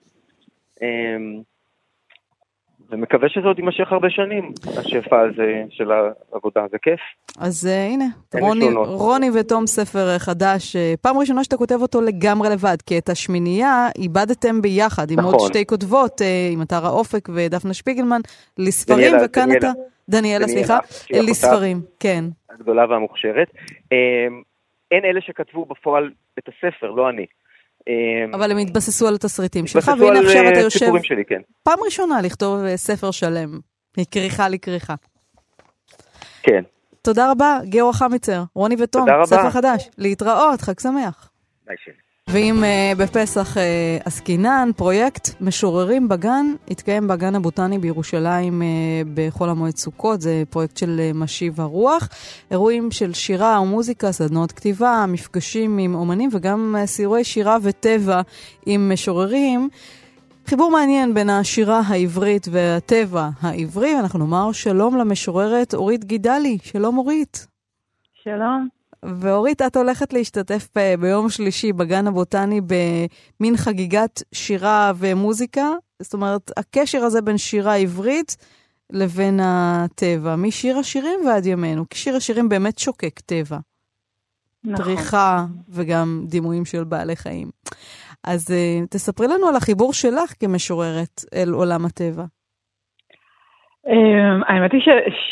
ומקווה 2.91 3.29
שזה 3.29 3.47
עוד 3.47 3.59
יימשך 3.59 3.93
הרבה 3.93 4.11
שנים, 4.11 4.53
השפע 4.79 5.21
הזה 5.21 5.63
של 5.71 5.91
העבודה, 6.33 6.67
זה 6.71 6.79
כיף. 6.83 7.01
אז 7.39 7.69
uh, 7.69 7.93
הנה, 7.93 8.05
רוני, 8.41 8.69
רוני 8.75 9.31
ותום 9.41 9.67
ספר 9.67 10.19
חדש, 10.19 10.77
uh, 10.77 10.79
פעם 11.03 11.19
ראשונה 11.19 11.45
שאתה 11.45 11.57
כותב 11.57 11.79
אותו 11.83 12.01
לגמרי 12.01 12.49
לבד, 12.49 12.77
כי 12.87 12.99
את 12.99 13.09
השמינייה 13.09 13.89
איבדתם 13.99 14.63
ביחד, 14.63 15.11
עם 15.11 15.19
נכון. 15.19 15.35
עוד 15.35 15.49
שתי 15.49 15.67
כותבות, 15.67 16.21
uh, 16.21 16.25
עם 16.53 16.63
אתר 16.63 16.87
האופק 16.87 17.29
ודפנה 17.35 17.75
שפיגלמן, 17.75 18.21
לספרים, 18.59 18.99
דניאלה, 18.99 19.25
וכאן 19.25 19.43
דניאלה. 19.43 19.71
אתה... 19.71 19.81
דניאלה, 20.09 20.49
סליחה, 20.49 20.79
לספרים, 21.11 21.81
כן. 22.01 22.25
הגדולה 22.51 22.87
והמוכשרת. 22.89 23.49
אין 24.91 25.05
אלה 25.05 25.21
שכתבו 25.21 25.65
בפועל 25.65 26.11
את 26.39 26.49
הספר, 26.49 26.91
לא 26.91 27.11
אני. 27.11 27.27
אמ, 27.89 28.35
אבל 28.35 28.51
הם 28.51 28.59
התבססו 28.59 29.09
על 29.09 29.15
התסריטים 29.15 29.67
שלך, 29.67 29.91
והנה 30.01 30.21
עכשיו 30.21 30.49
אתה 30.49 30.59
אה, 30.59 30.61
יושב... 30.61 30.79
סיפורים 30.79 31.03
שלי, 31.03 31.25
כן. 31.25 31.41
פעם 31.63 31.79
ראשונה 31.85 32.23
לכתוב 32.23 32.65
אה, 32.65 32.77
ספר 32.77 33.11
שלם, 33.11 33.61
מכריכה 33.99 34.49
לכריכה. 34.49 34.95
כן. 36.43 36.63
תודה 37.03 37.31
רבה, 37.31 37.59
גיאור 37.65 37.93
חמיצר, 37.93 38.43
רוני 38.55 38.77
ותום, 38.79 39.07
ספר 39.25 39.51
חדש. 39.51 39.89
להתראות, 39.99 40.61
חג 40.61 40.81
שמח. 40.81 41.31
ביי 41.67 41.77
שלי. 41.85 42.10
ואם 42.29 42.63
uh, 42.63 42.99
בפסח 42.99 43.57
uh, 43.57 43.61
עסקינן, 44.05 44.71
פרויקט 44.77 45.29
משוררים 45.41 46.09
בגן 46.09 46.47
התקיים 46.69 47.09
בגן 47.09 47.35
הבוטני 47.35 47.79
בירושלים 47.79 48.63
uh, 48.63 49.09
בחול 49.15 49.49
המועד 49.49 49.77
סוכות, 49.77 50.21
זה 50.21 50.43
פרויקט 50.51 50.77
של 50.77 51.01
uh, 51.01 51.17
משיב 51.17 51.61
הרוח. 51.61 52.09
אירועים 52.51 52.91
של 52.91 53.13
שירה 53.13 53.61
ומוזיקה, 53.61 54.13
סדנות 54.13 54.53
כתיבה, 54.53 55.05
מפגשים 55.09 55.79
עם 55.79 55.95
אומנים 55.95 56.31
וגם 56.33 56.77
uh, 56.79 56.87
סיורי 56.87 57.25
שירה 57.25 57.57
וטבע 57.63 58.21
עם 58.67 58.93
משוררים. 58.93 59.69
חיבור 60.47 60.71
מעניין 60.71 61.15
בין 61.15 61.31
השירה 61.31 61.81
העברית 61.87 62.47
והטבע 62.51 63.29
העברי, 63.41 63.95
ואנחנו 63.95 64.19
נאמר 64.19 64.53
שלום 64.53 64.97
למשוררת 64.97 65.75
אורית 65.75 66.05
גידלי. 66.05 66.59
שלום 66.63 66.99
אורית. 66.99 67.47
שלום. 68.25 68.80
ואורית, 69.05 69.63
את 69.63 69.77
הולכת 69.77 70.13
להשתתף 70.13 70.69
ביום 71.01 71.31
שלישי 71.31 71.73
בגן 71.73 72.07
הבוטני 72.07 72.61
במין 72.61 73.57
חגיגת 73.57 74.23
שירה 74.33 74.93
ומוזיקה. 74.97 75.69
זאת 76.03 76.15
אומרת, 76.15 76.51
הקשר 76.57 76.99
הזה 76.99 77.23
בין 77.23 77.39
שירה 77.39 77.77
עברית 77.77 78.37
לבין 78.91 79.41
הטבע, 79.43 80.37
משיר 80.37 80.79
השירים 80.79 81.21
ועד 81.27 81.47
ימינו, 81.47 81.85
כי 81.91 81.99
שיר 81.99 82.17
השירים 82.17 82.49
באמת 82.49 82.79
שוקק 82.79 83.21
טבע. 83.27 83.59
נכון. 84.65 84.85
פריחה 84.85 85.47
וגם 85.69 86.25
דימויים 86.29 86.65
של 86.65 86.85
בעלי 86.85 87.17
חיים. 87.17 87.51
אז 88.25 88.47
uh, 88.47 88.87
תספרי 88.91 89.27
לנו 89.29 89.49
על 89.49 89.57
החיבור 89.57 89.93
שלך 89.93 90.33
כמשוררת 90.41 91.25
אל 91.35 91.51
עולם 91.51 91.87
הטבע. 91.87 92.25
Um, 93.87 94.45
האמת 94.47 94.73
היא 94.73 94.81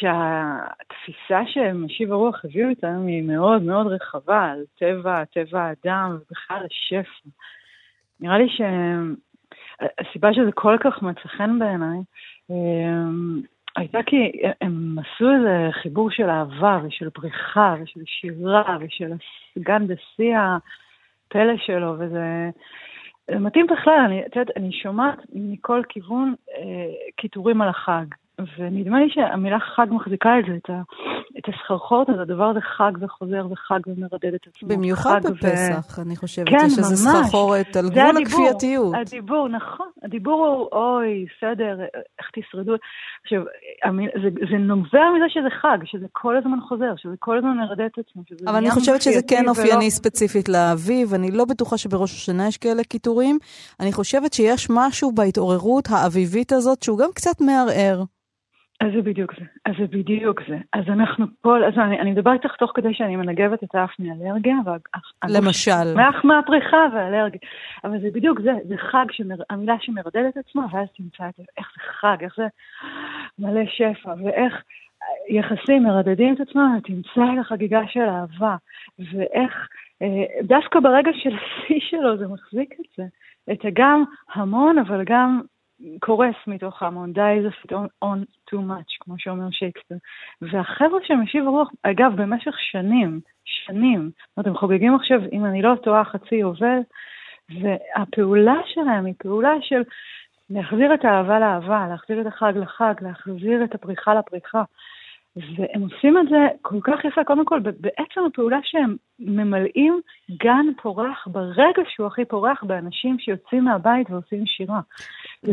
שהתפיסה 0.00 1.40
שמשיב 1.46 2.12
הרוח 2.12 2.44
הביאו 2.44 2.68
איתנו 2.68 3.06
היא 3.06 3.22
מאוד 3.22 3.62
מאוד 3.62 3.86
רחבה 3.86 4.44
על 4.44 4.64
טבע, 4.78 5.24
טבע 5.24 5.62
האדם 5.62 6.16
ובכלל 6.16 6.66
השפע. 6.66 7.28
נראה 8.20 8.38
לי 8.38 8.46
שהסיבה 8.48 10.34
שזה 10.34 10.52
כל 10.52 10.76
כך 10.80 11.02
מצא 11.02 11.28
חן 11.28 11.58
בעיניי 11.58 11.98
um, 12.50 13.46
הייתה 13.76 13.98
כי 14.06 14.32
הם 14.60 14.96
עשו 14.98 15.34
איזה 15.34 15.68
חיבור 15.82 16.10
של 16.10 16.30
אהבה 16.30 16.80
ושל 16.84 17.10
פריחה 17.10 17.74
ושל 17.82 18.00
שירה 18.06 18.78
ושל 18.80 19.12
הסגן 19.12 19.86
בשיא 19.86 20.36
הפלא 20.38 21.56
שלו, 21.56 21.94
וזה 21.98 22.50
מתאים 23.40 23.66
בכלל, 23.66 24.00
אני, 24.06 24.22
את 24.26 24.36
אני 24.56 24.72
שומעת 24.72 25.18
מכל 25.32 25.82
כיוון 25.88 26.34
אה, 26.58 26.92
קיטורים 27.16 27.62
על 27.62 27.68
החג. 27.68 28.06
ונדמה 28.58 28.98
לי 29.00 29.10
שהמילה 29.10 29.58
חג 29.76 29.86
מחזיקה 29.90 30.38
את 30.38 30.44
זה, 30.48 30.56
את, 30.56 30.70
ה, 30.70 30.80
את 31.38 31.44
הסחרחורת 31.48 32.08
הזאת, 32.08 32.20
הדבר 32.20 32.44
הזה 32.44 32.60
חג 32.60 32.92
וחוזר 33.00 33.46
וחג 33.50 33.80
ומרדד 33.86 34.34
את 34.34 34.46
עצמו. 34.46 34.68
במיוחד 34.68 35.20
בפסח, 35.24 35.98
ו... 35.98 36.02
אני 36.02 36.16
חושבת, 36.16 36.48
כן, 36.48 36.66
יש 36.66 36.78
איזו 36.78 36.96
סחרחורת 36.96 37.76
על 37.76 37.88
גבול 37.90 38.22
הכפייתיות. 38.22 38.94
הדיבור, 39.00 39.48
נכון. 39.48 39.86
הדיבור 40.02 40.46
הוא, 40.46 40.80
אוי, 40.80 41.26
בסדר, 41.26 41.80
איך 42.18 42.30
תשרדו. 42.34 42.72
עכשיו, 43.22 43.42
זה, 44.22 44.28
זה 44.50 44.56
נובע 44.58 45.04
מזה 45.16 45.24
שזה 45.28 45.50
חג, 45.62 45.78
שזה 45.84 46.06
כל 46.12 46.36
הזמן 46.36 46.58
חוזר, 46.68 46.92
שזה 46.96 47.14
כל 47.18 47.38
הזמן 47.38 47.56
מרדד 47.56 47.88
את 47.94 47.98
עצמו. 47.98 48.22
אבל 48.46 48.56
אני 48.56 48.70
חושבת 48.70 49.02
שזה 49.02 49.20
כן 49.28 49.48
אופייני 49.48 49.84
ולא... 49.84 49.90
ספציפית 49.90 50.48
לאביב, 50.48 51.14
אני 51.14 51.30
לא 51.30 51.44
בטוחה 51.44 51.78
שבראש 51.78 52.12
השנה 52.12 52.48
יש 52.48 52.56
כאלה 52.56 52.84
קיטורים. 52.84 53.38
אני 53.80 53.92
חושבת 53.92 54.32
שיש 54.32 54.66
משהו 54.70 55.12
בהתעוררות 55.12 55.88
האביבית 55.90 56.52
הזאת 56.52 56.82
שהוא 56.82 56.98
גם 56.98 57.08
קצת 57.14 57.40
מערער. 57.40 58.04
אז 58.80 58.88
זה 58.94 59.02
בדיוק 59.02 59.34
זה, 59.38 59.44
אז 59.66 59.74
זה 59.78 59.86
בדיוק 59.86 60.40
זה. 60.48 60.58
אז 60.72 60.84
אנחנו 60.88 61.26
פה, 61.40 61.56
אז 61.66 61.74
אני, 61.78 62.00
אני 62.00 62.10
מדברת 62.10 62.44
איתך 62.44 62.56
תוך 62.56 62.72
כדי 62.74 62.94
שאני 62.94 63.16
מנגבת 63.16 63.64
את 63.64 63.74
האף 63.74 63.90
מאלרגיה. 63.98 64.54
למשל. 65.28 65.94
מאח 65.96 66.24
מהפריחה 66.24 66.86
ואלרגיה. 66.94 67.40
אבל 67.84 68.00
זה 68.00 68.08
בדיוק 68.12 68.40
זה, 68.40 68.52
זה 68.68 68.74
חג, 68.76 69.06
שמר, 69.10 69.36
המילה 69.50 69.76
שמרדדת 69.80 70.36
עצמה, 70.36 70.66
ואז 70.72 70.88
תמצא 70.96 71.28
את 71.28 71.34
זה, 71.36 71.42
איך 71.58 71.72
זה 71.76 71.82
חג, 72.00 72.16
איך 72.20 72.34
זה 72.36 72.46
מלא 73.38 73.64
שפע, 73.66 74.14
ואיך 74.24 74.62
יחסים 75.28 75.82
מרדדים 75.82 76.34
את 76.34 76.40
עצמם, 76.40 76.78
ותמצא 76.78 77.22
את 77.34 77.38
החגיגה 77.40 77.80
של 77.88 78.00
אהבה, 78.00 78.56
ואיך 78.98 79.68
אה, 80.02 80.42
דווקא 80.42 80.80
ברגע 80.80 81.10
של 81.14 81.30
השיא 81.36 81.80
שלו 81.80 82.16
זה 82.16 82.26
מחזיק 82.26 82.74
את 82.80 82.86
זה. 82.96 83.04
את 83.52 83.64
הגם 83.64 84.04
המון, 84.34 84.78
אבל 84.78 85.04
גם 85.04 85.40
קורס 86.00 86.34
מתוך 86.46 86.82
ההמון, 86.82 87.12
dies 87.14 87.52
of 87.52 87.70
it 87.70 87.74
on 88.04 88.18
too 88.50 88.58
much, 88.58 88.96
כמו 89.00 89.14
שאומר 89.18 89.50
שייקספיר. 89.50 89.98
והחבר'ה 90.42 90.98
של 91.06 91.14
משיב 91.14 91.46
הרוח, 91.46 91.70
אגב, 91.82 92.12
במשך 92.16 92.54
שנים, 92.58 93.20
שנים, 93.44 94.10
זאת 94.14 94.36
אומרת, 94.36 94.46
הם 94.46 94.56
חוגגים 94.56 94.94
עכשיו, 94.94 95.20
אם 95.32 95.44
אני 95.44 95.62
לא 95.62 95.74
טועה, 95.82 96.04
חצי 96.04 96.34
יובל, 96.34 96.78
והפעולה 97.60 98.60
שלהם 98.66 99.04
היא 99.04 99.14
פעולה 99.18 99.52
של 99.60 99.82
להחזיר 100.50 100.94
את 100.94 101.04
האהבה 101.04 101.38
לאהבה, 101.38 101.86
להחזיר 101.90 102.20
את 102.20 102.26
החג 102.26 102.52
לחג, 102.56 102.94
להחזיר 103.00 103.64
את 103.64 103.74
הפריחה 103.74 104.14
לפריחה. 104.14 104.62
והם 105.36 105.82
עושים 105.82 106.18
את 106.18 106.28
זה 106.28 106.46
כל 106.62 106.80
כך 106.84 107.04
יפה, 107.04 107.24
קודם 107.24 107.44
כל, 107.44 107.60
בעצם 107.60 108.20
הפעולה 108.26 108.58
שהם 108.62 108.96
ממלאים 109.18 110.00
גן 110.30 110.66
פורח 110.82 111.28
ברגע 111.30 111.82
שהוא 111.88 112.06
הכי 112.06 112.24
פורח 112.24 112.64
באנשים 112.64 113.18
שיוצאים 113.18 113.64
מהבית 113.64 114.10
ועושים 114.10 114.46
שירה. 114.46 114.80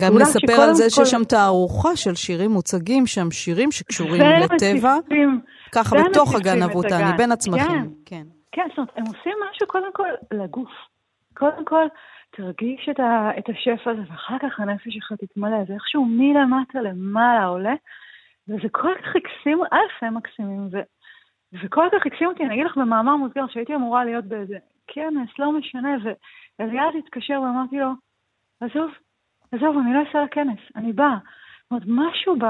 גם 0.02 0.18
נספר 0.18 0.62
על 0.62 0.74
זה. 0.74 0.90
שיש 0.90 1.10
שם 1.10 1.24
תערוכה 1.24 1.96
של 1.96 2.16
שירים 2.16 2.52
מוצגים, 2.52 3.06
שם 3.06 3.32
שירים 3.32 3.72
שקשורים 3.72 4.22
לטבע, 4.22 4.96
ככה 5.72 5.96
בתוך 6.10 6.36
הגן 6.36 6.62
הבוטני, 6.62 7.18
בין 7.18 7.32
הצמחים. 7.32 7.82
כן, 7.82 7.90
כן. 8.06 8.24
כן, 8.52 8.68
זאת 8.70 8.78
אומרת, 8.78 8.92
הם 8.98 9.04
עושים 9.06 9.34
משהו 9.50 9.68
קודם 9.68 9.94
כל 9.94 10.10
לגוף. 10.32 10.72
קודם 11.34 11.66
כל, 11.66 11.86
תרגיש 12.32 12.90
את, 12.92 13.00
ה, 13.00 13.30
את 13.40 13.44
השפע 13.50 13.92
הזה, 13.92 14.02
ואחר 14.10 14.36
כך 14.42 14.60
הנפש 14.60 14.94
שלך 14.94 15.14
תתמלא. 15.20 15.58
זה 15.68 15.74
איכשהו 15.74 16.06
מלמטה 16.06 16.82
למעלה 16.82 17.46
עולה. 17.46 17.74
וזה 18.48 18.70
כל 18.72 18.94
כך 19.02 19.16
הקסים, 19.16 19.60
א', 19.72 20.06
הם 20.06 20.18
מקסימים, 20.18 20.68
ו, 20.72 20.78
וכל 21.64 21.88
כך 21.92 22.06
הקסים 22.06 22.28
אותי, 22.28 22.44
אני 22.44 22.54
אגיד 22.54 22.66
לך 22.66 22.78
במאמר 22.78 23.16
מוסגר 23.16 23.46
שהייתי 23.50 23.76
אמורה 23.76 24.06
להיות 24.06 24.26
באיזה 24.26 24.58
כנס, 24.88 25.30
לא 25.40 25.52
משנה, 25.52 25.90
ואליעד 26.60 26.94
התקשר 27.00 27.42
ואמרתי 27.42 27.78
לו, 27.78 27.90
עזוב, 28.62 28.92
עזוב, 29.56 29.78
אני 29.78 29.94
לא 29.94 30.00
אעשה 30.00 30.24
לכנס, 30.24 30.60
אני 30.76 30.94
באה. 30.94 31.18
זאת 31.64 31.72
אומרת, 31.72 31.84
משהו 31.88 32.36
ב... 32.40 32.46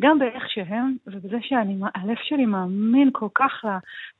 גם 0.00 0.18
באיך 0.18 0.44
שהם, 0.48 0.96
ובזה 1.06 1.36
שהלב 1.40 2.16
שלי 2.22 2.46
מאמין 2.46 3.10
כל 3.12 3.28
כך 3.34 3.64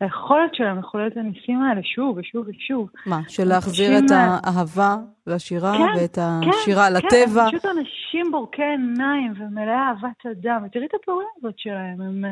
ליכולת 0.01 0.55
שלהם 0.55 0.79
לחולל 0.79 1.07
את 1.07 1.17
הניסים 1.17 1.63
האלה 1.63 1.81
שוב 1.83 2.17
ושוב 2.17 2.47
ושוב. 2.49 2.91
מה, 3.07 3.21
של 3.29 3.45
להחזיר 3.45 3.99
את 3.99 4.11
האהבה 4.11 4.97
לשירה 5.27 5.73
כן, 5.73 6.01
ואת 6.01 6.19
השירה 6.19 6.87
כן, 6.89 6.95
לטבע? 6.95 7.51
כן, 7.51 7.59
פשוט 7.59 7.65
אנשים 7.65 8.31
בורקי 8.31 8.63
עיניים 8.63 9.33
ומלאי 9.37 9.75
אהבת 9.75 10.27
אדם. 10.33 10.63
ותראי 10.67 10.87
את 10.87 10.95
הפעולה 11.03 11.27
הזאת 11.39 11.59
שלהם, 11.59 12.01
הם... 12.01 12.25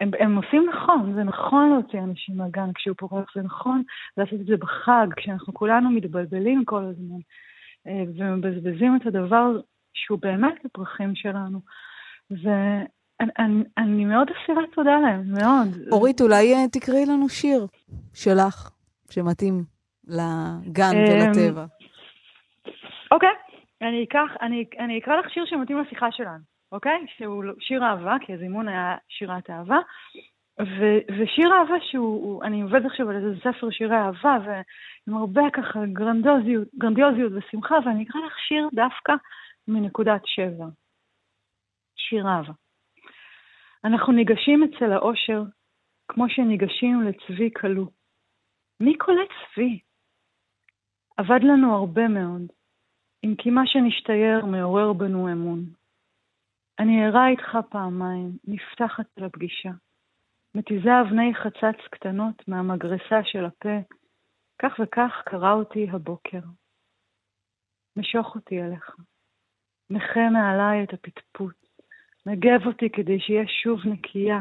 הם, 0.00 0.10
הם 0.18 0.36
עושים 0.36 0.70
נכון, 0.74 1.14
זה 1.14 1.22
נכון 1.22 1.70
להוציא 1.70 1.98
אנשים 1.98 2.36
מהגן 2.36 2.72
כשהוא 2.74 2.96
פורח, 2.98 3.24
זה 3.34 3.42
נכון 3.42 3.82
לעשות 4.16 4.40
את 4.40 4.46
זה 4.46 4.56
בחג, 4.56 5.06
כשאנחנו 5.16 5.54
כולנו 5.54 5.90
מתבלבלים 5.90 6.64
כל 6.64 6.84
הזמן, 6.84 7.16
אה, 7.16 7.20
ומבזבזים 7.86 8.96
את 8.96 9.06
הדבר 9.06 9.60
שהוא 9.94 10.18
באמת 10.22 10.64
הפרחים 10.64 11.14
שלנו. 11.14 11.60
ואני 12.30 14.04
מאוד 14.04 14.28
אסירת 14.30 14.68
תודה 14.74 14.98
להם, 14.98 15.32
מאוד. 15.32 15.88
אורית, 15.92 16.20
אולי 16.20 16.54
אה, 16.54 16.68
תקראי 16.72 17.06
לנו 17.06 17.28
שיר 17.28 17.66
שלך, 18.14 18.70
שמתאים 19.10 19.64
לגן 20.06 20.92
אמ, 20.94 21.04
ולטבע. 21.10 21.64
אוקיי, 23.10 23.28
אני 23.82 24.04
אקח, 24.04 24.36
אני, 24.42 24.64
אני 24.78 24.98
אקרא 24.98 25.16
לך 25.16 25.30
שיר 25.30 25.44
שמתאים 25.46 25.78
לשיחה 25.78 26.06
שלנו, 26.10 26.42
אוקיי? 26.72 27.06
שהוא 27.16 27.44
שיר 27.60 27.84
אהבה, 27.84 28.16
כי 28.20 28.32
הזימון 28.32 28.68
היה 28.68 28.96
שירת 29.08 29.50
אהבה. 29.50 29.78
ו, 30.60 30.82
ושיר 31.18 31.52
אהבה 31.52 31.74
שהוא, 31.80 32.44
אני 32.44 32.62
עובדת 32.62 32.84
עכשיו 32.84 33.10
על 33.10 33.16
איזה 33.16 33.40
ספר 33.40 33.70
שירי 33.70 33.96
אהבה, 33.96 34.38
ועם 34.44 35.16
הרבה 35.16 35.42
ככה 35.52 35.78
גרנדיוזיות, 35.92 36.68
גרנדיוזיות 36.78 37.32
ושמחה, 37.32 37.74
ואני 37.84 38.04
אקרא 38.04 38.20
לך 38.26 38.38
שיר 38.38 38.68
דווקא 38.74 39.12
מנקודת 39.68 40.20
שבר. 40.24 40.68
שיר 41.96 42.26
אהבה. 42.28 42.52
אנחנו 43.84 44.12
ניגשים 44.12 44.64
אצל 44.64 44.92
האושר 44.92 45.42
כמו 46.08 46.28
שניגשים 46.28 47.02
לצבי 47.02 47.50
כלוא. 47.56 47.86
מי 48.80 48.98
קולט 48.98 49.28
צבי? 49.54 49.78
עבד 51.16 51.40
לנו 51.42 51.74
הרבה 51.74 52.08
מאוד, 52.08 52.42
אם 53.24 53.34
כי 53.38 53.50
מה 53.50 53.62
שנשתייר 53.66 54.44
מעורר 54.44 54.92
בנו 54.92 55.32
אמון. 55.32 55.60
אני 56.78 57.06
ערה 57.06 57.28
איתך 57.28 57.58
פעמיים, 57.70 58.30
נפתחת 58.44 59.06
לפגישה. 59.16 59.70
מתיזה 60.54 61.00
אבני 61.00 61.34
חצץ 61.34 61.80
קטנות 61.90 62.48
מהמגרסה 62.48 63.20
של 63.24 63.44
הפה, 63.44 63.78
כך 64.58 64.72
וכך 64.82 65.22
קרא 65.24 65.52
אותי 65.52 65.86
הבוקר. 65.90 66.40
משוך 67.96 68.34
אותי 68.34 68.62
אליך. 68.62 68.96
נכה 69.90 70.30
מעליי 70.30 70.84
את 70.84 70.92
הפטפוט. 70.92 71.66
נגב 72.26 72.66
אותי 72.66 72.90
כדי 72.90 73.20
שיהיה 73.20 73.44
שוב 73.62 73.80
נקייה, 73.86 74.40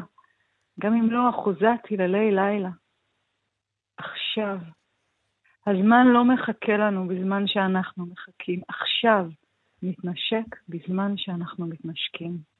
גם 0.79 0.93
אם 0.93 1.11
לא 1.11 1.29
אחוזת 1.29 1.79
תיללי 1.87 2.31
לילה. 2.31 2.69
עכשיו, 3.97 4.57
הזמן 5.67 6.07
לא 6.07 6.25
מחכה 6.25 6.77
לנו 6.77 7.07
בזמן 7.07 7.47
שאנחנו 7.47 8.05
מחכים. 8.05 8.61
עכשיו 8.67 9.25
מתנשק 9.83 10.55
בזמן 10.69 11.17
שאנחנו 11.17 11.67
מתנשקים. 11.67 12.52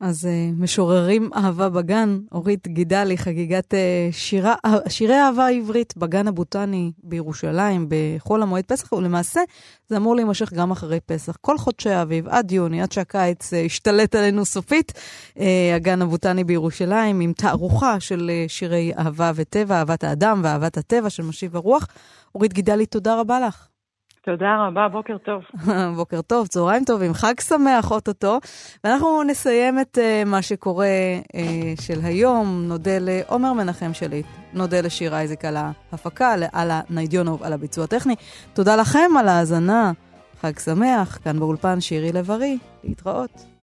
אז 0.00 0.24
uh, 0.24 0.60
משוררים 0.60 1.30
אהבה 1.34 1.68
בגן, 1.68 2.18
אורית 2.32 2.68
גידלי, 2.68 3.18
חגיגת 3.18 3.74
uh, 3.74 3.76
שירה, 4.12 4.54
uh, 4.66 4.90
שירי 4.90 5.20
אהבה 5.20 5.48
עברית 5.48 5.96
בגן 5.96 6.28
הבוטני 6.28 6.92
בירושלים 7.04 7.88
בחול 7.88 8.42
המועד 8.42 8.64
פסח, 8.64 8.92
ולמעשה 8.92 9.40
זה 9.88 9.96
אמור 9.96 10.16
להימשך 10.16 10.52
גם 10.52 10.70
אחרי 10.70 11.00
פסח. 11.00 11.36
כל 11.40 11.58
חודשי 11.58 11.90
האביב, 11.90 12.28
עד 12.28 12.52
יוני, 12.52 12.82
עד 12.82 12.92
שהקיץ 12.92 13.52
uh, 13.52 13.56
ישתלט 13.56 14.14
עלינו 14.14 14.44
סופית, 14.44 14.92
uh, 15.36 15.40
הגן 15.76 16.02
הבוטני 16.02 16.44
בירושלים 16.44 17.20
עם 17.20 17.32
תערוכה 17.32 18.00
של 18.00 18.30
uh, 18.30 18.48
שירי 18.48 18.92
אהבה 18.98 19.32
וטבע, 19.34 19.74
אהבת 19.78 20.04
האדם 20.04 20.40
ואהבת 20.44 20.76
הטבע 20.76 21.10
של 21.10 21.22
משיב 21.22 21.56
הרוח. 21.56 21.88
אורית 22.34 22.52
גידלי, 22.52 22.86
תודה 22.86 23.20
רבה 23.20 23.40
לך. 23.40 23.68
תודה 24.24 24.66
רבה, 24.66 24.88
בוקר 24.88 25.18
טוב. 25.18 25.42
בוקר 25.96 26.22
טוב, 26.22 26.46
צהריים 26.46 26.84
טובים, 26.84 27.14
חג 27.14 27.40
שמח 27.40 27.90
אוטוטו. 27.90 28.38
ואנחנו 28.84 29.22
נסיים 29.22 29.80
את 29.80 29.98
uh, 29.98 30.28
מה 30.28 30.42
שקורה 30.42 30.86
uh, 31.32 31.82
של 31.82 31.98
היום. 32.02 32.64
נודה 32.68 32.98
לעומר 33.00 33.52
מנחם 33.52 33.94
שליט, 33.94 34.26
נודה 34.54 34.80
לשיר 34.80 35.14
אייזיק 35.14 35.44
על 35.44 35.56
ההפקה, 35.56 36.34
על 36.52 36.70
הניידיונוב, 36.72 37.42
על 37.42 37.52
הביצוע 37.52 37.84
הטכני. 37.84 38.14
תודה 38.52 38.76
לכם 38.76 39.10
על 39.18 39.28
ההאזנה, 39.28 39.92
חג 40.40 40.58
שמח, 40.58 41.18
כאן 41.24 41.38
באולפן 41.38 41.80
שירי 41.80 42.12
לב-ארי, 42.12 42.58
להתראות. 42.84 43.48